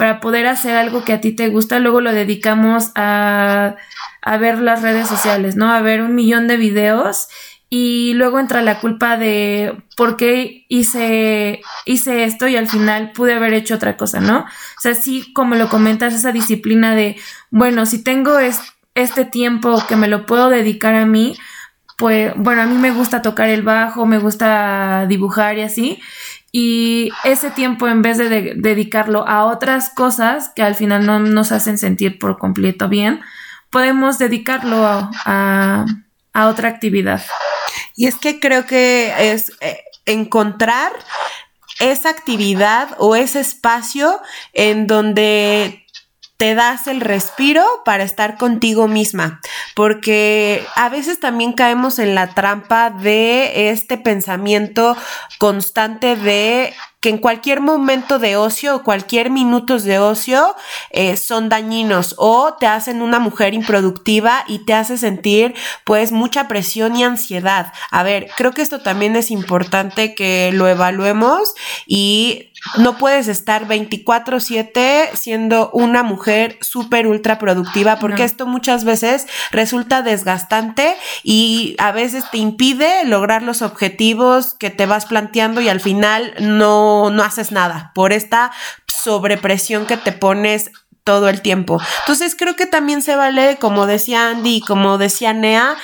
para 0.00 0.18
poder 0.18 0.46
hacer 0.46 0.76
algo 0.76 1.04
que 1.04 1.12
a 1.12 1.20
ti 1.20 1.32
te 1.32 1.48
gusta, 1.48 1.78
luego 1.78 2.00
lo 2.00 2.14
dedicamos 2.14 2.90
a, 2.94 3.76
a 4.22 4.36
ver 4.38 4.58
las 4.58 4.80
redes 4.80 5.06
sociales, 5.06 5.56
¿no? 5.56 5.70
A 5.70 5.82
ver 5.82 6.00
un 6.00 6.14
millón 6.14 6.48
de 6.48 6.56
videos 6.56 7.28
y 7.68 8.14
luego 8.14 8.40
entra 8.40 8.62
la 8.62 8.80
culpa 8.80 9.18
de 9.18 9.76
por 9.98 10.16
qué 10.16 10.64
hice, 10.70 11.60
hice 11.84 12.24
esto 12.24 12.48
y 12.48 12.56
al 12.56 12.66
final 12.66 13.12
pude 13.12 13.34
haber 13.34 13.52
hecho 13.52 13.74
otra 13.74 13.98
cosa, 13.98 14.20
¿no? 14.20 14.38
O 14.38 14.80
sea, 14.80 14.94
sí, 14.94 15.34
como 15.34 15.54
lo 15.54 15.68
comentas, 15.68 16.14
esa 16.14 16.32
disciplina 16.32 16.94
de, 16.94 17.16
bueno, 17.50 17.84
si 17.84 18.02
tengo 18.02 18.38
este 18.94 19.26
tiempo 19.26 19.84
que 19.86 19.96
me 19.96 20.08
lo 20.08 20.24
puedo 20.24 20.48
dedicar 20.48 20.94
a 20.94 21.04
mí, 21.04 21.36
pues, 21.98 22.32
bueno, 22.36 22.62
a 22.62 22.66
mí 22.66 22.76
me 22.78 22.90
gusta 22.90 23.20
tocar 23.20 23.50
el 23.50 23.60
bajo, 23.60 24.06
me 24.06 24.16
gusta 24.16 25.04
dibujar 25.06 25.58
y 25.58 25.60
así. 25.60 26.00
Y 26.52 27.10
ese 27.24 27.50
tiempo, 27.50 27.86
en 27.86 28.02
vez 28.02 28.18
de, 28.18 28.54
dedicarlo 28.56 29.26
a 29.28 29.44
otras 29.44 29.90
cosas 29.90 30.50
que 30.54 30.62
al 30.62 30.74
final 30.74 31.06
no 31.06 31.20
nos 31.20 31.52
hacen 31.52 31.78
sentir 31.78 32.18
por 32.18 32.38
completo 32.38 32.88
bien, 32.88 33.20
podemos 33.70 34.18
dedicarlo 34.18 34.84
a, 34.84 35.86
a 36.32 36.48
otra 36.48 36.68
actividad. 36.68 37.22
Y 37.96 38.06
es 38.06 38.16
que 38.16 38.40
creo 38.40 38.66
que 38.66 39.32
es 39.32 39.52
eh, 39.60 39.78
encontrar 40.06 40.92
esa 41.78 42.10
actividad 42.10 42.94
o 42.98 43.16
ese 43.16 43.40
espacio 43.40 44.20
en 44.52 44.86
donde 44.86 45.86
te 46.40 46.54
das 46.54 46.86
el 46.86 47.02
respiro 47.02 47.62
para 47.84 48.02
estar 48.02 48.38
contigo 48.38 48.88
misma, 48.88 49.42
porque 49.74 50.64
a 50.74 50.88
veces 50.88 51.20
también 51.20 51.52
caemos 51.52 51.98
en 51.98 52.14
la 52.14 52.28
trampa 52.28 52.88
de 52.88 53.68
este 53.68 53.98
pensamiento 53.98 54.96
constante 55.38 56.16
de 56.16 56.72
que 57.00 57.08
en 57.08 57.18
cualquier 57.18 57.60
momento 57.60 58.18
de 58.18 58.36
ocio 58.36 58.76
o 58.76 58.82
cualquier 58.82 59.30
minutos 59.30 59.84
de 59.84 59.98
ocio 59.98 60.54
eh, 60.90 61.16
son 61.16 61.48
dañinos 61.48 62.14
o 62.18 62.54
te 62.60 62.66
hacen 62.66 63.00
una 63.00 63.18
mujer 63.18 63.54
improductiva 63.54 64.44
y 64.46 64.64
te 64.66 64.74
hace 64.74 64.98
sentir 64.98 65.54
pues 65.84 66.12
mucha 66.12 66.46
presión 66.46 66.96
y 66.96 67.04
ansiedad. 67.04 67.72
A 67.90 68.02
ver, 68.02 68.28
creo 68.36 68.52
que 68.52 68.62
esto 68.62 68.80
también 68.80 69.16
es 69.16 69.30
importante 69.30 70.14
que 70.14 70.50
lo 70.52 70.68
evaluemos 70.68 71.54
y 71.86 72.49
no 72.78 72.98
puedes 72.98 73.28
estar 73.28 73.66
24/7 73.66 75.10
siendo 75.14 75.70
una 75.72 76.02
mujer 76.02 76.58
súper 76.60 77.06
ultra 77.06 77.38
productiva 77.38 77.98
porque 77.98 78.24
esto 78.24 78.46
muchas 78.46 78.84
veces 78.84 79.26
resulta 79.50 80.02
desgastante 80.02 80.96
y 81.22 81.74
a 81.78 81.92
veces 81.92 82.24
te 82.30 82.38
impide 82.38 83.04
lograr 83.04 83.42
los 83.42 83.62
objetivos 83.62 84.54
que 84.54 84.70
te 84.70 84.86
vas 84.86 85.06
planteando 85.06 85.60
y 85.60 85.68
al 85.68 85.80
final 85.80 86.34
no, 86.40 87.10
no 87.10 87.22
haces 87.22 87.52
nada 87.52 87.92
por 87.94 88.12
esta 88.12 88.52
sobrepresión 88.86 89.86
que 89.86 89.96
te 89.96 90.12
pones 90.12 90.70
todo 91.04 91.28
el 91.28 91.40
tiempo. 91.40 91.80
Entonces 92.00 92.36
creo 92.38 92.56
que 92.56 92.66
también 92.66 93.02
se 93.02 93.16
vale, 93.16 93.56
como 93.56 93.86
decía 93.86 94.28
Andy 94.28 94.56
y 94.56 94.60
como 94.60 94.98
decía 94.98 95.32
Nea, 95.32 95.76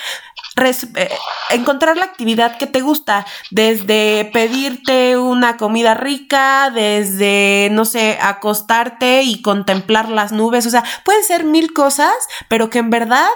eh, 0.59 1.09
encontrar 1.51 1.97
la 1.97 2.05
actividad 2.05 2.57
que 2.57 2.67
te 2.67 2.81
gusta, 2.81 3.27
desde 3.51 4.31
pedirte 4.33 5.19
una 5.19 5.59
comida 5.59 5.95
rica, 5.95 6.71
desde, 6.71 7.69
no 7.73 7.85
sé, 7.85 8.19
acostarte 8.23 9.23
y 9.23 9.43
contemplar 9.43 10.09
las 10.09 10.33
nubes, 10.33 10.67
o 10.67 10.71
sea, 10.71 10.83
pueden 11.05 11.25
ser 11.25 11.45
mil 11.45 11.73
cosas, 11.75 12.15
pero 12.49 12.71
que 12.71 12.79
en 12.79 12.91
verdad 12.91 13.29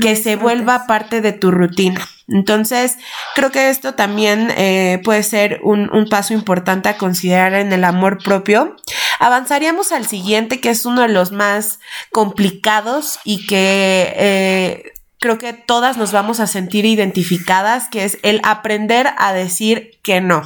que 0.00 0.14
se 0.14 0.36
vuelva 0.36 0.86
parte 0.86 1.20
de 1.20 1.32
tu 1.32 1.50
rutina. 1.50 2.06
Entonces, 2.28 2.98
creo 3.34 3.50
que 3.50 3.70
esto 3.70 3.94
también 3.94 4.52
eh, 4.56 5.00
puede 5.02 5.22
ser 5.22 5.60
un, 5.62 5.90
un, 5.94 6.08
paso 6.08 6.34
importante 6.34 6.90
a 6.90 6.98
considerar 6.98 7.54
en 7.54 7.72
el 7.72 7.84
amor 7.84 8.22
propio. 8.22 8.76
avanzaríamos 9.18 9.92
al 9.92 10.06
siguiente, 10.06 10.60
que 10.60 10.68
es 10.70 10.84
uno 10.84 11.02
de 11.02 11.08
los 11.08 11.32
más 11.32 11.80
complicados 12.12 13.18
y 13.24 13.46
que 13.46 14.12
eh, 14.16 14.92
creo 15.18 15.38
que 15.38 15.52
todas 15.52 15.96
nos 15.96 16.12
vamos 16.12 16.40
a 16.40 16.46
sentir 16.46 16.84
identificadas, 16.84 17.88
que 17.88 18.04
es 18.04 18.18
el 18.22 18.40
aprender 18.44 19.08
a 19.18 19.32
decir 19.32 19.98
que 20.02 20.20
no. 20.20 20.42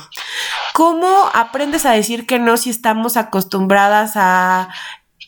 ¿Cómo 0.72 1.30
aprendes 1.35 1.87
a 1.87 1.92
decir 1.92 2.26
que 2.26 2.38
no 2.38 2.56
si 2.56 2.70
estamos 2.70 3.16
acostumbradas 3.16 4.12
a 4.16 4.70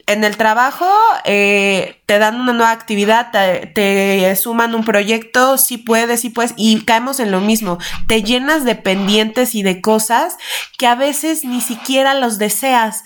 en 0.07 0.25
el 0.25 0.37
trabajo 0.37 0.87
eh, 1.25 2.03
te 2.07 2.19
dan 2.19 2.41
una 2.41 2.53
nueva 2.53 2.73
actividad, 2.73 3.31
te, 3.33 4.37
suman 4.37 4.75
un 4.75 4.85
proyecto, 4.85 5.57
si 5.57 5.79
puedes, 5.79 6.21
si 6.21 6.31
puedes, 6.31 6.53
y 6.57 6.85
caemos 6.85 7.21
en 7.21 7.31
lo 7.31 7.41
mismo. 7.41 7.79
Te 8.07 8.23
llenas 8.23 8.65
de 8.65 8.75
pendientes 8.75 9.55
y 9.55 9.63
de 9.63 9.81
cosas 9.81 10.37
que 10.77 10.87
a 10.87 10.95
veces 10.95 11.45
ni 11.45 11.61
siquiera 11.61 12.15
los 12.15 12.39
deseas. 12.39 13.03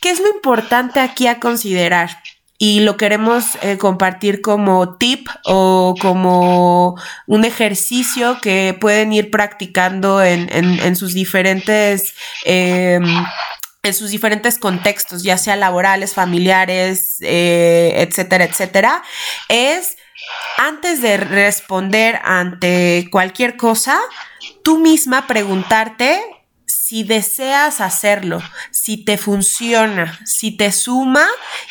¿Qué 0.00 0.10
es 0.10 0.20
lo 0.20 0.28
importante 0.28 1.00
aquí 1.00 1.26
a 1.26 1.40
considerar? 1.40 2.10
Y 2.62 2.78
lo 2.78 2.96
queremos 2.96 3.58
eh, 3.62 3.76
compartir 3.76 4.40
como 4.40 4.96
tip 4.96 5.26
o 5.46 5.96
como 6.00 6.94
un 7.26 7.44
ejercicio 7.44 8.38
que 8.40 8.78
pueden 8.80 9.12
ir 9.12 9.32
practicando 9.32 10.22
en, 10.22 10.48
en, 10.48 10.94
sus 10.94 11.12
diferentes 11.12 12.14
em, 12.44 13.02
en 13.82 13.94
sus 13.94 14.10
diferentes 14.10 14.60
contextos, 14.60 15.24
ya 15.24 15.38
sea 15.38 15.56
laborales, 15.56 16.14
familiares, 16.14 17.16
eh, 17.22 17.94
etcétera, 17.96 18.44
etcétera, 18.44 19.02
es 19.48 19.96
antes 20.56 21.02
de 21.02 21.16
responder 21.16 22.20
ante 22.22 23.08
cualquier 23.10 23.56
cosa, 23.56 23.98
tú 24.62 24.78
misma 24.78 25.26
preguntarte 25.26 26.22
si 26.92 27.04
deseas 27.04 27.80
hacerlo, 27.80 28.42
si 28.82 28.96
te 28.96 29.16
funciona, 29.16 30.18
si 30.24 30.50
te 30.50 30.72
suma 30.72 31.24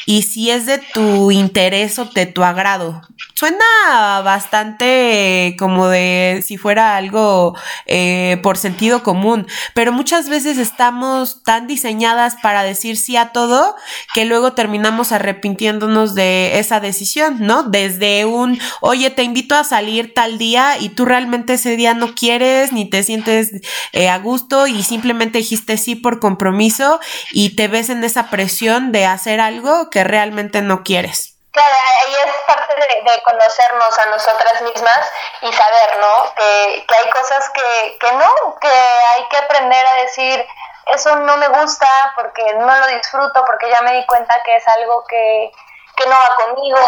y 0.05 0.21
si 0.21 0.49
es 0.49 0.65
de 0.65 0.77
tu 0.77 1.29
interés 1.31 1.99
o 1.99 2.05
de 2.05 2.25
tu 2.25 2.43
agrado. 2.43 3.01
Suena 3.35 4.21
bastante 4.23 5.55
como 5.59 5.87
de 5.87 6.43
si 6.45 6.57
fuera 6.57 6.95
algo 6.95 7.55
eh, 7.85 8.39
por 8.41 8.57
sentido 8.57 9.03
común, 9.03 9.45
pero 9.73 9.91
muchas 9.91 10.29
veces 10.29 10.57
estamos 10.57 11.43
tan 11.43 11.67
diseñadas 11.67 12.35
para 12.41 12.63
decir 12.63 12.97
sí 12.97 13.17
a 13.17 13.31
todo 13.33 13.75
que 14.13 14.25
luego 14.25 14.53
terminamos 14.53 15.11
arrepintiéndonos 15.11 16.15
de 16.15 16.59
esa 16.59 16.79
decisión, 16.79 17.37
¿no? 17.41 17.63
Desde 17.63 18.25
un, 18.25 18.59
oye, 18.79 19.09
te 19.09 19.23
invito 19.23 19.55
a 19.55 19.63
salir 19.63 20.13
tal 20.13 20.37
día 20.37 20.77
y 20.79 20.89
tú 20.89 21.05
realmente 21.05 21.53
ese 21.53 21.75
día 21.75 21.93
no 21.93 22.15
quieres 22.15 22.71
ni 22.71 22.89
te 22.89 23.03
sientes 23.03 23.51
eh, 23.91 24.07
a 24.07 24.17
gusto 24.17 24.67
y 24.67 24.81
simplemente 24.83 25.11
simplemente 25.11 25.39
dijiste 25.39 25.77
sí 25.77 25.95
por 25.95 26.19
compromiso 26.19 27.00
y 27.31 27.55
te 27.55 27.67
ves 27.67 27.89
en 27.89 28.03
esa 28.03 28.29
presión 28.29 28.91
de 28.91 29.05
hacer 29.05 29.39
algo 29.39 29.89
que 29.89 30.03
realmente 30.03 30.61
no 30.61 30.83
quieres. 30.83 31.37
Claro, 31.51 31.75
ahí 32.05 32.15
es 32.15 32.33
parte 32.47 32.75
de, 32.75 33.21
conocernos 33.23 33.99
a 33.99 34.05
nosotras 34.05 34.61
mismas 34.61 35.11
y 35.41 35.51
saber, 35.51 35.97
¿no? 35.99 36.33
Que, 36.35 36.85
hay 36.87 37.09
cosas 37.11 37.49
que, 37.49 37.97
que 37.99 38.11
no, 38.13 38.57
que 38.59 38.69
hay 38.69 39.27
que 39.29 39.37
aprender 39.37 39.85
a 39.85 39.93
decir, 39.95 40.47
eso 40.87 41.15
no 41.17 41.37
me 41.37 41.49
gusta 41.49 41.87
porque 42.15 42.53
no 42.53 42.73
lo 42.73 42.87
disfruto, 42.87 43.43
porque 43.45 43.69
ya 43.69 43.81
me 43.81 43.93
di 43.93 44.05
cuenta 44.05 44.41
que 44.45 44.55
es 44.55 44.67
algo 44.69 45.03
que, 45.07 45.51
que 45.97 46.05
no 46.05 46.15
va 46.15 46.35
conmigo. 46.45 46.79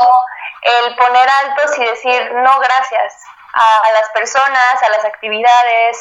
El 0.61 0.95
poner 0.95 1.29
altos 1.43 1.77
y 1.77 1.83
decir, 1.83 2.31
no, 2.33 2.59
gracias 2.59 3.13
a 3.53 3.91
las 3.93 4.09
personas, 4.09 4.81
a 4.81 4.89
las 4.89 5.05
actividades, 5.05 5.97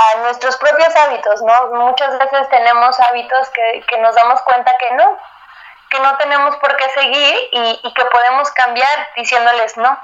a 0.00 0.20
nuestros 0.22 0.56
propios 0.56 0.94
hábitos, 0.96 1.42
¿no? 1.42 1.86
Muchas 1.86 2.18
veces 2.18 2.48
tenemos 2.50 2.98
hábitos 3.00 3.48
que, 3.50 3.84
que 3.86 3.98
nos 4.00 4.14
damos 4.14 4.40
cuenta 4.42 4.72
que 4.78 4.94
no, 4.96 5.18
que 5.90 5.98
no 6.00 6.16
tenemos 6.16 6.56
por 6.56 6.76
qué 6.76 6.84
seguir 6.94 7.34
y, 7.52 7.92
que 7.92 8.04
podemos 8.06 8.50
cambiar 8.52 8.88
diciéndoles 9.16 9.76
no. 9.76 9.98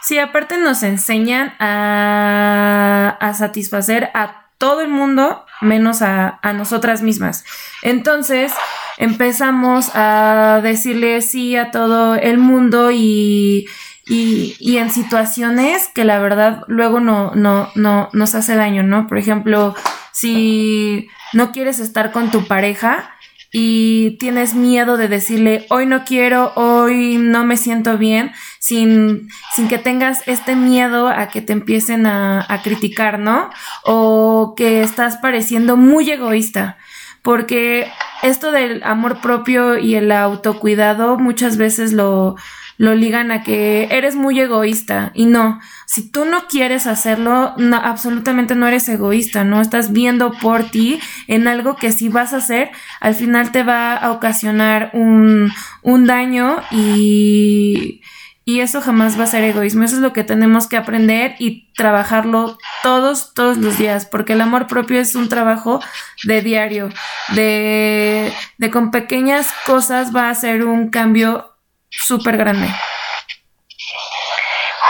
Sí, 0.00 0.18
aparte 0.18 0.58
nos 0.58 0.82
enseñan 0.82 1.56
a, 1.58 3.16
a 3.20 3.34
satisfacer 3.34 4.10
a 4.14 4.44
todo 4.58 4.80
el 4.80 4.88
mundo 4.88 5.44
menos 5.60 6.02
a, 6.02 6.38
a, 6.42 6.52
nosotras 6.52 7.02
mismas. 7.02 7.44
Entonces 7.82 8.52
empezamos 8.98 9.90
a 9.94 10.60
decirle 10.62 11.20
sí 11.22 11.56
a 11.56 11.70
todo 11.70 12.14
el 12.14 12.38
mundo 12.38 12.90
y 12.92 13.66
y, 14.06 14.56
y 14.58 14.78
en 14.78 14.90
situaciones 14.90 15.88
que 15.94 16.04
la 16.04 16.18
verdad 16.18 16.62
luego 16.66 17.00
no, 17.00 17.34
no, 17.34 17.70
no 17.74 18.08
nos 18.12 18.34
hace 18.34 18.54
daño, 18.54 18.82
¿no? 18.82 19.06
Por 19.06 19.18
ejemplo, 19.18 19.74
si 20.12 21.08
no 21.32 21.52
quieres 21.52 21.78
estar 21.78 22.12
con 22.12 22.30
tu 22.30 22.46
pareja 22.46 23.10
y 23.50 24.16
tienes 24.18 24.54
miedo 24.54 24.96
de 24.96 25.08
decirle 25.08 25.66
hoy 25.70 25.86
no 25.86 26.04
quiero, 26.04 26.52
hoy 26.56 27.18
no 27.18 27.44
me 27.44 27.56
siento 27.56 27.96
bien, 27.98 28.32
sin, 28.58 29.28
sin 29.54 29.68
que 29.68 29.78
tengas 29.78 30.26
este 30.26 30.56
miedo 30.56 31.08
a 31.08 31.28
que 31.28 31.40
te 31.40 31.52
empiecen 31.52 32.06
a, 32.06 32.44
a 32.48 32.62
criticar, 32.62 33.18
¿no? 33.18 33.50
O 33.84 34.54
que 34.56 34.82
estás 34.82 35.16
pareciendo 35.18 35.76
muy 35.76 36.10
egoísta 36.10 36.76
porque 37.22 37.90
esto 38.22 38.52
del 38.52 38.82
amor 38.82 39.22
propio 39.22 39.78
y 39.78 39.94
el 39.94 40.12
autocuidado 40.12 41.16
muchas 41.16 41.56
veces 41.56 41.94
lo, 41.94 42.36
lo 42.76 42.94
ligan 42.94 43.30
a 43.30 43.42
que 43.42 43.88
eres 43.90 44.16
muy 44.16 44.38
egoísta. 44.40 45.10
Y 45.14 45.26
no, 45.26 45.60
si 45.86 46.10
tú 46.10 46.24
no 46.24 46.46
quieres 46.48 46.86
hacerlo, 46.86 47.54
no, 47.56 47.76
absolutamente 47.76 48.54
no 48.54 48.66
eres 48.66 48.88
egoísta, 48.88 49.44
no 49.44 49.60
estás 49.60 49.92
viendo 49.92 50.32
por 50.32 50.64
ti 50.64 51.00
en 51.28 51.48
algo 51.48 51.76
que 51.76 51.92
si 51.92 52.08
vas 52.08 52.32
a 52.32 52.38
hacer, 52.38 52.70
al 53.00 53.14
final 53.14 53.52
te 53.52 53.62
va 53.62 53.94
a 53.94 54.12
ocasionar 54.12 54.90
un, 54.92 55.52
un 55.82 56.06
daño 56.06 56.56
y, 56.70 58.02
y 58.44 58.60
eso 58.60 58.80
jamás 58.80 59.18
va 59.18 59.24
a 59.24 59.28
ser 59.28 59.42
egoísmo, 59.44 59.84
eso 59.84 59.96
es 59.96 60.02
lo 60.02 60.12
que 60.12 60.24
tenemos 60.24 60.66
que 60.66 60.76
aprender 60.76 61.34
y 61.38 61.72
trabajarlo 61.74 62.58
todos, 62.82 63.32
todos 63.32 63.56
los 63.56 63.78
días, 63.78 64.06
porque 64.06 64.34
el 64.34 64.42
amor 64.42 64.66
propio 64.66 65.00
es 65.00 65.14
un 65.14 65.28
trabajo 65.28 65.80
de 66.24 66.42
diario, 66.42 66.90
de, 67.34 68.32
de 68.58 68.70
con 68.70 68.90
pequeñas 68.90 69.48
cosas 69.64 70.14
va 70.14 70.28
a 70.28 70.34
ser 70.34 70.64
un 70.64 70.90
cambio 70.90 71.53
súper 71.96 72.36
grande. 72.36 72.68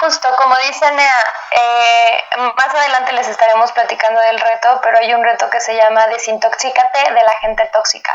Justo, 0.01 0.29
como 0.37 0.57
dice 0.57 0.90
Nea, 0.90 1.25
eh, 1.51 2.25
más 2.57 2.75
adelante 2.75 3.12
les 3.12 3.29
estaremos 3.29 3.73
platicando 3.73 4.21
del 4.21 4.38
reto, 4.38 4.81
pero 4.83 4.99
hay 4.99 5.14
un 5.14 5.25
reto 5.25 5.49
que 5.49 5.61
se 5.61 5.75
llama 5.75 6.07
Desintoxícate 6.09 7.12
de 7.12 7.23
la 7.23 7.37
gente 7.40 7.64
tóxica. 7.73 8.12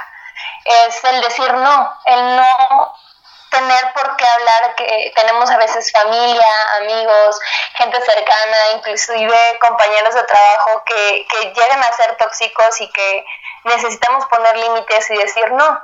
Es 0.66 1.04
el 1.04 1.22
decir 1.22 1.52
no, 1.52 2.00
el 2.06 2.36
no 2.36 2.96
tener 3.50 3.94
por 3.94 4.16
qué 4.18 4.26
hablar, 4.28 4.76
que 4.76 5.14
tenemos 5.16 5.50
a 5.50 5.58
veces 5.58 5.92
familia, 5.92 6.46
amigos, 6.82 7.40
gente 7.76 8.00
cercana, 8.02 8.58
inclusive 8.76 9.60
compañeros 9.60 10.14
de 10.14 10.24
trabajo 10.24 10.84
que, 10.86 11.26
que 11.28 11.54
llegan 11.54 11.82
a 11.82 11.94
ser 11.94 12.16
tóxicos 12.18 12.82
y 12.82 12.92
que 12.92 13.26
necesitamos 13.64 14.26
poner 14.28 14.56
límites 14.58 15.10
y 15.10 15.18
decir 15.18 15.52
no, 15.52 15.82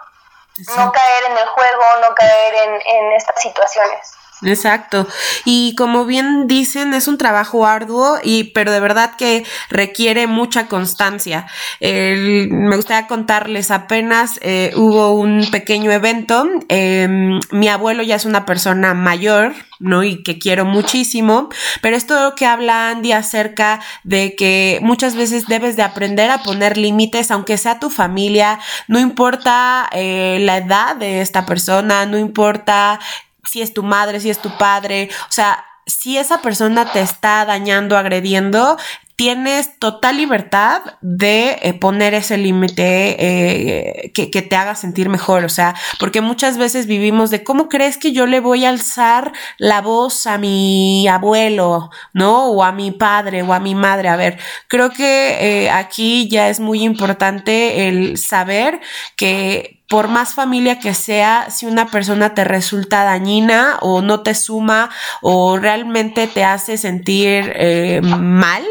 no 0.57 0.91
caer 0.91 1.23
en 1.25 1.37
el 1.37 1.47
juego, 1.47 1.83
no 2.01 2.15
caer 2.15 2.55
en, 2.55 2.81
en 2.85 3.13
estas 3.13 3.41
situaciones. 3.41 4.13
Exacto. 4.43 5.07
Y 5.45 5.75
como 5.75 6.05
bien 6.05 6.47
dicen, 6.47 6.93
es 6.93 7.07
un 7.07 7.17
trabajo 7.17 7.65
arduo 7.65 8.17
y 8.23 8.45
pero 8.45 8.71
de 8.71 8.79
verdad 8.79 9.15
que 9.17 9.45
requiere 9.69 10.27
mucha 10.27 10.67
constancia. 10.67 11.47
me 11.81 12.75
gustaría 12.75 13.07
contarles 13.07 13.71
apenas 13.71 14.39
eh, 14.41 14.71
hubo 14.75 15.11
un 15.13 15.47
pequeño 15.51 15.91
evento. 15.91 16.45
Em, 16.67 17.39
mi 17.51 17.69
abuelo 17.69 18.03
ya 18.03 18.15
es 18.15 18.25
una 18.25 18.45
persona 18.45 18.93
mayor, 18.93 19.53
¿no? 19.79 20.03
Y 20.03 20.23
que 20.23 20.37
quiero 20.37 20.65
muchísimo. 20.65 21.49
Pero 21.81 21.95
esto 21.95 22.33
que 22.35 22.45
habla 22.45 22.89
Andy 22.89 23.13
acerca 23.13 23.81
de 24.03 24.35
que 24.35 24.79
muchas 24.81 25.15
veces 25.15 25.47
debes 25.47 25.75
de 25.77 25.83
aprender 25.83 26.29
a 26.29 26.43
poner 26.43 26.77
límites, 26.77 27.31
aunque 27.31 27.57
sea 27.57 27.79
tu 27.79 27.89
familia, 27.89 28.59
no 28.87 28.99
importa 28.99 29.89
eh, 29.91 30.39
la 30.41 30.57
edad 30.57 30.95
de 30.97 31.21
esta 31.21 31.45
persona, 31.45 32.05
no 32.05 32.17
importa 32.17 32.99
si 33.45 33.61
es 33.61 33.73
tu 33.73 33.83
madre, 33.83 34.19
si 34.19 34.29
es 34.29 34.39
tu 34.39 34.55
padre, 34.57 35.09
o 35.29 35.31
sea, 35.31 35.63
si 35.85 36.17
esa 36.17 36.41
persona 36.41 36.91
te 36.91 37.01
está 37.01 37.45
dañando, 37.45 37.97
agrediendo, 37.97 38.77
tienes 39.15 39.79
total 39.79 40.17
libertad 40.17 40.81
de 41.01 41.57
eh, 41.61 41.73
poner 41.73 42.13
ese 42.13 42.37
límite 42.37 43.15
eh, 43.17 44.11
que, 44.13 44.29
que, 44.29 44.41
te 44.41 44.55
haga 44.57 44.75
sentir 44.75 45.07
mejor, 45.07 45.45
o 45.45 45.49
sea, 45.49 45.73
porque 45.99 46.19
muchas 46.19 46.57
veces 46.57 46.85
vivimos 46.85 47.29
de 47.31 47.43
cómo 47.43 47.69
crees 47.69 47.97
que 47.97 48.11
yo 48.11 48.25
le 48.25 48.41
voy 48.41 48.65
a 48.65 48.69
alzar 48.69 49.31
la 49.57 49.81
voz 49.81 50.27
a 50.27 50.37
mi 50.37 51.07
abuelo, 51.07 51.91
¿no? 52.13 52.47
O 52.47 52.63
a 52.63 52.73
mi 52.73 52.91
padre 52.91 53.41
o 53.41 53.53
a 53.53 53.59
mi 53.59 53.73
madre. 53.73 54.09
A 54.09 54.17
ver, 54.17 54.37
creo 54.67 54.89
que 54.89 55.63
eh, 55.63 55.69
aquí 55.69 56.27
ya 56.27 56.49
es 56.49 56.59
muy 56.59 56.83
importante 56.83 57.87
el 57.87 58.17
saber 58.17 58.81
que 59.15 59.74
por 59.87 60.07
más 60.07 60.33
familia 60.33 60.79
que 60.79 60.93
sea, 60.93 61.49
si 61.49 61.65
una 61.65 61.87
persona 61.87 62.33
te 62.33 62.43
resulta 62.43 63.03
dañina 63.03 63.77
o 63.81 64.01
no 64.01 64.21
te 64.21 64.35
suma 64.35 64.89
o 65.21 65.57
realmente 65.57 66.27
te 66.27 66.43
hace 66.43 66.77
sentir 66.77 67.53
mal, 68.01 68.63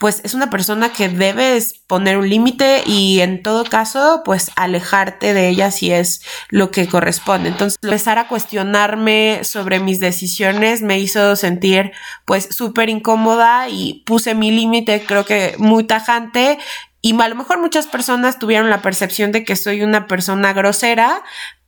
pues 0.00 0.22
es 0.24 0.32
una 0.32 0.48
persona 0.48 0.94
que 0.94 1.10
debes 1.10 1.74
poner 1.86 2.16
un 2.16 2.26
límite 2.26 2.82
y 2.86 3.20
en 3.20 3.42
todo 3.42 3.64
caso, 3.64 4.22
pues 4.24 4.50
alejarte 4.56 5.34
de 5.34 5.50
ella 5.50 5.70
si 5.70 5.92
es 5.92 6.22
lo 6.48 6.70
que 6.70 6.88
corresponde. 6.88 7.50
Entonces, 7.50 7.78
empezar 7.82 8.16
a 8.16 8.26
cuestionarme 8.26 9.40
sobre 9.42 9.78
mis 9.78 10.00
decisiones 10.00 10.80
me 10.80 10.98
hizo 10.98 11.36
sentir 11.36 11.92
pues 12.24 12.48
súper 12.50 12.88
incómoda 12.88 13.68
y 13.68 14.02
puse 14.06 14.34
mi 14.34 14.50
límite, 14.50 15.04
creo 15.04 15.26
que 15.26 15.54
muy 15.58 15.84
tajante 15.84 16.58
y 17.02 17.18
a 17.20 17.28
lo 17.28 17.34
mejor 17.34 17.60
muchas 17.60 17.86
personas 17.86 18.38
tuvieron 18.38 18.70
la 18.70 18.82
percepción 18.82 19.32
de 19.32 19.44
que 19.44 19.56
soy 19.56 19.82
una 19.82 20.06
persona 20.06 20.52
grosera, 20.52 21.22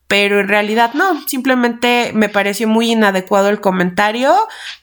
pero 0.06 0.40
en 0.40 0.48
realidad 0.48 0.92
no, 0.94 1.26
simplemente 1.26 2.10
me 2.14 2.28
pareció 2.28 2.68
muy 2.68 2.92
inadecuado 2.92 3.48
el 3.48 3.60
comentario, 3.60 4.34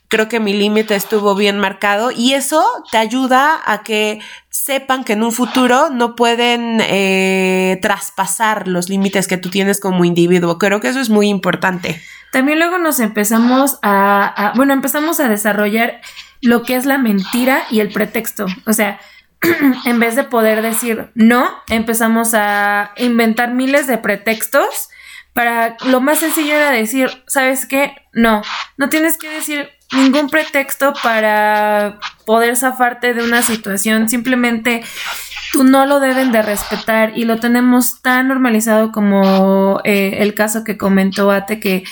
creo 0.08 0.28
que 0.28 0.40
mi 0.40 0.54
límite 0.54 0.96
estuvo 0.96 1.36
bien 1.36 1.60
marcado 1.60 2.10
y 2.12 2.34
eso 2.34 2.66
te 2.92 2.98
ayuda 2.98 3.62
a 3.64 3.84
que 3.84 4.20
sepan 4.50 5.04
que 5.04 5.14
en 5.14 5.22
un 5.22 5.32
futuro 5.32 5.92
no 5.92 6.16
pueden 6.16 6.82
eh, 6.82 7.78
traspasar 7.82 8.68
los 8.68 8.90
límites 8.90 9.28
que 9.28 9.38
tú 9.38 9.50
tienes 9.52 9.80
como 9.80 10.04
individuo. 10.04 10.58
Creo 10.58 10.82
que 10.82 10.90
eso 10.90 11.00
es 11.00 11.10
muy 11.10 11.30
importante. 11.30 12.02
También 12.32 12.58
luego 12.58 12.80
nos 12.80 13.00
empezamos 13.00 13.78
a, 13.84 14.54
bueno, 14.56 14.74
empezamos 14.74 15.20
a 15.20 15.30
desarrollar 15.30 16.02
lo 16.42 16.64
que 16.64 16.76
es 16.76 16.86
la 16.86 16.98
mentira 16.98 17.64
y 17.70 17.80
el 17.80 17.90
pretexto. 17.90 18.48
O 18.66 18.74
sea, 18.74 19.00
en 19.86 20.00
vez 20.00 20.16
de 20.16 20.24
poder 20.24 20.62
decir 20.62 21.10
no, 21.16 21.50
empezamos 21.70 22.34
a 22.34 22.92
inventar 22.98 23.54
miles 23.54 23.88
de 23.88 23.98
pretextos 23.98 24.90
para 25.34 25.78
lo 25.86 26.02
más 26.02 26.20
sencillo 26.20 26.54
era 26.54 26.72
decir, 26.72 27.24
¿sabes 27.28 27.66
qué? 27.66 27.94
No, 28.14 28.42
no 28.78 28.90
tienes 28.90 29.18
que 29.18 29.30
decir 29.30 29.70
ningún 29.92 30.30
pretexto 30.30 30.94
para 31.02 32.00
poder 32.26 32.56
zafarte 32.58 33.14
de 33.14 33.24
una 33.24 33.42
situación, 33.42 34.10
simplemente 34.10 34.84
no 35.64 35.86
lo 35.86 36.00
deben 36.00 36.32
de 36.32 36.42
respetar 36.42 37.18
y 37.18 37.26
lo 37.26 37.40
tenemos 37.40 38.02
tan 38.02 38.28
normalizado 38.28 38.92
como 38.92 39.82
eh, 39.84 40.18
el 40.20 40.34
caso 40.34 40.64
que 40.64 40.78
comentó 40.78 41.32
Ate 41.32 41.60
que 41.60 41.84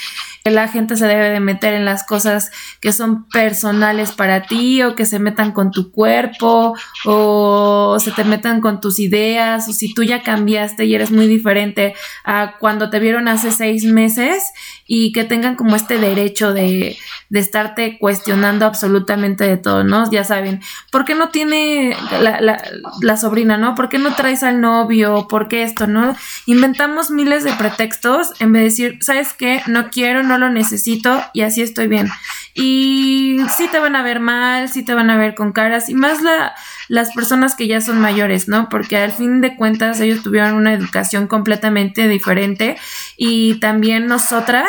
la 0.50 0.68
gente 0.68 0.96
se 0.96 1.08
debe 1.08 1.30
de 1.30 1.40
meter 1.40 1.74
en 1.74 1.86
las 1.86 2.06
cosas 2.06 2.52
que 2.80 2.94
son 2.94 3.28
personales 3.30 4.12
para 4.12 4.44
ti 4.44 4.82
o 4.84 4.96
que 4.96 5.06
se 5.06 5.20
metan 5.20 5.52
con 5.52 5.72
tu 5.72 5.92
cuerpo 5.92 6.76
o 7.06 7.98
se 8.00 8.12
te 8.12 8.24
metan 8.24 8.62
con 8.62 8.80
tus 8.82 9.00
ideas 9.00 9.68
o 9.68 9.74
si 9.74 9.94
tú 9.94 10.04
ya 10.04 10.24
cambiaste 10.24 10.86
y 10.86 10.96
eres 10.96 11.12
muy 11.12 11.28
diferente 11.28 11.96
a 12.24 12.56
cuando 12.60 12.90
te 12.90 13.00
vieron 13.00 13.28
hace 13.28 13.52
seis 13.52 13.84
meses 13.84 14.44
y 14.86 15.12
que 15.12 15.24
tengan 15.24 15.56
como 15.56 15.76
este 15.76 15.98
derecho 15.98 16.54
de, 16.54 16.98
de 17.30 17.40
estarte 17.40 17.98
cuestionando 18.00 18.66
absolutamente 18.66 19.44
de 19.44 19.58
todo, 19.58 19.84
¿no? 19.84 20.10
Ya 20.12 20.24
saben, 20.24 20.62
¿por 20.92 21.04
qué 21.04 21.14
no 21.16 21.30
tiene 21.30 21.96
la, 22.22 22.40
la, 22.42 22.62
la 23.02 23.18
sobrina, 23.18 23.47
¿no? 23.56 23.76
¿Por 23.76 23.88
qué 23.88 24.00
no 24.00 24.16
traes 24.16 24.44
al 24.44 24.60
novio? 24.60 25.28
¿Por 25.30 25.48
qué 25.48 25.64
esto, 25.64 25.88
no? 25.88 26.18
Inventamos 26.46 27.12
miles 27.12 27.46
de 27.46 27.54
pretextos 27.54 28.34
en 28.42 28.52
vez 28.52 28.62
de 28.62 28.66
decir, 28.66 28.98
¿sabes 29.02 29.34
qué? 29.34 29.62
No 29.68 29.90
quiero, 29.90 30.24
no 30.24 30.38
lo 30.38 30.50
necesito 30.50 31.24
y 31.34 31.44
así 31.44 31.62
estoy 31.62 31.88
bien. 31.88 32.10
Y 32.54 33.38
sí 33.56 33.68
te 33.72 33.80
van 33.80 33.96
a 33.96 34.04
ver 34.04 34.20
mal, 34.20 34.68
sí 34.68 34.84
te 34.84 34.96
van 34.96 35.10
a 35.10 35.18
ver 35.18 35.36
con 35.36 35.54
caras 35.54 35.88
y 35.88 35.94
más 35.94 36.22
la, 36.24 36.54
las 36.88 37.14
personas 37.14 37.56
que 37.56 37.68
ya 37.68 37.80
son 37.80 38.02
mayores, 38.02 38.48
¿no? 38.48 38.68
Porque 38.70 38.98
al 38.98 39.12
fin 39.12 39.42
de 39.42 39.56
cuentas 39.56 40.00
ellos 40.00 40.24
tuvieron 40.24 40.56
una 40.56 40.74
educación 40.74 41.28
completamente 41.28 42.08
diferente 42.08 42.78
y 43.16 43.60
también 43.60 44.08
nosotras 44.08 44.68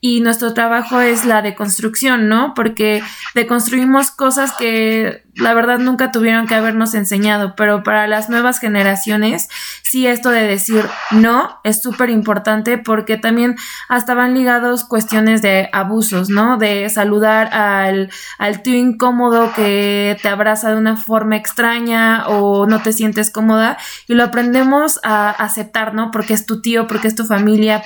y 0.00 0.20
nuestro 0.20 0.54
trabajo 0.54 1.00
es 1.00 1.24
la 1.24 1.42
deconstrucción, 1.42 2.28
¿no? 2.28 2.54
Porque 2.54 3.02
deconstruimos 3.34 4.10
cosas 4.10 4.52
que 4.52 5.25
la 5.36 5.54
verdad 5.54 5.78
nunca 5.78 6.12
tuvieron 6.12 6.46
que 6.46 6.54
habernos 6.54 6.94
enseñado, 6.94 7.54
pero 7.56 7.82
para 7.82 8.06
las 8.06 8.28
nuevas 8.30 8.58
generaciones 8.58 9.48
sí 9.82 10.06
esto 10.06 10.30
de 10.30 10.42
decir 10.42 10.84
no 11.10 11.60
es 11.62 11.82
súper 11.82 12.10
importante 12.10 12.78
porque 12.78 13.16
también 13.16 13.56
hasta 13.88 14.14
van 14.14 14.34
ligados 14.34 14.84
cuestiones 14.84 15.42
de 15.42 15.68
abusos, 15.72 16.30
¿no? 16.30 16.56
De 16.56 16.88
saludar 16.88 17.52
al, 17.52 18.10
al 18.38 18.62
tío 18.62 18.76
incómodo 18.76 19.52
que 19.54 20.16
te 20.22 20.28
abraza 20.28 20.70
de 20.70 20.76
una 20.76 20.96
forma 20.96 21.36
extraña 21.36 22.26
o 22.28 22.66
no 22.66 22.82
te 22.82 22.92
sientes 22.92 23.30
cómoda 23.30 23.76
y 24.08 24.14
lo 24.14 24.24
aprendemos 24.24 25.00
a 25.02 25.30
aceptar, 25.30 25.94
¿no? 25.94 26.10
Porque 26.10 26.34
es 26.34 26.46
tu 26.46 26.62
tío, 26.62 26.86
porque 26.86 27.08
es 27.08 27.14
tu 27.14 27.24
familia 27.24 27.82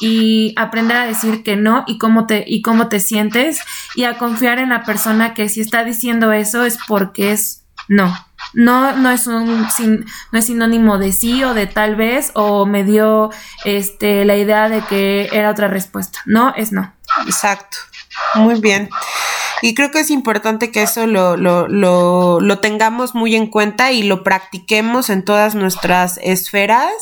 y 0.00 0.54
aprender 0.56 0.96
a 0.96 1.06
decir 1.06 1.42
que 1.42 1.56
no 1.56 1.84
y 1.86 1.98
cómo 1.98 2.26
te 2.26 2.44
y 2.46 2.62
cómo 2.62 2.88
te 2.88 3.00
sientes 3.00 3.60
y 3.94 4.04
a 4.04 4.18
confiar 4.18 4.58
en 4.58 4.70
la 4.70 4.82
persona 4.82 5.34
que 5.34 5.48
si 5.48 5.60
está 5.60 5.84
diciendo 5.84 6.32
eso 6.32 6.64
es 6.64 6.78
porque 6.90 7.30
es 7.30 7.62
no. 7.86 8.12
No, 8.52 8.96
no 8.96 9.10
es 9.12 9.28
un 9.28 9.68
no 10.32 10.38
es 10.38 10.44
sinónimo 10.44 10.98
de 10.98 11.12
sí 11.12 11.44
o 11.44 11.54
de 11.54 11.68
tal 11.68 11.94
vez 11.94 12.32
o 12.34 12.66
me 12.66 12.82
dio 12.82 13.30
este 13.64 14.24
la 14.24 14.34
idea 14.34 14.68
de 14.68 14.82
que 14.82 15.28
era 15.30 15.50
otra 15.50 15.68
respuesta. 15.68 16.18
No, 16.26 16.52
es 16.56 16.72
no. 16.72 16.92
Exacto. 17.26 17.78
Muy 18.34 18.60
bien. 18.60 18.90
Y 19.62 19.74
creo 19.74 19.90
que 19.90 20.00
es 20.00 20.10
importante 20.10 20.70
que 20.70 20.82
eso 20.82 21.06
lo, 21.06 21.36
lo, 21.36 21.68
lo, 21.68 22.58
tengamos 22.60 23.14
muy 23.14 23.36
en 23.36 23.46
cuenta 23.46 23.92
y 23.92 24.02
lo 24.02 24.22
practiquemos 24.22 25.10
en 25.10 25.24
todas 25.24 25.54
nuestras 25.54 26.18
esferas. 26.22 26.92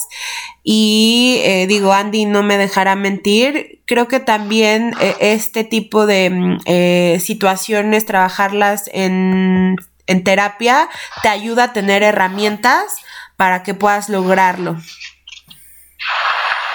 Y 0.64 1.40
eh, 1.44 1.66
digo, 1.66 1.92
Andy 1.92 2.24
no 2.24 2.42
me 2.42 2.58
dejará 2.58 2.96
mentir. 2.96 3.80
Creo 3.86 4.08
que 4.08 4.20
también 4.20 4.94
eh, 5.00 5.16
este 5.20 5.64
tipo 5.64 6.06
de 6.06 6.30
mm, 6.30 6.58
eh, 6.66 7.18
situaciones, 7.24 8.06
trabajarlas 8.06 8.90
en, 8.92 9.76
en 10.06 10.24
terapia, 10.24 10.88
te 11.22 11.28
ayuda 11.28 11.64
a 11.64 11.72
tener 11.72 12.02
herramientas 12.02 12.96
para 13.36 13.62
que 13.62 13.74
puedas 13.74 14.08
lograrlo. 14.08 14.76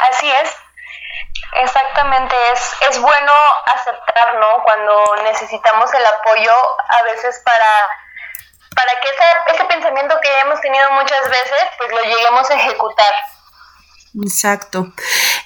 Así 0.10 0.28
es, 0.28 0.50
Exactamente, 1.56 2.36
es, 2.52 2.72
es 2.90 3.00
bueno 3.00 3.34
aceptar, 3.76 4.36
¿no? 4.40 4.64
Cuando 4.64 5.24
necesitamos 5.24 5.94
el 5.94 6.06
apoyo, 6.06 6.54
a 6.90 7.04
veces 7.04 7.42
para, 7.46 8.76
para 8.76 9.00
que 9.00 9.10
ese, 9.10 9.56
ese 9.56 9.66
pensamiento 9.66 10.20
que 10.22 10.40
hemos 10.40 10.60
tenido 10.62 10.92
muchas 10.92 11.30
veces, 11.30 11.64
pues 11.78 11.92
lo 11.92 12.02
lleguemos 12.02 12.50
a 12.50 12.56
ejecutar. 12.56 13.14
Exacto. 14.22 14.94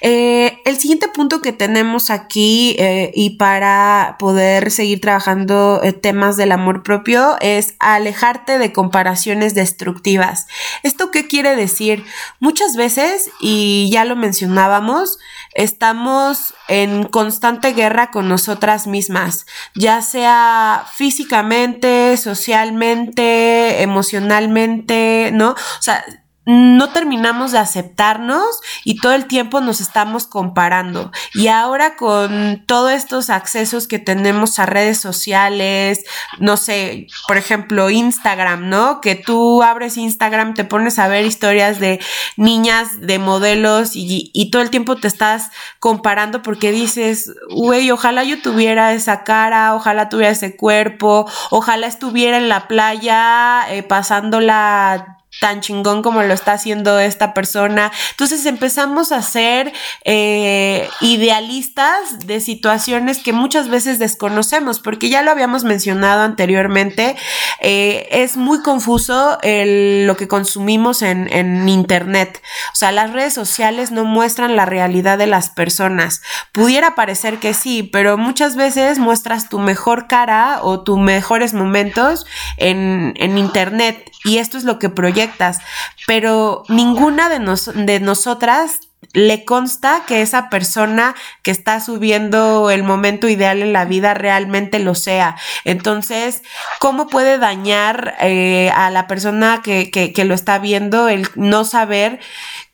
Eh, 0.02 0.60
el 0.66 0.78
siguiente 0.78 1.08
punto 1.08 1.40
que 1.40 1.52
tenemos 1.52 2.10
aquí 2.10 2.76
eh, 2.78 3.10
y 3.14 3.38
para 3.38 4.16
poder 4.18 4.70
seguir 4.70 5.00
trabajando 5.00 5.80
eh, 5.82 5.92
temas 5.94 6.36
del 6.36 6.52
amor 6.52 6.82
propio 6.82 7.36
es 7.40 7.74
alejarte 7.78 8.58
de 8.58 8.72
comparaciones 8.72 9.54
destructivas. 9.54 10.46
¿Esto 10.82 11.10
qué 11.10 11.26
quiere 11.26 11.56
decir? 11.56 12.04
Muchas 12.40 12.76
veces, 12.76 13.30
y 13.40 13.88
ya 13.90 14.04
lo 14.04 14.16
mencionábamos, 14.16 15.18
estamos 15.58 16.54
en 16.68 17.02
constante 17.02 17.72
guerra 17.72 18.12
con 18.12 18.28
nosotras 18.28 18.86
mismas, 18.86 19.44
ya 19.74 20.02
sea 20.02 20.86
físicamente, 20.94 22.16
socialmente, 22.16 23.82
emocionalmente, 23.82 25.30
¿no? 25.32 25.50
O 25.50 25.82
sea, 25.82 26.04
no 26.48 26.88
terminamos 26.88 27.52
de 27.52 27.58
aceptarnos 27.58 28.62
y 28.82 29.00
todo 29.00 29.12
el 29.12 29.26
tiempo 29.26 29.60
nos 29.60 29.82
estamos 29.82 30.26
comparando. 30.26 31.12
Y 31.34 31.48
ahora 31.48 31.94
con 31.94 32.64
todos 32.66 32.92
estos 32.92 33.28
accesos 33.28 33.86
que 33.86 33.98
tenemos 33.98 34.58
a 34.58 34.64
redes 34.64 34.98
sociales, 34.98 36.06
no 36.38 36.56
sé, 36.56 37.06
por 37.26 37.36
ejemplo, 37.36 37.90
Instagram, 37.90 38.70
¿no? 38.70 39.02
Que 39.02 39.14
tú 39.14 39.62
abres 39.62 39.98
Instagram, 39.98 40.54
te 40.54 40.64
pones 40.64 40.98
a 40.98 41.06
ver 41.08 41.26
historias 41.26 41.80
de 41.80 42.00
niñas, 42.38 42.98
de 43.02 43.18
modelos 43.18 43.94
y, 43.94 44.30
y 44.32 44.50
todo 44.50 44.62
el 44.62 44.70
tiempo 44.70 44.96
te 44.96 45.06
estás 45.06 45.50
comparando 45.80 46.40
porque 46.40 46.72
dices, 46.72 47.30
güey, 47.50 47.90
ojalá 47.90 48.24
yo 48.24 48.40
tuviera 48.40 48.94
esa 48.94 49.22
cara, 49.22 49.74
ojalá 49.74 50.08
tuviera 50.08 50.32
ese 50.32 50.56
cuerpo, 50.56 51.30
ojalá 51.50 51.88
estuviera 51.88 52.38
en 52.38 52.48
la 52.48 52.68
playa 52.68 53.66
eh, 53.68 53.82
pasándola 53.82 55.17
tan 55.40 55.60
chingón 55.60 56.02
como 56.02 56.22
lo 56.22 56.34
está 56.34 56.52
haciendo 56.52 56.98
esta 56.98 57.34
persona. 57.34 57.92
Entonces 58.10 58.44
empezamos 58.46 59.12
a 59.12 59.22
ser 59.22 59.72
eh, 60.04 60.88
idealistas 61.00 62.18
de 62.26 62.40
situaciones 62.40 63.18
que 63.18 63.32
muchas 63.32 63.68
veces 63.68 63.98
desconocemos, 63.98 64.80
porque 64.80 65.08
ya 65.08 65.22
lo 65.22 65.30
habíamos 65.30 65.64
mencionado 65.64 66.22
anteriormente, 66.22 67.16
eh, 67.60 68.08
es 68.10 68.36
muy 68.36 68.62
confuso 68.62 69.38
lo 69.42 70.16
que 70.16 70.28
consumimos 70.28 71.02
en, 71.02 71.32
en 71.32 71.68
Internet. 71.68 72.42
O 72.72 72.76
sea, 72.76 72.92
las 72.92 73.12
redes 73.12 73.34
sociales 73.34 73.90
no 73.90 74.04
muestran 74.04 74.56
la 74.56 74.66
realidad 74.66 75.18
de 75.18 75.26
las 75.26 75.50
personas. 75.50 76.22
Pudiera 76.52 76.94
parecer 76.94 77.38
que 77.38 77.54
sí, 77.54 77.82
pero 77.82 78.18
muchas 78.18 78.56
veces 78.56 78.98
muestras 78.98 79.48
tu 79.48 79.58
mejor 79.58 80.06
cara 80.06 80.60
o 80.62 80.82
tus 80.82 80.98
mejores 80.98 81.54
momentos 81.54 82.26
en, 82.56 83.14
en 83.16 83.38
Internet 83.38 84.10
y 84.28 84.38
esto 84.38 84.58
es 84.58 84.64
lo 84.64 84.78
que 84.78 84.90
proyectas, 84.90 85.58
pero 86.06 86.64
ninguna 86.68 87.30
de, 87.30 87.38
nos, 87.38 87.70
de 87.74 87.98
nosotras 87.98 88.80
le 89.14 89.44
consta 89.46 90.02
que 90.06 90.20
esa 90.20 90.50
persona 90.50 91.14
que 91.42 91.50
está 91.50 91.80
subiendo 91.80 92.70
el 92.70 92.82
momento 92.82 93.28
ideal 93.28 93.62
en 93.62 93.72
la 93.72 93.86
vida 93.86 94.12
realmente 94.12 94.80
lo 94.80 94.94
sea. 94.94 95.36
Entonces, 95.64 96.42
¿cómo 96.78 97.06
puede 97.06 97.38
dañar 97.38 98.16
eh, 98.20 98.70
a 98.74 98.90
la 98.90 99.06
persona 99.06 99.62
que, 99.64 99.90
que, 99.90 100.12
que 100.12 100.24
lo 100.24 100.34
está 100.34 100.58
viendo 100.58 101.08
el 101.08 101.26
no 101.36 101.64
saber 101.64 102.20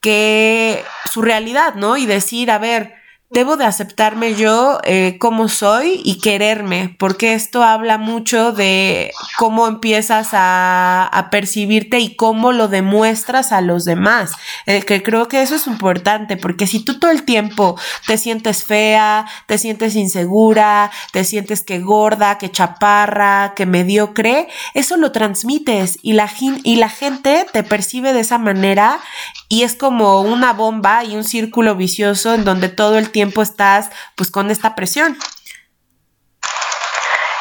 que 0.00 0.84
su 1.10 1.22
realidad, 1.22 1.74
¿no? 1.76 1.96
Y 1.96 2.06
decir, 2.06 2.50
a 2.50 2.58
ver, 2.58 3.03
debo 3.30 3.56
de 3.56 3.64
aceptarme 3.64 4.34
yo 4.34 4.78
eh, 4.84 5.16
como 5.18 5.48
soy 5.48 6.00
y 6.04 6.20
quererme, 6.20 6.94
porque 6.98 7.34
esto 7.34 7.64
habla 7.64 7.98
mucho 7.98 8.52
de 8.52 9.12
cómo 9.38 9.66
empiezas 9.66 10.28
a, 10.32 11.04
a 11.06 11.30
percibirte 11.30 11.98
y 11.98 12.14
cómo 12.14 12.52
lo 12.52 12.68
demuestras 12.68 13.50
a 13.50 13.60
los 13.60 13.84
demás. 13.84 14.32
Eh, 14.66 14.82
que 14.82 15.02
creo 15.02 15.26
que 15.26 15.42
eso 15.42 15.56
es 15.56 15.66
importante, 15.66 16.36
porque 16.36 16.66
si 16.66 16.84
tú 16.84 17.00
todo 17.00 17.10
el 17.10 17.24
tiempo 17.24 17.78
te 18.06 18.18
sientes 18.18 18.62
fea, 18.62 19.26
te 19.46 19.58
sientes 19.58 19.96
insegura, 19.96 20.92
te 21.12 21.24
sientes 21.24 21.64
que 21.64 21.80
gorda, 21.80 22.38
que 22.38 22.50
chaparra, 22.50 23.54
que 23.56 23.66
mediocre, 23.66 24.48
eso 24.74 24.96
lo 24.96 25.10
transmites 25.10 25.98
y 26.02 26.12
la, 26.12 26.30
y 26.62 26.76
la 26.76 26.88
gente 26.88 27.46
te 27.52 27.62
percibe 27.64 28.12
de 28.12 28.20
esa 28.20 28.38
manera 28.38 29.00
y 29.48 29.62
es 29.62 29.74
como 29.74 30.20
una 30.20 30.52
bomba 30.52 31.04
y 31.04 31.16
un 31.16 31.24
círculo 31.24 31.74
vicioso 31.74 32.34
en 32.34 32.44
donde 32.44 32.68
todo 32.68 32.98
el 32.98 33.10
tiempo 33.14 33.40
estás 33.40 33.88
pues 34.16 34.30
con 34.30 34.50
esta 34.50 34.74
presión. 34.74 35.16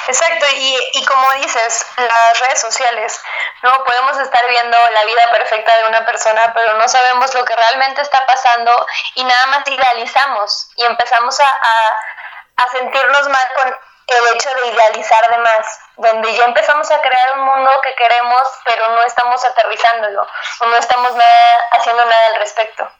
Exacto, 0.07 0.45
y, 0.55 0.77
y, 0.93 1.05
como 1.05 1.31
dices, 1.41 1.85
las 1.97 2.39
redes 2.41 2.59
sociales, 2.59 3.21
¿no? 3.61 3.71
Podemos 3.85 4.17
estar 4.19 4.47
viendo 4.49 4.77
la 4.93 5.05
vida 5.05 5.31
perfecta 5.31 5.77
de 5.77 5.87
una 5.87 6.05
persona, 6.05 6.51
pero 6.53 6.73
no 6.77 6.87
sabemos 6.89 7.33
lo 7.33 7.45
que 7.45 7.55
realmente 7.55 8.01
está 8.01 8.25
pasando 8.25 8.85
y 9.15 9.23
nada 9.23 9.45
más 9.47 9.67
idealizamos 9.67 10.69
y 10.75 10.83
empezamos 10.85 11.39
a, 11.39 11.45
a, 11.45 12.69
sentirnos 12.71 13.29
mal 13.29 13.47
con 13.55 13.77
el 14.07 14.35
hecho 14.35 14.49
de 14.53 14.67
idealizar 14.67 15.29
de 15.29 15.37
más, 15.37 15.79
donde 15.95 16.35
ya 16.35 16.45
empezamos 16.45 16.91
a 16.91 17.01
crear 17.01 17.37
un 17.37 17.45
mundo 17.45 17.71
que 17.81 17.95
queremos, 17.95 18.43
pero 18.65 18.89
no 18.89 19.03
estamos 19.03 19.43
aterrizándolo, 19.45 20.27
o 20.59 20.65
no 20.65 20.75
estamos 20.75 21.13
nada, 21.15 21.59
haciendo 21.71 22.03
nada 22.03 22.27
al 22.33 22.39
respecto. 22.39 22.91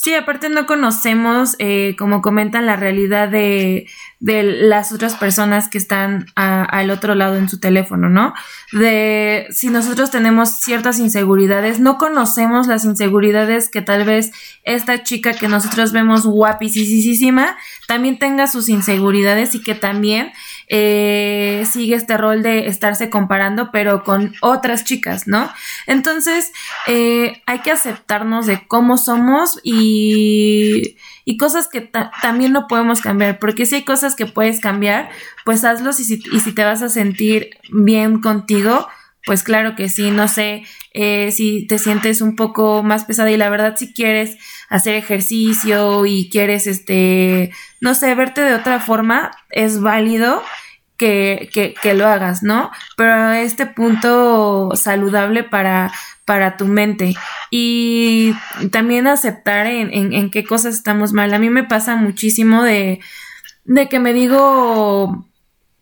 Sí, 0.00 0.14
aparte 0.14 0.48
no 0.48 0.66
conocemos, 0.66 1.56
eh, 1.58 1.96
como 1.98 2.22
comentan, 2.22 2.66
la 2.66 2.76
realidad 2.76 3.28
de, 3.28 3.88
de 4.20 4.44
las 4.44 4.92
otras 4.92 5.16
personas 5.16 5.68
que 5.68 5.76
están 5.76 6.26
al 6.36 6.90
otro 6.90 7.16
lado 7.16 7.34
en 7.34 7.48
su 7.48 7.58
teléfono, 7.58 8.08
¿no? 8.08 8.32
De 8.70 9.48
si 9.50 9.70
nosotros 9.70 10.12
tenemos 10.12 10.50
ciertas 10.60 11.00
inseguridades, 11.00 11.80
no 11.80 11.98
conocemos 11.98 12.68
las 12.68 12.84
inseguridades 12.84 13.68
que 13.68 13.82
tal 13.82 14.04
vez 14.04 14.30
esta 14.62 15.02
chica 15.02 15.32
que 15.32 15.48
nosotros 15.48 15.90
vemos 15.90 16.24
guapísima 16.26 17.56
también 17.88 18.20
tenga 18.20 18.46
sus 18.46 18.68
inseguridades 18.68 19.56
y 19.56 19.62
que 19.62 19.74
también 19.74 20.30
eh, 20.68 21.64
sigue 21.70 21.94
este 21.94 22.16
rol 22.16 22.42
de 22.42 22.66
estarse 22.66 23.10
comparando, 23.10 23.70
pero 23.72 24.04
con 24.04 24.34
otras 24.40 24.84
chicas, 24.84 25.26
¿no? 25.26 25.50
Entonces, 25.86 26.52
eh, 26.86 27.42
hay 27.46 27.60
que 27.60 27.70
aceptarnos 27.70 28.46
de 28.46 28.66
cómo 28.66 28.98
somos 28.98 29.60
y, 29.62 30.96
y 31.24 31.36
cosas 31.38 31.68
que 31.68 31.80
también 32.22 32.52
no 32.52 32.66
podemos 32.68 33.00
cambiar, 33.00 33.38
porque 33.38 33.66
si 33.66 33.76
hay 33.76 33.84
cosas 33.84 34.14
que 34.14 34.26
puedes 34.26 34.60
cambiar, 34.60 35.08
pues 35.44 35.64
hazlos 35.64 36.00
y 36.00 36.04
si, 36.04 36.22
y 36.32 36.40
si 36.40 36.52
te 36.52 36.64
vas 36.64 36.82
a 36.82 36.88
sentir 36.88 37.50
bien 37.70 38.20
contigo, 38.20 38.88
pues 39.28 39.42
claro 39.42 39.76
que 39.76 39.90
sí, 39.90 40.10
no 40.10 40.26
sé 40.26 40.64
eh, 40.94 41.32
si 41.32 41.66
te 41.66 41.78
sientes 41.78 42.22
un 42.22 42.34
poco 42.34 42.82
más 42.82 43.04
pesada 43.04 43.30
y 43.30 43.36
la 43.36 43.50
verdad 43.50 43.76
si 43.76 43.92
quieres 43.92 44.38
hacer 44.70 44.94
ejercicio 44.94 46.06
y 46.06 46.30
quieres, 46.30 46.66
este, 46.66 47.52
no 47.82 47.94
sé, 47.94 48.14
verte 48.14 48.40
de 48.40 48.54
otra 48.54 48.80
forma, 48.80 49.32
es 49.50 49.82
válido 49.82 50.42
que, 50.96 51.50
que, 51.52 51.74
que 51.74 51.92
lo 51.92 52.08
hagas, 52.08 52.42
¿no? 52.42 52.70
Pero 52.96 53.32
este 53.32 53.66
punto 53.66 54.70
saludable 54.74 55.44
para, 55.44 55.92
para 56.24 56.56
tu 56.56 56.64
mente 56.64 57.14
y 57.50 58.32
también 58.72 59.06
aceptar 59.06 59.66
en, 59.66 59.92
en, 59.92 60.14
en, 60.14 60.30
qué 60.30 60.42
cosas 60.42 60.74
estamos 60.74 61.12
mal. 61.12 61.34
A 61.34 61.38
mí 61.38 61.50
me 61.50 61.64
pasa 61.64 61.96
muchísimo 61.96 62.62
de, 62.62 63.00
de 63.66 63.90
que 63.90 63.98
me 63.98 64.14
digo 64.14 65.28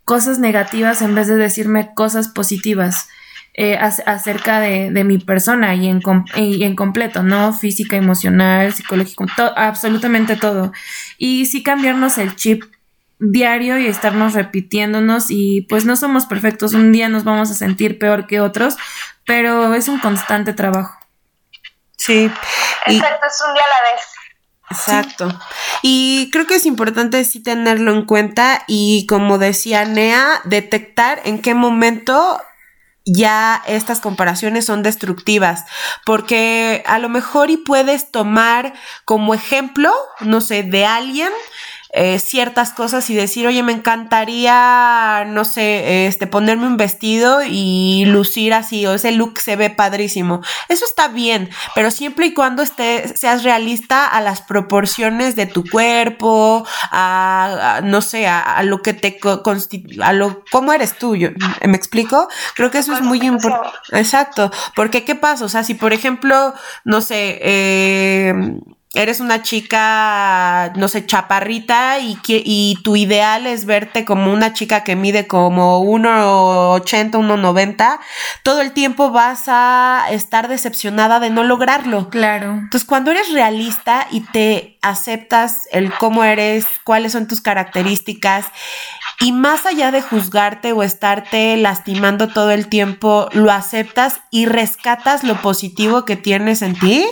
cosas 0.05 0.41
negativas 0.41 1.01
en 1.01 1.15
vez 1.15 1.29
de 1.29 1.37
decirme 1.37 1.95
cosas 1.95 2.27
positivas. 2.27 3.09
Eh, 3.59 3.79
acerca 3.79 4.61
de, 4.61 4.91
de, 4.91 5.03
mi 5.03 5.17
persona 5.17 5.75
y 5.75 5.89
en, 5.89 6.03
y 6.37 6.63
en 6.63 6.77
completo, 6.77 7.23
¿no? 7.23 7.55
Física, 7.55 7.97
emocional, 7.97 8.75
psicológico, 8.75 9.25
absolutamente 9.57 10.37
todo. 10.37 10.73
Y 11.17 11.47
sí 11.47 11.63
cambiarnos 11.63 12.19
el 12.19 12.37
chip 12.37 12.65
diario 13.19 13.79
y 13.79 13.87
estarnos 13.87 14.35
repitiéndonos 14.35 15.31
y 15.31 15.63
pues 15.63 15.87
no 15.87 15.97
somos 15.97 16.27
perfectos, 16.27 16.75
un 16.75 16.93
día 16.93 17.09
nos 17.09 17.25
vamos 17.25 17.51
a 17.51 17.55
sentir 17.55 17.99
peor 17.99 18.27
que 18.27 18.41
otros, 18.41 18.77
pero 19.25 19.75
es 19.75 19.89
un 19.89 20.01
constante 20.01 20.53
trabajo. 20.53 20.99
Sí. 21.97 22.31
Exacto, 22.87 23.27
es 23.27 23.43
un 23.49 23.55
día 23.55 23.63
a 23.63 23.73
la 23.73 23.95
vez. 23.95 24.05
Exacto. 24.69 25.41
Y 25.81 26.29
creo 26.31 26.47
que 26.47 26.57
es 26.57 26.67
importante 26.67 27.25
sí 27.25 27.43
tenerlo 27.43 27.93
en 27.93 28.05
cuenta 28.05 28.65
y 28.67 29.07
como 29.07 29.39
decía 29.39 29.85
Nea, 29.85 30.41
detectar 30.45 31.23
en 31.25 31.41
qué 31.41 31.55
momento 31.55 32.41
ya 33.07 33.63
estas 33.67 34.01
comparaciones 34.01 34.67
son 34.67 34.83
destructivas, 34.83 35.65
porque 36.05 36.83
a 36.87 36.99
lo 36.99 37.09
mejor 37.09 37.51
y 37.51 37.57
puedes 37.57 38.11
tomar 38.11 38.75
como 39.05 39.33
ejemplo, 39.33 39.93
no 40.21 40.41
sé, 40.41 40.65
de 40.65 40.85
alguien 40.85 41.33
eh, 41.99 42.19
ciertas 42.19 42.75
cosas 42.75 43.09
y 43.09 43.15
decir, 43.15 43.47
oye, 43.47 43.63
me 43.63 43.73
encantaría, 43.73 45.25
no 45.27 45.47
sé, 45.47 46.07
este, 46.07 46.27
ponerme 46.27 46.67
un 46.67 46.77
vestido 46.77 47.41
y 47.43 48.05
lucir 48.05 48.53
así, 48.53 48.85
o 48.85 48.93
ese 48.93 49.13
look 49.13 49.39
se 49.41 49.57
ve 49.57 49.71
padrísimo. 49.71 50.43
Eso 50.69 50.85
está 50.85 51.09
bien, 51.09 51.49
pero 51.75 51.91
siempre 51.91 52.27
y 52.27 52.35
cuando 52.35 52.63
esté, 52.63 53.09
seas 53.17 53.45
realista 53.45 54.07
a 54.07 54.21
las 54.21 54.43
proporciones 54.43 55.37
de 55.37 55.47
tu 55.47 55.65
cuerpo, 55.65 56.67
a, 56.93 57.81
no 57.83 58.03
sé, 58.03 58.27
a, 58.27 58.63
lo 58.63 58.83
que 58.83 58.93
te 58.93 59.19
constituye, 59.19 60.05
a 60.05 60.13
lo, 60.13 60.45
cómo 60.53 60.75
eres 60.75 60.99
tú, 60.99 61.17
¿me 61.17 61.77
explico? 61.79 62.29
Creo 62.57 62.71
que 62.71 62.77
eso 62.77 62.93
es 62.93 63.01
muy 63.01 63.23
importante. 63.23 63.79
Exacto, 63.93 64.51
porque 64.75 65.03
¿qué 65.03 65.15
pasa? 65.15 65.47
O 65.47 65.49
sea, 65.49 65.65
si 65.65 65.73
por 65.73 65.95
ejemplo, 65.95 66.53
no 66.85 67.01
sé, 67.01 67.39
eh, 67.41 68.35
eres 68.97 69.21
una 69.21 69.43
chica, 69.43 70.73
no 70.77 70.89
sé, 70.89 71.07
chaparrita 71.07 71.99
y, 71.99 72.19
y 72.27 72.79
tu 72.83 72.97
ideal 72.97 73.47
es 73.47 73.67
verte 73.67 74.05
como 74.05 74.33
una 74.33 74.53
chica 74.53 74.85
que 74.85 74.97
mide 74.97 75.27
como 75.27 75.85
1,80, 75.85 77.13
1,90, 77.13 77.99
todo 78.43 78.61
el 78.61 78.73
tiempo 78.73 79.11
vas 79.11 79.45
a 79.47 80.07
estar 80.11 80.49
decepcionada 80.49 81.21
de 81.21 81.31
no 81.31 81.45
lograrlo. 81.45 82.11
Claro. 82.11 82.53
Entonces, 82.53 82.85
cuando 82.85 83.11
eres 83.11 83.33
realista 83.33 84.07
y 84.11 84.21
te 84.21 84.79
aceptas 84.83 85.69
el 85.73 85.93
cómo 85.93 86.25
eres, 86.25 86.67
cuáles 86.85 87.13
son 87.13 87.27
tus 87.29 87.41
características, 87.41 88.47
y 89.21 89.33
más 89.33 89.65
allá 89.65 89.91
de 89.91 90.03
juzgarte 90.03 90.73
o 90.73 90.83
estarte 90.83 91.57
lastimando 91.57 92.29
todo 92.29 92.51
el 92.51 92.69
tiempo, 92.69 93.29
lo 93.33 93.51
aceptas 93.51 94.21
y 94.31 94.47
rescatas 94.47 95.25
lo 95.25 95.41
positivo 95.41 96.05
que 96.05 96.17
tienes 96.17 96.63
en 96.63 96.79
ti, 96.79 97.07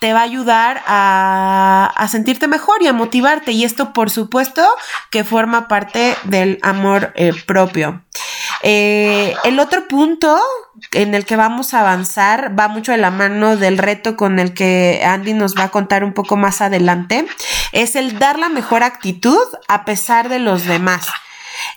te 0.00 0.12
va 0.12 0.20
a 0.20 0.24
ayudar 0.24 0.82
a, 0.86 2.08
sentirte 2.10 2.48
mejor 2.48 2.82
y 2.82 2.86
a 2.86 2.92
motivarte. 2.92 3.52
Y 3.52 3.64
esto, 3.64 3.92
por 3.92 4.10
supuesto, 4.10 4.66
que 5.10 5.24
forma 5.24 5.68
parte 5.68 6.16
del 6.24 6.58
amor 6.62 7.12
eh, 7.16 7.32
propio. 7.46 8.02
Eh, 8.62 9.34
el 9.44 9.58
otro 9.58 9.88
punto 9.88 10.40
en 10.92 11.14
el 11.14 11.24
que 11.24 11.36
vamos 11.36 11.74
a 11.74 11.80
avanzar 11.80 12.58
va 12.58 12.68
mucho 12.68 12.92
de 12.92 12.98
la 12.98 13.10
mano 13.10 13.56
del 13.56 13.78
reto 13.78 14.16
con 14.16 14.38
el 14.38 14.54
que 14.54 15.02
Andy 15.04 15.34
nos 15.34 15.56
va 15.56 15.64
a 15.64 15.70
contar 15.70 16.04
un 16.04 16.12
poco 16.12 16.36
más 16.36 16.60
adelante. 16.60 17.26
Es 17.72 17.96
el 17.96 18.18
dar 18.18 18.38
la 18.38 18.48
mejor 18.48 18.82
actitud 18.82 19.42
a 19.68 19.84
pesar 19.84 20.28
de 20.28 20.38
los 20.38 20.64
demás. 20.64 21.08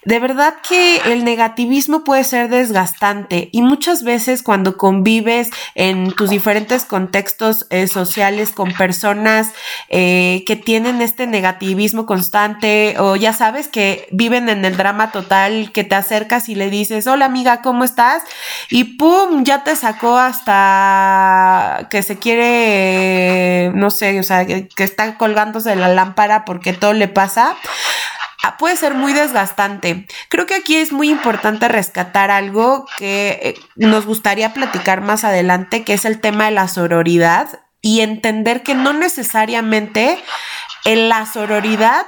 De 0.04 0.20
verdad 0.20 0.56
que 0.68 0.98
el 1.06 1.24
negativismo 1.26 2.04
puede 2.04 2.24
ser 2.24 2.50
desgastante 2.50 3.50
y 3.52 3.62
muchas 3.62 4.04
veces 4.04 4.44
cuando 4.44 4.78
convives 4.78 5.50
en 5.74 6.12
tus 6.12 6.30
diferentes 6.30 6.86
contextos 6.86 7.66
eh, 7.70 7.88
sociales 7.88 8.52
con 8.52 8.72
personas 8.74 9.52
eh, 9.90 10.44
que 10.46 10.56
tienen 10.56 11.02
este 11.02 11.28
negativismo 11.28 12.06
constante 12.06 12.96
o 13.00 13.16
ya 13.16 13.34
sabes 13.34 13.68
que 13.68 14.08
viven 14.12 14.50
en 14.50 14.64
el 14.64 14.78
drama 14.78 15.12
total, 15.12 15.72
que 15.72 15.84
te 15.84 15.96
acercas 15.96 16.50
y 16.50 16.56
le 16.56 16.70
dices, 16.70 17.08
hola 17.08 17.26
amiga, 17.26 17.62
¿cómo 17.62 17.84
estás? 17.84 18.24
Y 18.70 18.98
¡pum! 18.98 19.44
ya 19.44 19.64
te 19.64 19.76
sacó 19.76 20.18
hasta 20.18 21.88
que 21.90 22.04
se 22.04 22.18
quiere, 22.18 23.72
no 23.74 23.90
sé, 23.90 24.20
o 24.20 24.24
sea, 24.24 24.46
que, 24.46 24.68
que 24.68 24.84
está 24.84 25.18
colgándose 25.18 25.72
de 25.72 25.76
la 25.76 25.90
lámpara 25.90 26.46
porque 26.46 26.74
todo 26.74 26.94
le 26.94 27.08
pasa. 27.08 27.56
Ah, 28.44 28.58
puede 28.58 28.76
ser 28.76 28.94
muy 28.94 29.14
desgastante. 29.14 30.08
Creo 30.30 30.46
que 30.46 30.56
aquí 30.56 30.76
es 30.76 30.92
muy 30.92 31.10
importante 31.10 31.68
rescatar 31.68 32.32
algo 32.32 32.86
que 32.98 33.40
eh, 33.42 33.56
nos 33.76 34.06
gustaría 34.06 34.54
platicar 34.54 35.02
más 35.02 35.24
adelante, 35.24 35.84
que 35.84 35.94
es 35.94 36.06
el 36.06 36.20
tema 36.20 36.46
de 36.46 36.52
la 36.52 36.68
sororidad 36.68 37.60
y 37.82 38.02
entender 38.02 38.64
que 38.64 38.76
no 38.76 38.94
necesariamente 38.94 40.20
en 40.86 41.10
la 41.10 41.26
sororidad 41.26 42.06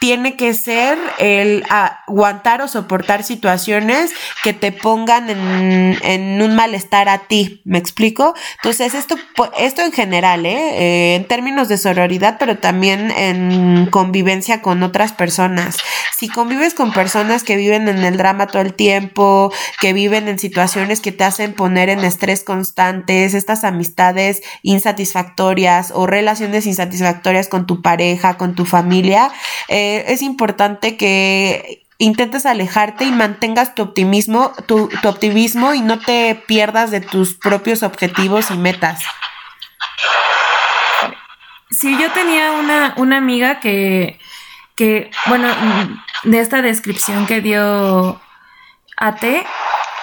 tiene 0.00 0.36
que 0.36 0.54
ser 0.54 0.98
el 1.18 1.64
aguantar 1.68 2.62
o 2.62 2.68
soportar 2.68 3.24
situaciones 3.24 4.12
que 4.44 4.52
te 4.52 4.70
pongan 4.70 5.28
en, 5.30 6.42
un 6.42 6.54
malestar 6.54 7.08
a 7.08 7.18
ti, 7.18 7.62
¿me 7.64 7.78
explico? 7.78 8.34
Entonces, 8.56 8.94
esto, 8.94 9.16
esto 9.58 9.82
en 9.82 9.92
general, 9.92 10.46
¿eh? 10.46 10.56
¿eh? 10.56 11.14
en 11.16 11.26
términos 11.26 11.68
de 11.68 11.78
sororidad, 11.78 12.36
pero 12.38 12.58
también 12.58 13.10
en 13.10 13.86
convivencia 13.90 14.62
con 14.62 14.82
otras 14.82 15.12
personas. 15.12 15.78
Si 16.16 16.28
convives 16.28 16.74
con 16.74 16.92
personas 16.92 17.42
que 17.42 17.56
viven 17.56 17.88
en 17.88 18.04
el 18.04 18.16
drama 18.16 18.46
todo 18.46 18.62
el 18.62 18.74
tiempo, 18.74 19.52
que 19.80 19.92
viven 19.92 20.28
en 20.28 20.38
situaciones 20.38 21.00
que 21.00 21.12
te 21.12 21.24
hacen 21.24 21.54
poner 21.54 21.88
en 21.88 22.00
estrés 22.00 22.44
constantes, 22.44 23.34
estas 23.34 23.64
amistades 23.64 24.42
insatisfactorias 24.62 25.92
o 25.94 26.06
relaciones 26.06 26.66
insatisfactorias 26.66 27.48
con 27.48 27.66
tu 27.66 27.82
pareja, 27.82 28.36
con 28.36 28.54
tu 28.54 28.64
familia, 28.64 29.30
eh, 29.68 29.77
es 30.06 30.22
importante 30.22 30.96
que 30.96 31.84
intentes 31.98 32.46
alejarte 32.46 33.04
y 33.04 33.12
mantengas 33.12 33.74
tu 33.74 33.82
optimismo, 33.82 34.52
tu, 34.66 34.88
optimismo 35.04 35.74
y 35.74 35.80
no 35.80 35.98
te 35.98 36.34
pierdas 36.46 36.90
de 36.90 37.00
tus 37.00 37.34
propios 37.34 37.82
objetivos 37.82 38.50
y 38.50 38.54
metas. 38.56 39.02
Sí, 41.70 41.96
yo 42.00 42.10
tenía 42.12 42.52
una, 42.52 42.94
una 42.96 43.18
amiga 43.18 43.60
que, 43.60 44.18
que, 44.74 45.10
bueno, 45.26 45.48
de 46.22 46.40
esta 46.40 46.62
descripción 46.62 47.26
que 47.26 47.40
dio 47.40 48.20
AT, 48.96 49.24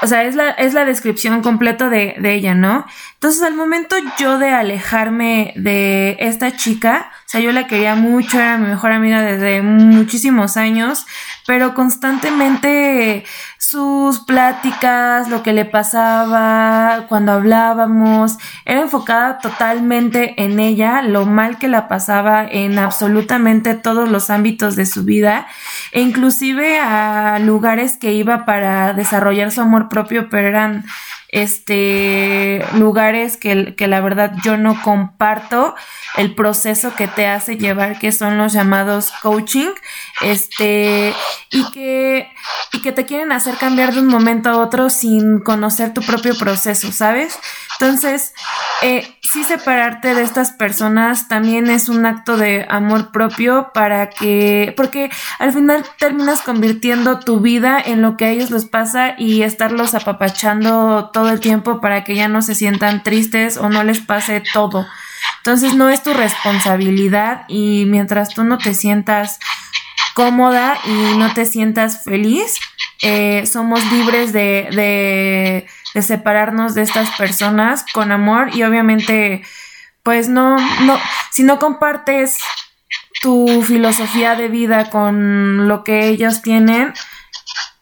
o 0.01 0.07
sea, 0.07 0.23
es 0.23 0.35
la, 0.35 0.49
es 0.51 0.73
la 0.73 0.85
descripción 0.85 1.41
completa 1.41 1.89
de, 1.89 2.15
de, 2.19 2.33
ella, 2.33 2.53
¿no? 2.53 2.85
Entonces, 3.13 3.41
al 3.43 3.55
momento 3.55 3.95
yo 4.19 4.37
de 4.37 4.49
alejarme 4.49 5.53
de 5.55 6.17
esta 6.19 6.55
chica, 6.55 7.11
o 7.25 7.29
sea, 7.29 7.41
yo 7.41 7.51
la 7.51 7.67
quería 7.67 7.95
mucho, 7.95 8.39
era 8.39 8.57
mi 8.57 8.67
mejor 8.67 8.91
amiga 8.91 9.21
desde 9.21 9.61
muchísimos 9.61 10.57
años, 10.57 11.05
pero 11.45 11.73
constantemente 11.73 13.23
sus 13.59 14.19
pláticas, 14.19 15.27
lo 15.29 15.43
que 15.43 15.53
le 15.53 15.65
pasaba 15.65 17.05
cuando 17.07 17.33
hablábamos, 17.33 18.37
era 18.65 18.81
enfocada 18.81 19.39
totalmente 19.39 20.41
en 20.43 20.59
ella, 20.59 21.01
lo 21.01 21.25
mal 21.25 21.57
que 21.57 21.67
la 21.67 21.87
pasaba 21.87 22.45
en 22.45 22.79
absolutamente 22.79 23.75
todos 23.75 24.09
los 24.09 24.29
ámbitos 24.29 24.75
de 24.75 24.85
su 24.85 25.03
vida, 25.03 25.47
e 25.91 26.01
inclusive 26.01 26.79
a 26.79 27.39
lugares 27.39 27.97
que 27.97 28.13
iba 28.13 28.45
para 28.45 28.93
desarrollar 28.93 29.51
su 29.51 29.61
amor 29.61 29.89
propio, 29.89 30.29
pero 30.29 30.47
eran 30.47 30.85
este 31.35 32.65
lugares 32.75 33.35
que, 33.35 33.75
que, 33.75 33.89
la 33.89 33.99
verdad 33.99 34.31
yo 34.41 34.55
no 34.55 34.81
comparto 34.81 35.75
el 36.15 36.33
proceso 36.33 36.95
que 36.95 37.09
te 37.09 37.27
hace 37.27 37.57
llevar 37.57 37.99
que 37.99 38.13
son 38.13 38.37
los 38.37 38.53
llamados 38.53 39.11
coaching 39.21 39.71
este 40.21 41.13
y 41.51 41.69
que 41.71 42.29
y 42.71 42.81
que 42.81 42.93
te 42.93 43.05
quieren 43.05 43.33
hacer 43.33 43.55
cambiar 43.55 43.93
de 43.93 43.99
un 43.99 44.07
momento 44.07 44.49
a 44.49 44.57
otro 44.59 44.89
sin 44.89 45.39
conocer 45.39 45.93
tu 45.93 46.01
propio 46.01 46.37
proceso 46.37 46.93
sabes 46.93 47.37
entonces 47.81 48.33
eh, 48.81 49.05
sí 49.21 49.43
separarte 49.43 50.15
de 50.15 50.21
estas 50.21 50.51
personas 50.51 51.27
también 51.27 51.69
es 51.69 51.89
un 51.89 52.05
acto 52.05 52.37
de 52.37 52.65
amor 52.69 53.11
propio 53.11 53.71
para 53.73 54.09
que 54.09 54.73
porque 54.77 55.11
al 55.39 55.51
final 55.51 55.83
terminas 55.99 56.41
convirtiendo 56.43 57.19
tu 57.19 57.41
vida 57.41 57.77
en 57.85 58.01
lo 58.01 58.15
que 58.15 58.23
a 58.23 58.29
ellos 58.29 58.51
les 58.51 58.63
pasa 58.63 59.15
y 59.17 59.41
estarlos 59.41 59.93
apapachando 59.95 61.09
todo 61.11 61.24
el 61.29 61.39
tiempo 61.39 61.81
para 61.81 62.03
que 62.03 62.15
ya 62.15 62.27
no 62.27 62.41
se 62.41 62.55
sientan 62.55 63.03
tristes 63.03 63.57
o 63.57 63.69
no 63.69 63.83
les 63.83 63.99
pase 63.99 64.41
todo. 64.53 64.87
Entonces 65.37 65.75
no 65.75 65.89
es 65.89 66.03
tu 66.03 66.13
responsabilidad 66.13 67.45
y 67.47 67.85
mientras 67.87 68.29
tú 68.29 68.43
no 68.43 68.57
te 68.57 68.73
sientas 68.73 69.39
cómoda 70.13 70.77
y 70.85 71.17
no 71.17 71.33
te 71.33 71.45
sientas 71.45 72.03
feliz, 72.03 72.55
eh, 73.01 73.45
somos 73.45 73.83
libres 73.91 74.33
de, 74.33 74.69
de, 74.71 75.67
de, 75.93 76.01
separarnos 76.01 76.73
de 76.73 76.81
estas 76.81 77.11
personas 77.11 77.85
con 77.93 78.11
amor 78.11 78.55
y 78.55 78.63
obviamente 78.63 79.43
pues 80.01 80.29
no, 80.29 80.57
no, 80.81 80.99
si 81.31 81.43
no 81.43 81.59
compartes 81.59 82.39
tu 83.21 83.63
filosofía 83.63 84.35
de 84.35 84.47
vida 84.47 84.89
con 84.89 85.67
lo 85.67 85.83
que 85.83 86.07
ellos 86.07 86.41
tienen, 86.41 86.93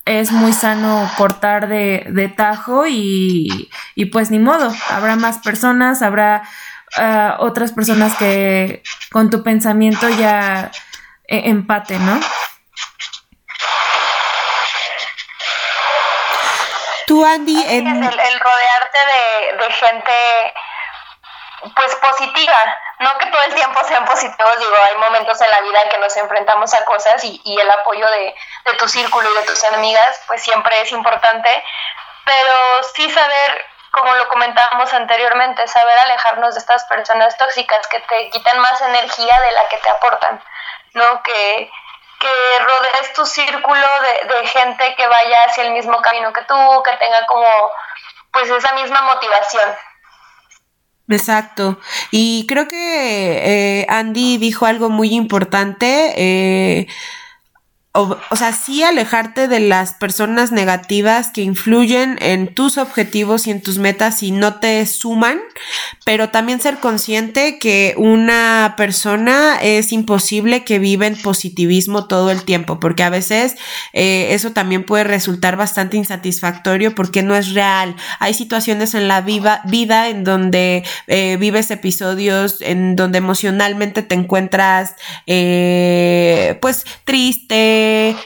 es 0.05 0.31
muy 0.31 0.53
sano 0.53 1.09
cortar 1.17 1.67
de, 1.67 2.05
de 2.09 2.27
tajo 2.27 2.85
y, 2.87 3.69
y, 3.95 4.05
pues 4.05 4.31
ni 4.31 4.39
modo, 4.39 4.73
habrá 4.89 5.15
más 5.15 5.39
personas, 5.39 6.01
habrá 6.01 6.43
ah, 6.97 7.37
otras 7.39 7.71
personas 7.71 8.15
que 8.15 8.83
con 9.11 9.29
tu 9.29 9.43
pensamiento 9.43 10.09
ya 10.09 10.71
eh, 11.27 11.43
empate, 11.45 11.97
¿no? 11.99 12.19
Tú, 17.07 17.25
Andy, 17.25 17.61
en... 17.67 17.87
el, 17.87 18.03
el, 18.03 18.39
rodearte 18.39 18.99
de, 19.13 19.57
de 19.57 19.71
gente 19.73 20.53
pues 21.75 21.95
positiva, 21.95 22.57
no 22.99 23.17
que 23.17 23.27
todo 23.27 23.41
el 23.43 23.55
tiempo 23.55 23.83
sean 23.85 24.05
positivos, 24.05 24.59
digo, 24.59 24.75
hay 24.89 24.97
momentos 24.97 25.39
en 25.41 25.49
la 25.49 25.61
vida 25.61 25.79
en 25.83 25.89
que 25.89 25.97
nos 25.97 26.15
enfrentamos 26.17 26.73
a 26.73 26.85
cosas 26.85 27.23
y, 27.23 27.41
y 27.43 27.59
el 27.59 27.69
apoyo 27.69 28.09
de, 28.09 28.35
de, 28.65 28.73
tu 28.73 28.87
círculo 28.87 29.29
y 29.31 29.37
de 29.37 29.43
tus 29.43 29.63
amigas, 29.65 30.21
pues 30.27 30.43
siempre 30.43 30.81
es 30.81 30.91
importante, 30.91 31.63
pero 32.25 32.83
sí 32.95 33.09
saber, 33.09 33.65
como 33.91 34.13
lo 34.15 34.27
comentábamos 34.27 34.93
anteriormente, 34.93 35.67
saber 35.67 35.97
alejarnos 35.99 36.53
de 36.53 36.59
estas 36.59 36.83
personas 36.85 37.37
tóxicas 37.37 37.87
que 37.87 37.99
te 37.99 38.29
quitan 38.29 38.59
más 38.59 38.81
energía 38.81 39.39
de 39.41 39.51
la 39.51 39.67
que 39.69 39.77
te 39.77 39.89
aportan, 39.89 40.43
¿no? 40.93 41.23
Que, 41.23 41.71
que 42.19 42.59
rodees 42.59 43.13
tu 43.13 43.25
círculo 43.25 43.87
de, 44.01 44.33
de 44.33 44.47
gente 44.47 44.95
que 44.95 45.07
vaya 45.07 45.43
hacia 45.45 45.63
el 45.63 45.71
mismo 45.71 46.01
camino 46.01 46.31
que 46.31 46.43
tú, 46.43 46.83
que 46.83 46.97
tenga 46.97 47.25
como 47.25 47.47
pues 48.31 48.49
esa 48.49 48.73
misma 48.73 49.01
motivación. 49.01 49.77
Exacto. 51.13 51.79
Y 52.11 52.45
creo 52.47 52.67
que 52.67 53.81
eh, 53.81 53.85
Andy 53.89 54.37
dijo 54.37 54.65
algo 54.65 54.89
muy 54.89 55.13
importante. 55.13 56.13
Eh, 56.17 56.87
o, 57.93 58.17
o, 58.31 58.35
sea, 58.35 58.53
sí 58.53 58.81
alejarte 58.83 59.47
de 59.47 59.59
las 59.59 59.93
personas 59.93 60.51
negativas 60.51 61.29
que 61.29 61.41
influyen 61.43 62.17
en 62.21 62.53
tus 62.53 62.77
objetivos 62.79 63.45
y 63.45 63.51
en 63.51 63.61
tus 63.61 63.77
metas 63.77 64.23
y 64.23 64.31
no 64.31 64.55
te 64.55 64.83
suman, 64.87 65.39
pero 66.03 66.29
también 66.29 66.59
ser 66.59 66.79
consciente 66.79 67.59
que 67.59 67.93
una 67.97 68.73
persona 68.77 69.59
es 69.61 69.91
imposible 69.91 70.63
que 70.63 70.79
viva 70.79 71.05
en 71.05 71.21
positivismo 71.21 72.07
todo 72.07 72.31
el 72.31 72.43
tiempo, 72.43 72.79
porque 72.79 73.03
a 73.03 73.09
veces 73.09 73.55
eh, 73.93 74.29
eso 74.31 74.51
también 74.51 74.85
puede 74.85 75.03
resultar 75.03 75.55
bastante 75.55 75.95
insatisfactorio 75.97 76.95
porque 76.95 77.21
no 77.21 77.35
es 77.35 77.53
real. 77.53 77.95
Hay 78.19 78.33
situaciones 78.33 78.95
en 78.95 79.07
la 79.07 79.21
viva, 79.21 79.61
vida 79.65 80.09
en 80.09 80.23
donde 80.23 80.83
eh, 81.07 81.37
vives 81.39 81.69
episodios 81.71 82.57
en 82.61 82.95
donde 82.95 83.19
emocionalmente 83.19 84.01
te 84.01 84.15
encuentras 84.15 84.95
eh, 85.27 86.57
pues 86.61 86.85
triste, 87.05 87.82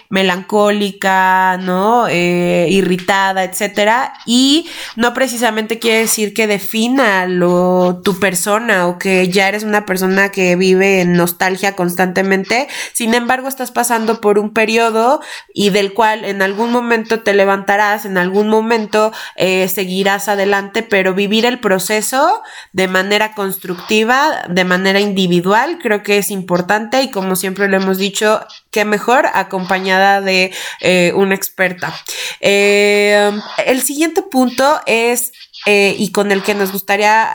melancólica, 0.09 1.57
¿no? 1.57 2.07
Eh, 2.09 2.67
irritada, 2.69 3.43
etcétera. 3.43 4.13
Y 4.25 4.67
no 4.95 5.13
precisamente 5.13 5.79
quiere 5.79 5.99
decir 5.99 6.33
que 6.33 6.47
defina 6.47 7.25
lo, 7.25 8.01
tu 8.03 8.19
persona 8.19 8.87
o 8.87 8.97
que 8.97 9.29
ya 9.29 9.47
eres 9.47 9.63
una 9.63 9.85
persona 9.85 10.29
que 10.29 10.55
vive 10.55 11.01
en 11.01 11.13
nostalgia 11.13 11.75
constantemente. 11.75 12.67
Sin 12.93 13.13
embargo, 13.13 13.47
estás 13.47 13.71
pasando 13.71 14.21
por 14.21 14.39
un 14.39 14.51
periodo 14.53 15.21
y 15.53 15.69
del 15.69 15.93
cual 15.93 16.25
en 16.25 16.41
algún 16.41 16.71
momento 16.71 17.21
te 17.21 17.33
levantarás, 17.33 18.05
en 18.05 18.17
algún 18.17 18.49
momento 18.49 19.11
eh, 19.35 19.67
seguirás 19.67 20.27
adelante, 20.27 20.83
pero 20.83 21.13
vivir 21.13 21.45
el 21.45 21.59
proceso 21.59 22.41
de 22.73 22.87
manera 22.87 23.33
constructiva, 23.33 24.45
de 24.49 24.63
manera 24.63 24.99
individual, 24.99 25.79
creo 25.81 26.03
que 26.03 26.17
es 26.17 26.31
importante 26.31 27.01
y 27.01 27.11
como 27.11 27.35
siempre 27.35 27.67
lo 27.67 27.77
hemos 27.77 27.97
dicho, 27.97 28.45
qué 28.71 28.85
mejor 28.85 29.27
acompañada 29.47 30.21
de 30.21 30.53
eh, 30.81 31.11
una 31.15 31.35
experta. 31.35 31.93
Eh, 32.39 33.31
el 33.65 33.81
siguiente 33.81 34.21
punto 34.21 34.79
es 34.85 35.31
eh, 35.65 35.95
y 35.97 36.11
con 36.11 36.31
el 36.31 36.43
que 36.43 36.53
nos 36.53 36.71
gustaría 36.71 37.29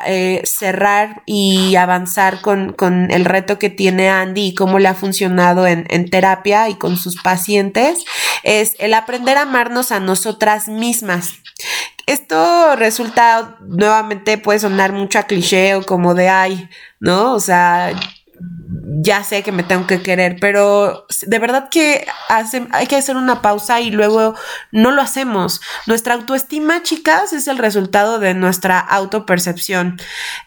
cerrar 0.44 1.22
y 1.26 1.74
avanzar 1.76 2.40
con, 2.40 2.74
el 3.10 3.24
reto 3.24 3.58
que 3.58 3.68
tiene 3.68 4.08
Andy 4.08 4.48
y 4.48 4.54
cómo 4.54 4.78
le 4.78 4.88
ha 4.88 4.94
funcionado 4.94 5.66
en, 5.66 5.86
en, 5.90 6.08
terapia 6.08 6.68
y 6.68 6.74
con 6.74 6.96
sus 6.96 7.20
pacientes, 7.20 8.04
es 8.42 8.74
el 8.78 8.94
aprender 8.94 9.36
a 9.36 9.42
amarnos 9.42 9.92
a 9.92 10.00
nosotras 10.00 10.68
mismas. 10.68 11.34
Esto 12.06 12.76
resulta, 12.76 13.56
nuevamente 13.60 14.36
puede 14.38 14.58
sonar 14.58 14.92
mucho 14.92 15.18
a 15.18 15.24
cliché 15.24 15.74
o 15.76 15.82
como 15.82 16.14
de 16.14 16.28
ay, 16.28 16.68
¿no? 16.98 17.34
O 17.34 17.40
sea, 17.40 17.92
ya 19.01 19.24
sé 19.24 19.43
que 19.43 19.53
me 19.53 19.62
tengo 19.62 19.86
que 19.86 20.03
querer, 20.03 20.36
pero 20.40 21.07
de 21.22 21.38
verdad 21.38 21.68
que 21.70 22.07
hace, 22.28 22.66
hay 22.70 22.86
que 22.86 22.97
hacer 22.97 23.16
una 23.16 23.40
pausa 23.43 23.80
y 23.80 23.90
luego 23.90 24.34
no 24.70 24.90
lo 24.90 25.01
hacemos. 25.03 25.61
Nuestra 25.86 26.14
autoestima, 26.14 26.82
chicas, 26.82 27.32
es 27.32 27.49
el 27.49 27.59
resultado 27.59 28.18
de 28.18 28.34
nuestra 28.34 28.78
autopercepción. 28.78 29.99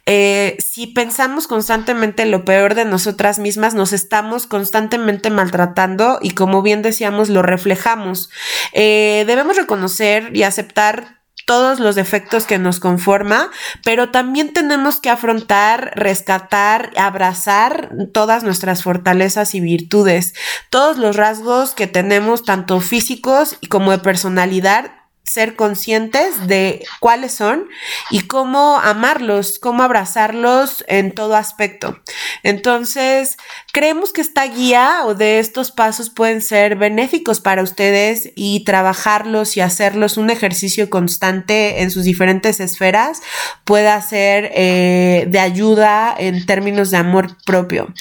Eh, 0.06 0.58
si 0.60 0.88
pensamos 0.88 1.48
constantemente 1.48 2.26
lo 2.26 2.46
peor 2.46 2.76
de 2.76 2.86
nosotras 2.86 3.39
mismas, 3.39 3.74
nos 3.74 3.93
estamos 3.93 4.48
constantemente 4.48 5.30
maltratando 5.30 6.20
y 6.22 6.32
como 6.32 6.62
bien 6.62 6.82
decíamos, 6.82 7.30
lo 7.30 7.41
reflejamos. 7.41 8.30
Eh, 8.74 9.24
debemos 9.28 9.56
reconocer 9.56 10.36
y 10.36 10.43
aceptar 10.43 11.25
todos 11.46 11.80
los 11.80 11.96
defectos 11.96 12.46
que 12.46 12.58
nos 12.58 12.80
conforma, 12.80 13.52
pero 13.84 14.10
también 14.10 14.54
tenemos 14.54 15.00
que 15.00 15.10
afrontar, 15.10 15.91
rescatar, 15.96 16.91
abrazar 16.98 17.91
todas 18.14 18.43
nuestras 18.43 18.84
fortalezas 18.84 19.56
y 19.56 19.60
virtudes, 19.60 20.34
todos 20.70 20.98
los 20.98 21.16
rasgos 21.16 21.76
que 21.76 21.88
tenemos, 21.88 22.43
tanto 22.43 22.80
físicos 22.82 23.58
como 23.70 23.91
de 23.91 24.00
personalidad, 24.00 24.91
ser 25.26 25.56
conscientes 25.56 26.48
de 26.48 26.86
cuáles 27.00 27.34
son 27.34 27.68
y 28.12 28.22
cómo 28.22 28.80
amarlos, 28.80 29.60
cómo 29.60 29.84
abrazarlos 29.84 30.86
en 30.88 31.14
todo 31.14 31.36
aspecto. 31.36 32.00
Entonces, 32.44 33.38
creemos 33.74 34.14
que 34.14 34.22
esta 34.22 34.46
guía 34.46 35.02
o 35.06 35.16
de 35.16 35.40
estos 35.40 35.72
pasos 35.72 36.10
pueden 36.10 36.42
ser 36.42 36.76
benéficos 36.76 37.40
para 37.42 37.64
ustedes 37.64 38.32
y 38.36 38.64
trabajarlos 38.64 39.58
y 39.58 39.62
hacerlos 39.62 40.18
un 40.18 40.30
ejercicio 40.30 40.90
constante 40.90 41.82
en 41.82 41.92
sus 41.92 42.04
diferentes 42.04 42.60
esferas 42.60 43.22
pueda 43.64 44.00
ser 44.02 44.52
eh, 44.54 45.26
de 45.28 45.40
ayuda 45.40 46.16
en 46.18 46.46
términos 46.46 46.92
de 46.92 46.98
amor 46.98 47.38
propio. 47.46 47.94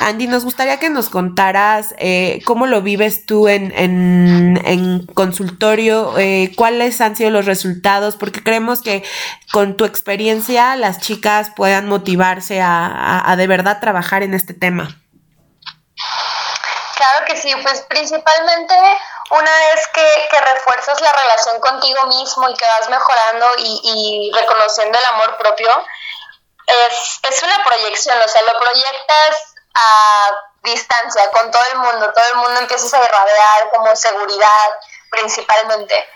Andy, 0.00 0.26
nos 0.26 0.44
gustaría 0.44 0.78
que 0.78 0.88
nos 0.88 1.10
contaras 1.10 1.94
eh, 1.98 2.40
cómo 2.44 2.66
lo 2.66 2.80
vives 2.80 3.26
tú 3.26 3.48
en, 3.48 3.72
en, 3.76 5.06
consultorio, 5.12 6.18
eh, 6.18 6.52
cuáles 6.70 7.00
han 7.00 7.16
sido 7.16 7.30
los 7.30 7.46
resultados, 7.46 8.14
porque 8.14 8.44
creemos 8.44 8.80
que 8.80 9.02
con 9.52 9.76
tu 9.76 9.84
experiencia 9.84 10.76
las 10.76 11.00
chicas 11.00 11.50
puedan 11.56 11.88
motivarse 11.88 12.60
a, 12.62 13.34
de 13.36 13.46
verdad 13.48 13.80
trabajar 13.80 14.22
en 14.22 14.34
este 14.34 14.54
tema. 14.54 14.88
Claro 16.94 17.26
que 17.26 17.36
sí, 17.36 17.52
pues 17.62 17.80
principalmente 17.88 18.74
una 19.30 19.50
vez 19.50 19.88
que, 19.92 20.38
refuerzas 20.40 21.00
la 21.00 21.12
relación 21.12 21.60
contigo 21.60 22.06
mismo 22.06 22.48
y 22.48 22.54
que 22.54 22.64
vas 22.78 22.88
mejorando 22.88 23.46
y, 23.58 23.80
y 23.82 24.30
reconociendo 24.32 24.96
el 24.96 25.04
amor 25.06 25.38
propio, 25.38 25.70
es, 26.66 27.20
es, 27.28 27.42
una 27.42 27.64
proyección, 27.64 28.16
o 28.24 28.28
sea, 28.28 28.42
lo 28.42 28.60
proyectas 28.60 29.54
a 29.74 30.30
distancia 30.62 31.30
con 31.32 31.50
todo 31.50 31.62
el 31.72 31.78
mundo, 31.78 32.12
todo 32.12 32.24
el 32.32 32.38
mundo 32.38 32.60
empieza 32.60 32.96
a 32.96 33.02
irradiar 33.02 33.70
como 33.74 33.96
seguridad 33.96 34.68
principalmente. 35.10 36.08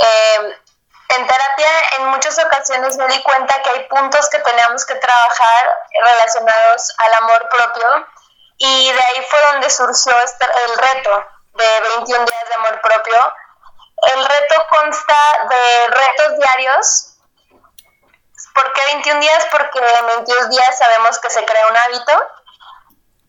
Eh, 0.00 0.60
en 1.08 1.26
terapia 1.26 1.68
en 1.98 2.06
muchas 2.06 2.38
ocasiones 2.38 2.96
me 2.96 3.06
di 3.06 3.22
cuenta 3.22 3.62
que 3.62 3.70
hay 3.70 3.88
puntos 3.88 4.28
que 4.30 4.38
teníamos 4.38 4.84
que 4.84 4.94
trabajar 4.96 5.78
relacionados 6.02 6.94
al 6.98 7.14
amor 7.22 7.48
propio 7.48 8.06
y 8.58 8.92
de 8.92 8.98
ahí 8.98 9.26
fue 9.28 9.40
donde 9.52 9.70
surgió 9.70 10.16
este, 10.24 10.46
el 10.66 10.78
reto 10.78 11.26
de 11.54 11.80
21 11.96 12.24
días 12.24 12.48
de 12.48 12.54
amor 12.54 12.80
propio. 12.80 13.34
El 14.16 14.24
reto 14.24 14.54
consta 14.70 15.16
de 15.48 15.86
retos 15.88 16.38
diarios. 16.38 17.16
¿Por 18.54 18.72
qué 18.72 18.84
21 18.86 19.20
días? 19.20 19.46
Porque 19.50 19.78
en 19.78 20.06
21 20.06 20.48
días 20.48 20.78
sabemos 20.78 21.18
que 21.18 21.30
se 21.30 21.44
crea 21.44 21.68
un 21.68 21.76
hábito 21.76 22.12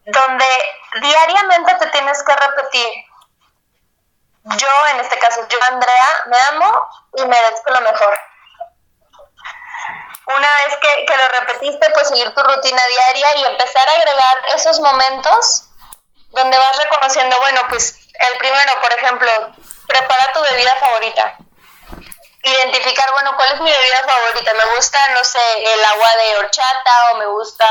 donde 0.05 0.45
diariamente 1.01 1.76
te 1.76 1.88
tienes 1.88 2.22
que 2.24 2.36
repetir, 2.36 3.05
yo, 4.46 4.88
en 4.91 5.00
este 5.00 5.18
caso, 5.20 5.48
yo, 5.48 5.58
Andrea, 5.68 6.24
me 6.28 6.38
amo 6.50 6.89
y 7.18 7.26
merezco 7.26 7.72
lo 7.72 7.82
mejor. 7.82 8.20
Una 10.28 10.48
vez 10.56 10.78
que, 10.78 11.06
que 11.06 11.18
lo 11.18 11.28
repetiste, 11.28 11.89
pues 11.91 12.08
seguir 12.08 12.34
tu 12.34 12.41
rutina 12.41 12.82
diaria 12.88 13.36
y 13.38 13.43
empezar 13.46 13.88
a 13.88 13.91
agregar 13.91 14.38
esos 14.56 14.80
momentos 14.80 15.70
donde 16.30 16.58
vas 16.58 16.78
reconociendo, 16.78 17.38
bueno, 17.39 17.62
pues 17.70 17.98
el 18.14 18.38
primero, 18.38 18.82
por 18.82 18.93
ejemplo, 18.93 19.30
prepara 19.88 20.34
tu 20.34 20.41
bebida 20.41 20.76
favorita. 20.78 21.38
Identificar, 22.43 23.12
bueno, 23.14 23.36
¿cuál 23.36 23.54
es 23.54 23.62
mi 23.62 23.72
bebida 23.72 24.04
favorita? 24.06 24.54
Me 24.54 24.76
gusta, 24.76 25.00
no 25.14 25.24
sé, 25.24 25.74
el 25.74 25.84
agua 25.84 26.10
de 26.18 26.38
horchata 26.38 27.12
o 27.12 27.18
me 27.18 27.26
gusta 27.28 27.66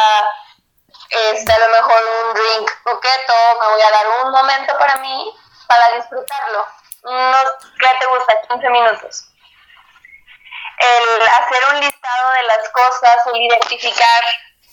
este, 1.10 1.52
a 1.52 1.58
lo 1.58 1.68
mejor 1.68 2.02
un 2.24 2.34
drink 2.34 2.70
coqueto, 2.82 3.34
me 3.60 3.68
voy 3.68 3.82
a 3.82 3.90
dar 3.90 4.24
un 4.24 4.32
momento 4.32 4.76
para 4.78 4.96
mí, 4.96 5.36
para 5.66 5.96
disfrutarlo. 5.96 6.66
Unos, 7.02 7.52
¿qué 7.78 7.88
te 8.00 8.06
gusta? 8.06 8.40
15 8.48 8.70
minutos. 8.70 9.28
El 10.78 11.22
hacer 11.22 11.74
un 11.74 11.80
listado 11.80 12.30
de 12.32 12.42
las 12.42 12.68
cosas, 12.70 13.26
el 13.32 13.42
identificar, 13.42 14.24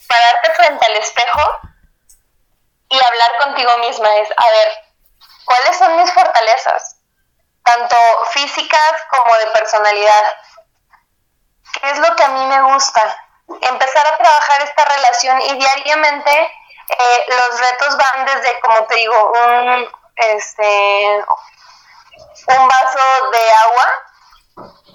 pararte 0.07 0.53
frente 0.55 0.85
al 0.85 0.97
espejo 0.97 1.59
y 2.89 2.97
hablar 2.97 3.37
contigo 3.43 3.77
misma 3.79 4.15
es, 4.17 4.29
a 4.31 4.49
ver, 4.49 4.73
¿cuáles 5.45 5.77
son 5.77 5.95
mis 5.97 6.11
fortalezas? 6.13 6.97
Tanto 7.63 7.95
físicas 8.31 8.93
como 9.09 9.33
de 9.37 9.47
personalidad. 9.47 10.35
¿Qué 11.79 11.91
es 11.91 11.99
lo 11.99 12.15
que 12.15 12.23
a 12.23 12.29
mí 12.29 12.45
me 12.47 12.61
gusta? 12.73 13.27
empezar 13.59 14.07
a 14.07 14.17
trabajar 14.17 14.61
esta 14.63 14.85
relación 14.85 15.41
y 15.41 15.53
diariamente 15.57 16.31
eh, 16.89 17.25
los 17.29 17.59
retos 17.59 17.97
van 17.97 18.25
desde, 18.25 18.59
como 18.61 18.85
te 18.85 18.95
digo, 18.95 19.33
un, 19.33 19.91
este, 20.21 21.23
un 22.47 22.67
vaso 22.67 23.29
de 23.31 23.49
agua, 23.65 23.87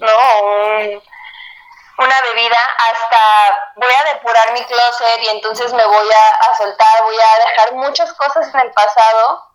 ¿no? 0.00 1.02
una 1.98 2.20
bebida 2.20 2.58
hasta 2.78 3.72
voy 3.76 3.92
a 3.98 4.12
depurar 4.12 4.52
mi 4.52 4.62
closet 4.64 5.18
y 5.22 5.28
entonces 5.28 5.72
me 5.72 5.84
voy 5.84 6.08
a, 6.10 6.50
a, 6.50 6.56
soltar, 6.56 7.02
voy 7.04 7.16
a 7.16 7.48
dejar 7.48 7.72
muchas 7.72 8.12
cosas 8.12 8.52
en 8.52 8.60
el 8.60 8.70
pasado 8.72 9.46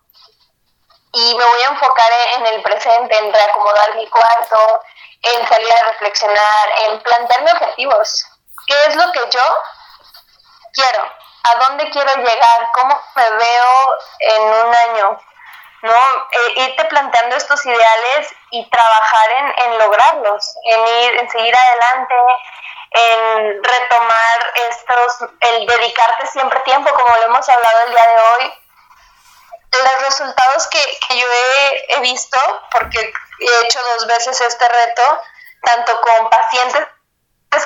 y 1.12 1.34
me 1.36 1.44
voy 1.44 1.62
a 1.62 1.68
enfocar 1.68 2.12
en 2.36 2.46
el 2.46 2.62
presente, 2.62 3.16
en 3.16 3.32
reacomodar 3.32 3.94
mi 3.96 4.08
cuarto, 4.08 4.82
en 5.22 5.46
salir 5.46 5.72
a 5.72 5.90
reflexionar, 5.92 6.68
en 6.88 7.00
plantearme 7.02 7.52
objetivos. 7.52 8.24
¿Qué 8.66 8.74
es 8.88 8.96
lo 8.96 9.12
que 9.12 9.20
yo 9.30 9.56
quiero? 10.72 11.04
¿A 11.44 11.58
dónde 11.64 11.90
quiero 11.90 12.14
llegar? 12.14 12.70
¿Cómo 12.72 13.00
me 13.14 13.30
veo 13.30 13.98
en 14.20 14.42
un 14.42 14.74
año? 14.74 15.20
¿No? 15.82 15.92
Eh, 15.92 16.52
irte 16.56 16.84
planteando 16.86 17.36
estos 17.36 17.64
ideales 17.66 18.34
y 18.50 18.68
trabajar 18.70 19.30
en, 19.32 19.64
en, 19.64 19.78
lograrlos, 19.78 20.54
en 20.64 20.80
ir, 20.86 21.20
en 21.20 21.30
seguir 21.30 21.54
adelante, 21.56 22.14
en 22.92 23.62
retomar 23.62 24.52
estos, 24.70 25.28
el 25.40 25.66
dedicarte 25.66 26.26
siempre 26.28 26.60
tiempo, 26.60 26.92
como 26.94 27.16
lo 27.16 27.22
hemos 27.24 27.48
hablado 27.48 27.80
el 27.86 27.90
día 27.90 28.06
de 28.06 28.44
hoy. 28.44 28.54
Los 29.72 30.02
resultados 30.02 30.66
que, 30.68 30.98
que 31.08 31.18
yo 31.18 31.26
he, 31.26 31.94
he 31.96 32.00
visto, 32.00 32.38
porque 32.70 33.12
he 33.40 33.66
hecho 33.66 33.82
dos 33.94 34.06
veces 34.06 34.40
este 34.40 34.68
reto, 34.68 35.22
tanto 35.64 36.00
con 36.00 36.30
pacientes 36.30 36.86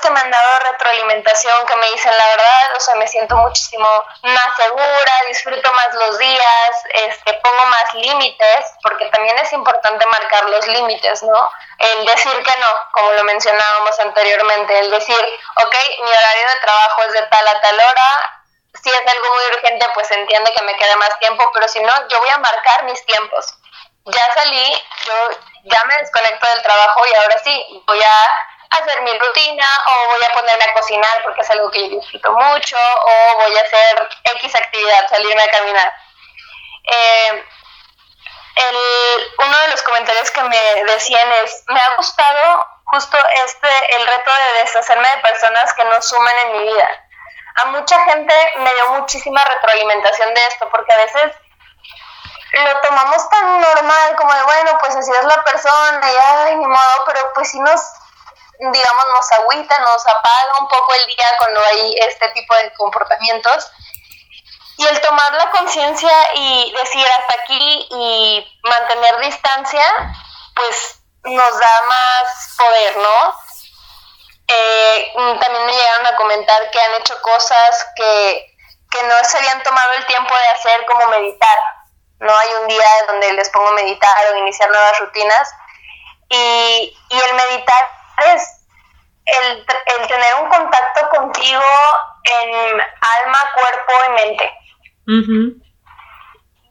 que 0.00 0.10
me 0.10 0.20
han 0.20 0.30
dado 0.30 0.58
retroalimentación, 0.70 1.66
que 1.66 1.76
me 1.76 1.90
dicen 1.90 2.16
la 2.16 2.26
verdad, 2.26 2.76
o 2.76 2.80
sea, 2.80 2.94
me 2.96 3.06
siento 3.06 3.36
muchísimo 3.36 3.88
más 4.22 4.56
segura, 4.56 5.12
disfruto 5.28 5.72
más 5.72 5.94
los 5.94 6.18
días, 6.18 6.70
este, 6.94 7.34
pongo 7.34 7.66
más 7.66 7.94
límites, 7.94 8.64
porque 8.82 9.06
también 9.06 9.38
es 9.38 9.52
importante 9.52 10.04
marcar 10.06 10.44
los 10.50 10.66
límites, 10.66 11.22
¿no? 11.22 11.50
El 11.78 12.06
decir 12.06 12.32
que 12.42 12.60
no, 12.60 12.66
como 12.92 13.12
lo 13.12 13.24
mencionábamos 13.24 13.98
anteriormente, 14.00 14.78
el 14.78 14.90
decir, 14.90 15.40
ok, 15.64 15.76
mi 16.02 16.10
horario 16.10 16.48
de 16.48 16.60
trabajo 16.62 17.02
es 17.02 17.12
de 17.12 17.22
tal 17.22 17.48
a 17.48 17.60
tal 17.60 17.74
hora, 17.74 18.36
si 18.82 18.90
es 18.90 19.06
algo 19.06 19.34
muy 19.34 19.56
urgente, 19.56 19.86
pues 19.94 20.10
entiende 20.10 20.52
que 20.52 20.62
me 20.62 20.76
quede 20.76 20.96
más 20.96 21.18
tiempo, 21.18 21.50
pero 21.54 21.68
si 21.68 21.80
no, 21.80 22.08
yo 22.08 22.18
voy 22.18 22.28
a 22.30 22.38
marcar 22.38 22.84
mis 22.84 23.04
tiempos. 23.06 23.54
Ya 24.04 24.34
salí, 24.34 24.84
yo 25.06 25.14
ya 25.64 25.84
me 25.84 25.96
desconecto 25.96 26.48
del 26.48 26.62
trabajo 26.62 27.06
y 27.06 27.14
ahora 27.14 27.38
sí, 27.42 27.82
voy 27.86 28.00
a 28.00 28.55
hacer 28.70 29.02
mi 29.02 29.18
rutina 29.18 29.66
o 29.86 30.08
voy 30.08 30.20
a 30.28 30.34
ponerme 30.34 30.64
a 30.64 30.74
cocinar 30.74 31.22
porque 31.22 31.40
es 31.40 31.50
algo 31.50 31.70
que 31.70 31.88
yo 31.88 31.96
disfruto 31.96 32.32
mucho 32.32 32.76
o 32.76 33.36
voy 33.38 33.56
a 33.56 33.62
hacer 33.62 34.08
X 34.24 34.54
actividad, 34.54 35.08
salirme 35.08 35.42
a 35.42 35.50
caminar. 35.50 35.94
Eh, 36.84 37.44
el, 38.56 38.76
uno 39.46 39.58
de 39.58 39.68
los 39.68 39.82
comentarios 39.82 40.30
que 40.30 40.42
me 40.42 40.84
decían 40.84 41.30
es, 41.44 41.64
me 41.68 41.80
ha 41.80 41.96
gustado 41.96 42.66
justo 42.84 43.18
este, 43.44 43.68
el 43.96 44.06
reto 44.06 44.30
de 44.30 44.62
deshacerme 44.62 45.08
de 45.08 45.22
personas 45.22 45.72
que 45.74 45.84
no 45.84 46.00
suman 46.00 46.38
en 46.46 46.52
mi 46.52 46.58
vida. 46.64 46.88
A 47.62 47.64
mucha 47.66 47.98
gente 48.04 48.34
me 48.58 48.74
dio 48.74 48.88
muchísima 48.90 49.44
retroalimentación 49.44 50.34
de 50.34 50.46
esto 50.46 50.68
porque 50.70 50.92
a 50.92 50.96
veces 50.96 51.32
lo 52.52 52.80
tomamos 52.80 53.28
tan 53.28 53.60
normal 53.60 54.16
como 54.16 54.32
de, 54.32 54.42
bueno, 54.42 54.78
pues 54.78 54.96
así 54.96 55.10
es 55.10 55.24
la 55.24 55.42
persona 55.44 56.12
y 56.12 56.16
ay, 56.16 56.56
ni 56.56 56.66
modo, 56.66 57.04
pero 57.06 57.32
pues 57.34 57.50
si 57.50 57.60
nos 57.60 57.80
digamos, 58.58 59.04
nos 59.14 59.32
agüita, 59.32 59.78
nos 59.80 60.06
apaga 60.06 60.60
un 60.60 60.68
poco 60.68 60.94
el 60.94 61.06
día 61.06 61.26
cuando 61.38 61.60
hay 61.64 61.96
este 61.98 62.28
tipo 62.30 62.54
de 62.54 62.72
comportamientos. 62.74 63.70
y 64.78 64.86
el 64.86 65.00
tomar 65.00 65.32
la 65.32 65.50
conciencia 65.52 66.34
y 66.34 66.72
decir 66.72 67.06
hasta 67.06 67.42
aquí 67.42 67.88
y 67.90 68.60
mantener 68.62 69.18
distancia, 69.20 69.84
pues 70.54 71.00
nos 71.24 71.58
da 71.58 71.82
más 71.88 72.56
poder, 72.58 72.96
¿no? 72.98 73.34
Eh, 74.48 75.12
también 75.40 75.66
me 75.66 75.72
llegaron 75.72 76.06
a 76.06 76.16
comentar 76.16 76.70
que 76.70 76.80
han 76.80 76.94
hecho 77.00 77.20
cosas 77.22 77.86
que, 77.96 78.54
que 78.90 79.02
no 79.04 79.14
se 79.24 79.38
habían 79.38 79.62
tomado 79.62 79.92
el 79.94 80.06
tiempo 80.06 80.34
de 80.34 80.48
hacer 80.48 80.84
como 80.86 81.06
meditar. 81.06 81.58
No 82.20 82.32
hay 82.32 82.54
un 82.62 82.68
día 82.68 82.90
donde 83.08 83.32
les 83.32 83.50
pongo 83.50 83.72
meditar 83.72 84.32
o 84.32 84.36
iniciar 84.38 84.68
nuevas 84.68 84.98
rutinas. 85.00 85.50
Y, 86.28 86.96
y 87.10 87.18
el 87.18 87.34
meditar 87.34 87.95
es 88.34 88.66
el, 89.26 89.66
el 89.98 90.06
tener 90.06 90.34
un 90.40 90.48
contacto 90.48 91.08
contigo 91.10 91.62
en 92.22 92.80
alma, 92.80 93.38
cuerpo 93.54 93.92
y 94.06 94.10
mente. 94.10 94.54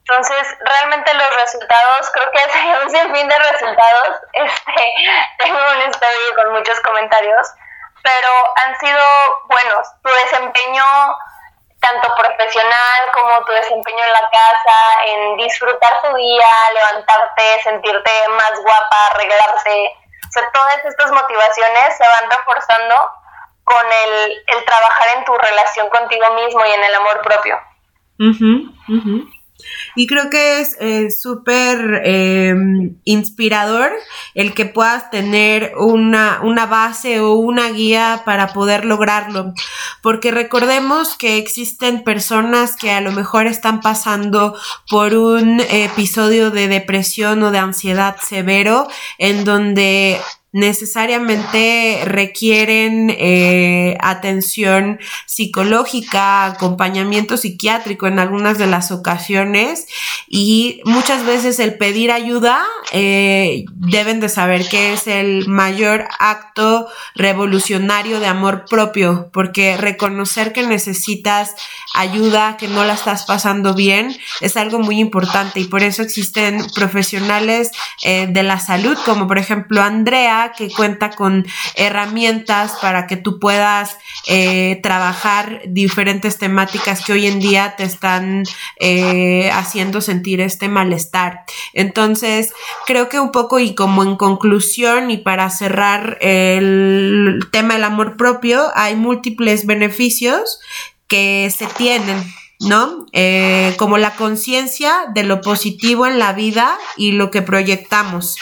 Entonces, 0.08 0.48
realmente 0.60 1.14
los 1.16 1.36
resultados, 1.36 2.12
creo 2.14 2.32
que 2.32 2.40
hay 2.60 2.84
un 2.84 2.90
sinfín 2.90 3.28
de 3.28 3.40
resultados. 3.40 4.20
Este, 4.34 4.94
tengo 5.40 5.58
una 5.58 5.86
historia 5.86 6.36
con 6.36 6.54
muchos 6.54 6.80
comentarios, 6.82 7.48
pero 8.04 8.30
han 8.64 8.80
sido 8.80 9.04
buenos. 9.48 9.88
Tu 10.04 10.10
desempeño, 10.10 10.86
tanto 11.80 12.16
profesional 12.16 13.12
como 13.14 13.46
tu 13.46 13.52
desempeño 13.54 14.04
en 14.04 14.14
la 14.14 14.30
casa, 14.30 15.06
en 15.06 15.38
disfrutar 15.38 16.02
tu 16.04 16.16
día, 16.16 16.48
levantarte, 16.74 17.62
sentirte 17.64 18.12
más 18.30 18.62
guapa, 18.62 19.08
arreglarte. 19.12 20.05
Sea, 20.36 20.52
todas 20.52 20.84
estas 20.84 21.12
motivaciones 21.12 21.98
se 21.98 22.04
van 22.04 22.30
reforzando 22.30 22.94
con 23.64 23.86
el, 24.06 24.32
el 24.48 24.66
trabajar 24.66 25.08
en 25.18 25.24
tu 25.24 25.34
relación 25.34 25.88
contigo 25.90 26.26
mismo 26.36 26.66
y 26.66 26.72
en 26.72 26.84
el 26.84 26.96
amor 26.96 27.22
propio. 27.22 27.58
Y 29.96 30.08
creo 30.08 30.30
que 30.30 30.60
es 30.60 30.76
eh, 30.80 31.10
súper 31.10 32.02
em, 32.04 32.96
inspirador 33.06 33.92
el 34.34 34.54
que 34.54 34.66
puedas 34.66 35.10
tener 35.10 35.74
una, 35.78 36.42
una 36.44 36.66
base 36.66 37.20
o 37.22 37.34
una 37.34 37.70
guía 37.70 38.24
para 38.26 38.54
poder 38.54 38.86
lograrlo. 38.86 39.54
Porque 40.02 40.32
recordemos 40.32 41.18
que 41.18 41.38
existen 41.38 42.04
personas 42.04 42.76
que 42.76 42.92
a 42.92 43.02
lo 43.02 43.12
mejor 43.12 43.48
están 43.48 43.80
pasando 43.80 44.56
por 44.90 45.14
un 45.16 45.62
episodio 45.62 46.52
de 46.52 46.68
depresión 46.68 47.42
o 47.44 47.52
de 47.52 47.60
ansiedad 47.60 48.18
severo 48.22 48.88
en 49.18 49.46
donde 49.46 50.20
necesariamente 50.56 52.00
requieren 52.06 53.14
eh, 53.20 53.98
atención 54.00 55.02
psicológica, 55.26 56.46
acompañamiento 56.46 57.36
psiquiátrico 57.36 58.08
en 58.08 58.20
algunas 58.20 58.58
de 58.58 58.66
las 58.66 58.90
ocasiones. 58.92 59.86
Y 60.30 60.80
muchas 60.86 61.26
veces 61.26 61.60
el 61.60 61.78
pedir 61.78 62.10
ayuda 62.10 62.64
eh, 62.94 63.66
deben 63.74 64.22
de 64.22 64.30
saber 64.30 64.66
que 64.70 64.94
es 64.94 65.08
el 65.08 65.46
mayor 65.50 66.08
acto 66.20 66.88
revolucionario 67.16 68.22
de 68.22 68.28
amor 68.28 68.64
propio 68.70 69.30
porque 69.34 69.76
reconocer 69.76 70.54
que 70.54 70.66
necesitas 70.66 71.54
ayuda, 71.94 72.56
que 72.56 72.70
no 72.70 72.86
la 72.86 72.94
estás 72.94 73.26
pasando 73.26 73.74
bien 73.74 74.16
es 74.40 74.56
algo 74.56 74.80
muy 74.80 75.02
importante. 75.02 75.60
Y 75.60 75.66
por 75.66 75.84
eso 75.84 76.02
existen 76.02 76.66
profesionales 76.74 77.72
eh, 78.06 78.28
de 78.30 78.44
la 78.44 78.62
salud 78.62 78.98
como 79.04 79.28
por 79.28 79.38
ejemplo 79.38 79.82
Andrea 79.82 80.45
que 80.54 80.72
cuenta 80.72 81.12
con 81.12 81.46
herramientas 81.76 82.74
para 82.82 83.08
que 83.08 83.18
tú 83.18 83.40
puedas 83.40 83.98
eh, 84.28 84.80
trabajar 84.84 85.62
diferentes 85.68 86.38
temáticas 86.38 87.04
que 87.04 87.14
hoy 87.14 87.28
en 87.28 87.40
día 87.40 87.76
te 87.78 87.84
están 87.84 88.44
eh, 88.80 89.50
haciendo 89.52 90.02
sentir 90.02 90.42
este 90.42 90.70
malestar. 90.70 91.44
Entonces, 91.74 92.54
creo 92.86 93.10
que 93.10 93.20
un 93.20 93.32
poco 93.32 93.60
y 93.60 93.76
como 93.76 94.04
en 94.04 94.16
conclusión 94.16 95.12
y 95.12 95.18
para 95.18 95.50
cerrar 95.50 96.18
el 96.22 97.40
tema 97.52 97.76
del 97.76 97.84
amor 97.84 98.18
propio, 98.18 98.72
hay 98.76 98.96
múltiples 98.96 99.66
beneficios 99.66 100.60
que 101.08 101.52
se 101.56 101.68
tienen 101.68 102.24
¿no? 102.60 103.06
Eh, 103.12 103.76
como 103.78 103.98
la 103.98 104.16
conciencia 104.16 104.94
de 105.14 105.24
lo 105.24 105.42
positivo 105.42 106.08
en 106.08 106.20
la 106.20 106.34
vida 106.34 106.78
y 106.96 107.12
lo 107.12 107.32
que 107.32 107.42
proyectamos 107.42 108.38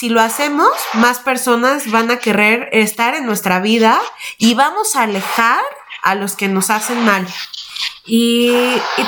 si 0.00 0.08
lo 0.08 0.22
hacemos, 0.22 0.70
más 0.94 1.18
personas 1.18 1.90
van 1.90 2.10
a 2.10 2.16
querer 2.16 2.70
estar 2.72 3.14
en 3.14 3.26
nuestra 3.26 3.60
vida 3.60 4.00
y 4.38 4.54
vamos 4.54 4.96
a 4.96 5.02
alejar 5.02 5.62
a 6.02 6.14
los 6.14 6.36
que 6.36 6.48
nos 6.48 6.70
hacen 6.70 7.04
mal. 7.04 7.26
Y, 8.06 8.50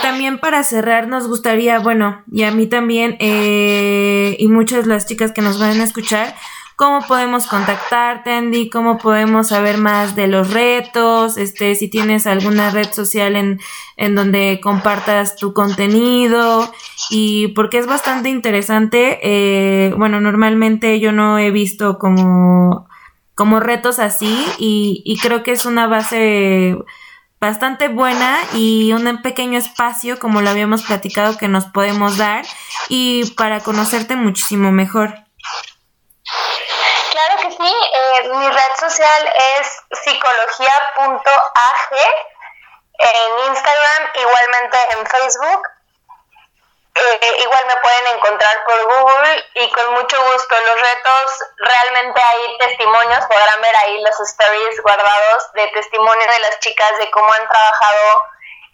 también 0.03 0.37
para 0.39 0.63
cerrar 0.65 1.09
nos 1.09 1.29
gustaría, 1.29 1.79
bueno, 1.79 2.23
y 2.31 2.43
a 2.43 2.51
mí 2.51 2.67
también, 2.67 3.17
eh, 3.21 4.37
y 4.39 4.49
muchas 4.49 4.85
de 4.85 4.91
las 4.91 5.07
chicas 5.07 5.33
que 5.33 5.41
nos 5.41 5.59
van 5.59 5.81
a 5.81 5.85
escuchar, 5.85 6.37
cómo 6.83 7.07
podemos 7.07 7.47
contactarte, 7.47 8.33
Andy, 8.33 8.69
cómo 8.69 8.99
podemos 8.99 9.51
saber 9.51 9.79
más 9.79 10.17
de 10.17 10.27
los 10.27 10.53
retos, 10.53 11.37
este, 11.37 11.77
si 11.77 11.89
tienes 11.89 12.27
alguna 12.27 12.73
red 12.73 12.93
social 12.93 13.37
en, 13.37 13.61
en 13.97 14.17
donde 14.17 14.59
compartas 14.61 15.37
tu 15.37 15.53
contenido 15.53 16.75
y 17.09 17.47
porque 17.55 17.79
es 17.79 17.87
bastante 17.87 18.31
interesante, 18.31 19.21
eh, 19.23 19.95
bueno, 19.97 20.21
normalmente 20.21 20.99
yo 20.99 21.13
no 21.13 21.39
he 21.39 21.53
visto 21.53 21.99
como, 21.99 22.89
como 23.37 23.61
retos 23.61 24.01
así 24.01 24.45
y, 24.59 25.03
y 25.05 25.19
creo 25.19 25.45
que 25.45 25.53
es 25.53 25.65
una 25.67 25.87
base 25.87 26.77
bastante 27.41 27.87
buena 27.87 28.39
y 28.55 28.93
un 28.93 29.23
pequeño 29.23 29.57
espacio, 29.57 30.19
como 30.19 30.41
lo 30.41 30.51
habíamos 30.51 30.83
platicado, 30.83 31.39
que 31.39 31.47
nos 31.47 31.67
podemos 31.67 32.17
dar 32.17 32.45
y 32.89 33.31
para 33.37 33.61
conocerte 33.61 34.17
muchísimo 34.17 34.73
mejor. 34.73 35.23
Sí, 37.63 37.71
eh, 37.95 38.29
mi 38.29 38.51
red 38.51 38.75
social 38.77 39.33
es 39.61 39.83
psicología.ag 40.03 41.93
en 42.99 43.39
Instagram, 43.47 44.11
igualmente 44.17 44.79
en 44.91 45.07
Facebook. 45.07 45.69
Eh, 46.97 47.37
igual 47.39 47.67
me 47.67 47.77
pueden 47.77 48.07
encontrar 48.17 48.65
por 48.65 48.83
Google 48.83 49.47
y 49.55 49.71
con 49.71 49.95
mucho 49.95 50.21
gusto. 50.25 50.57
Los 50.61 50.81
retos, 50.81 51.45
realmente 51.59 52.21
hay 52.27 52.59
testimonios, 52.59 53.25
podrán 53.27 53.61
ver 53.61 53.77
ahí 53.77 54.03
los 54.03 54.19
stories 54.19 54.83
guardados 54.83 55.53
de 55.53 55.69
testimonio 55.69 56.33
de 56.33 56.41
las 56.41 56.59
chicas 56.59 56.99
de 56.99 57.13
cómo 57.13 57.33
han 57.33 57.49
trabajado 57.49 58.25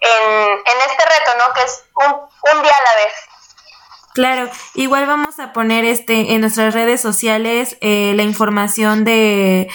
en, 0.00 0.80
este 0.80 1.04
reto, 1.04 1.34
¿no? 1.36 1.52
Que 1.52 1.60
es 1.60 1.84
un, 1.94 2.30
un 2.54 2.62
día 2.62 2.72
a 2.74 2.82
la 2.84 2.94
vez. 3.04 3.27
Claro, 4.18 4.50
igual 4.74 5.06
vamos 5.06 5.38
a 5.38 5.52
poner 5.52 5.84
este 5.84 6.34
en 6.34 6.40
nuestras 6.40 6.74
redes 6.74 7.00
sociales 7.00 7.78
eh, 7.80 8.14
la 8.16 8.24
información 8.24 9.04
de, 9.04 9.68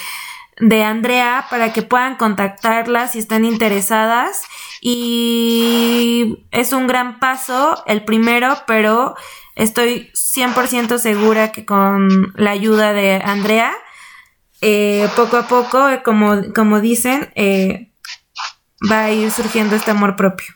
de 0.58 0.84
Andrea 0.84 1.46
para 1.48 1.72
que 1.72 1.80
puedan 1.80 2.16
contactarla 2.16 3.08
si 3.08 3.20
están 3.20 3.46
interesadas. 3.46 4.42
Y 4.82 6.44
es 6.50 6.74
un 6.74 6.86
gran 6.86 7.20
paso, 7.20 7.82
el 7.86 8.04
primero, 8.04 8.54
pero 8.66 9.14
estoy 9.56 10.10
100% 10.12 10.98
segura 10.98 11.50
que 11.50 11.64
con 11.64 12.34
la 12.36 12.50
ayuda 12.50 12.92
de 12.92 13.22
Andrea, 13.24 13.74
eh, 14.60 15.08
poco 15.16 15.38
a 15.38 15.48
poco, 15.48 15.88
como, 16.04 16.52
como 16.54 16.82
dicen, 16.82 17.32
eh, 17.34 17.94
va 18.92 19.04
a 19.04 19.10
ir 19.10 19.30
surgiendo 19.30 19.74
este 19.74 19.92
amor 19.92 20.16
propio. 20.16 20.54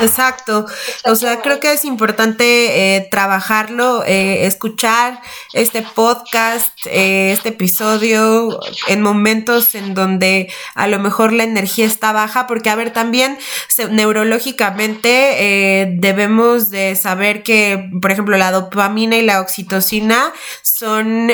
Exacto. 0.00 0.66
O 1.04 1.14
sea, 1.14 1.40
creo 1.40 1.60
que 1.60 1.72
es 1.72 1.84
importante 1.84 2.96
eh, 2.96 3.08
trabajarlo, 3.10 4.04
eh, 4.04 4.46
escuchar 4.46 5.20
este 5.52 5.82
podcast, 5.82 6.72
eh, 6.86 7.32
este 7.32 7.50
episodio 7.50 8.60
en 8.88 9.02
momentos 9.02 9.74
en 9.74 9.94
donde 9.94 10.52
a 10.74 10.86
lo 10.86 10.98
mejor 10.98 11.32
la 11.32 11.44
energía 11.44 11.86
está 11.86 12.12
baja, 12.12 12.46
porque 12.46 12.70
a 12.70 12.74
ver, 12.74 12.92
también 12.92 13.38
neurológicamente 13.90 15.96
debemos 15.98 16.70
de 16.70 16.96
saber 16.96 17.42
que, 17.42 17.90
por 18.00 18.10
ejemplo, 18.10 18.36
la 18.36 18.50
dopamina 18.50 19.16
y 19.16 19.22
la 19.22 19.40
oxitocina 19.40 20.32
son 20.62 21.30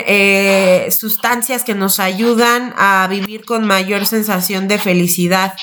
sustancias 0.91 1.65
que 1.65 1.75
nos 1.75 2.01
ayudan 2.01 2.75
a 2.77 3.07
vivir 3.09 3.45
con 3.45 3.65
mayor 3.65 4.07
sensación 4.07 4.69
de 4.69 4.79
felicidad. 4.79 5.55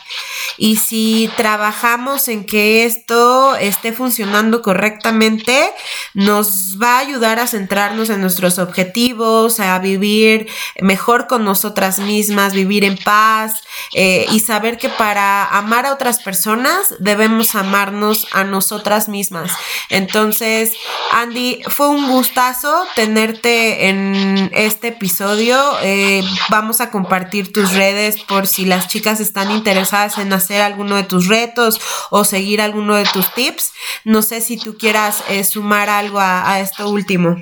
Y 0.58 0.78
si 0.78 1.30
trabajamos 1.38 2.28
en 2.28 2.46
que 2.46 2.86
esto 2.90 3.56
esté 3.56 3.94
funcionando 3.94 4.62
correctamente, 4.62 5.72
nos 6.14 6.82
va 6.82 6.98
a 6.98 7.00
ayudar 7.00 7.40
a 7.40 7.48
centrarnos 7.48 8.10
en 8.10 8.20
nuestros 8.22 8.58
objetivos, 8.58 9.60
a 9.60 9.78
vivir 9.80 10.48
mejor 10.82 11.28
con 11.28 11.46
nosotras 11.46 12.00
mismas, 12.00 12.54
vivir 12.54 12.84
en 12.84 12.98
paz 12.98 13.62
eh, 13.94 14.26
y 14.32 14.40
saber 14.40 14.78
que 14.78 14.90
para 14.90 15.46
amar 15.46 15.86
a 15.86 15.94
otras 15.94 16.20
personas 16.20 16.96
debemos 17.00 17.56
amarnos 17.56 18.28
a 18.32 18.44
nosotras 18.44 19.08
mismas. 19.08 19.52
Entonces, 19.90 20.74
Andy, 21.12 21.62
fue 21.68 21.90
un 21.90 22.10
gustazo 22.10 22.86
tenerte 22.96 23.90
en 23.90 24.50
este 24.54 24.90
episodio. 24.90 25.60
Eh, 25.82 26.24
vamos 26.50 26.82
a 26.82 26.90
compartir 26.90 27.54
tus 27.54 27.74
redes 27.74 28.22
por 28.24 28.48
si 28.48 28.66
las 28.66 28.88
chicas 28.88 29.20
están 29.20 29.52
interesadas 29.52 30.18
en 30.18 30.34
hacer 30.34 30.62
alguno 30.62 30.96
de 30.96 31.04
tus 31.04 31.28
retos 31.28 31.80
o 32.10 32.24
seguir 32.24 32.62
alguno 32.80 32.96
de 32.96 33.06
tus 33.12 33.34
tips. 33.34 33.74
No 34.06 34.22
sé 34.22 34.42
si 34.42 34.58
tú 34.58 34.78
quieras 34.78 35.24
eh, 35.28 35.44
sumar 35.44 35.90
algo 35.90 36.20
a, 36.20 36.60
esto 36.60 36.88
último. 36.88 37.36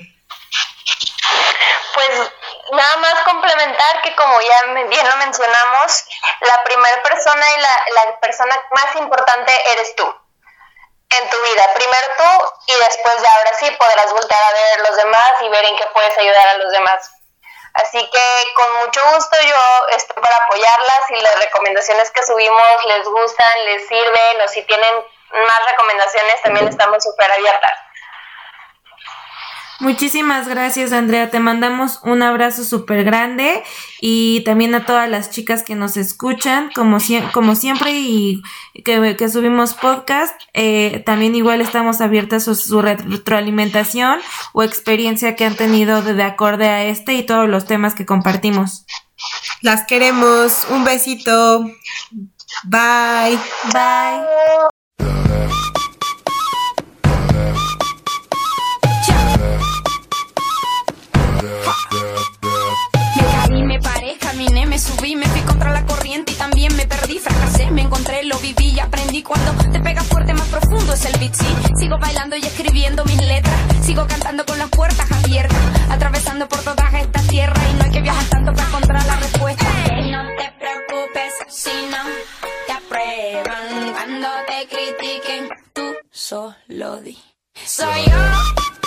Pues 1.93 2.31
nada 2.71 2.97
más 2.97 3.21
complementar 3.23 4.01
que 4.03 4.15
como 4.15 4.35
ya 4.41 4.73
bien 4.89 5.09
lo 5.09 5.17
mencionamos, 5.17 6.05
la 6.41 6.63
primera 6.63 7.03
persona 7.03 7.45
y 7.55 7.61
la, 7.61 8.03
la 8.05 8.19
persona 8.19 8.55
más 8.71 8.95
importante 8.95 9.53
eres 9.73 9.95
tú 9.95 10.05
en 10.05 11.29
tu 11.29 11.37
vida. 11.37 11.73
Primero 11.75 12.07
tú 12.17 12.73
y 12.73 12.75
después 12.75 13.15
ya 13.21 13.31
ahora 13.37 13.53
sí 13.59 13.71
podrás 13.77 14.11
voltear 14.11 14.43
a 14.43 14.53
ver 14.53 14.79
a 14.79 14.89
los 14.89 14.97
demás 14.97 15.31
y 15.41 15.49
ver 15.49 15.65
en 15.65 15.77
qué 15.77 15.85
puedes 15.93 16.17
ayudar 16.17 16.47
a 16.47 16.57
los 16.57 16.71
demás. 16.71 17.11
Así 17.75 17.99
que 18.09 18.53
con 18.55 18.85
mucho 18.85 19.01
gusto 19.13 19.37
yo 19.39 19.95
estoy 19.95 20.21
para 20.23 20.35
apoyarlas 20.35 21.11
y 21.11 21.21
las 21.21 21.39
recomendaciones 21.39 22.09
que 22.09 22.23
subimos 22.23 22.85
les 22.85 23.05
gustan, 23.05 23.65
les 23.65 23.87
sirven 23.87 24.41
o 24.43 24.47
si 24.47 24.63
tienen 24.63 25.05
más 25.31 25.71
recomendaciones 25.71 26.41
también 26.43 26.67
estamos 26.67 27.03
súper 27.03 27.31
abiertas. 27.31 27.71
Muchísimas 29.79 30.47
gracias, 30.47 30.91
Andrea. 30.91 31.29
Te 31.29 31.39
mandamos 31.39 31.99
un 32.03 32.23
abrazo 32.23 32.63
súper 32.63 33.03
grande 33.03 33.63
y 34.01 34.41
también 34.43 34.73
a 34.73 34.85
todas 34.85 35.07
las 35.07 35.29
chicas 35.29 35.61
que 35.61 35.75
nos 35.75 35.97
escuchan, 35.97 36.71
como, 36.73 36.97
como 37.31 37.53
siempre, 37.53 37.91
y 37.91 38.41
que, 38.83 39.29
subimos 39.29 39.75
podcast. 39.75 40.33
Eh, 40.53 41.03
también 41.05 41.35
igual 41.35 41.61
estamos 41.61 42.01
abiertas 42.01 42.47
a 42.47 42.55
su, 42.55 42.81
retroalimentación 42.81 44.19
o 44.53 44.63
experiencia 44.63 45.35
que 45.35 45.45
han 45.45 45.55
tenido 45.55 46.01
de, 46.01 46.15
de 46.15 46.23
acorde 46.23 46.67
a 46.69 46.83
este 46.85 47.13
y 47.13 47.23
todos 47.23 47.47
los 47.47 47.67
temas 47.67 47.93
que 47.93 48.07
compartimos. 48.07 48.87
Las 49.61 49.85
queremos. 49.85 50.65
Un 50.69 50.85
besito. 50.85 51.65
Bye. 52.63 53.37
Bye. 53.73 54.76
Subí, 64.79 65.15
me 65.15 65.25
fui 65.27 65.41
contra 65.41 65.71
la 65.71 65.85
corriente 65.85 66.33
y 66.33 66.35
también 66.35 66.75
me 66.75 66.85
perdí, 66.85 67.19
fracasé, 67.19 67.71
me 67.71 67.81
encontré, 67.81 68.23
lo 68.23 68.37
viví 68.39 68.69
y 68.69 68.79
aprendí. 68.79 69.23
Cuando 69.23 69.51
te 69.71 69.79
pega 69.79 70.01
fuerte, 70.03 70.33
más 70.33 70.47
profundo 70.47 70.93
es 70.93 71.05
el 71.05 71.19
beat, 71.19 71.33
sí. 71.33 71.47
Sigo 71.77 71.97
bailando 71.97 72.35
y 72.35 72.41
escribiendo 72.41 73.03
mis 73.05 73.17
letras, 73.17 73.55
sigo 73.81 74.05
cantando 74.07 74.45
con 74.45 74.57
las 74.57 74.69
puertas 74.69 75.11
abiertas, 75.11 75.57
atravesando 75.89 76.47
por 76.47 76.59
toda 76.61 76.87
esta 76.99 77.21
tierra 77.23 77.61
y 77.71 77.73
no 77.75 77.83
hay 77.85 77.91
que 77.91 78.01
viajar 78.01 78.25
tanto 78.25 78.53
para 78.53 78.67
encontrar 78.67 79.05
la 79.05 79.15
respuesta. 79.17 79.65
no 80.11 80.27
te 80.37 80.53
preocupes 80.59 81.33
si 81.49 81.71
no 81.89 82.03
te 82.65 82.73
aprueban 82.73 83.91
cuando 83.93 84.27
te 84.47 84.67
critiquen, 84.67 85.49
tú 85.73 85.95
solo 86.11 87.01
di. 87.01 87.17
Soy 87.65 88.05
yo. 88.05 88.86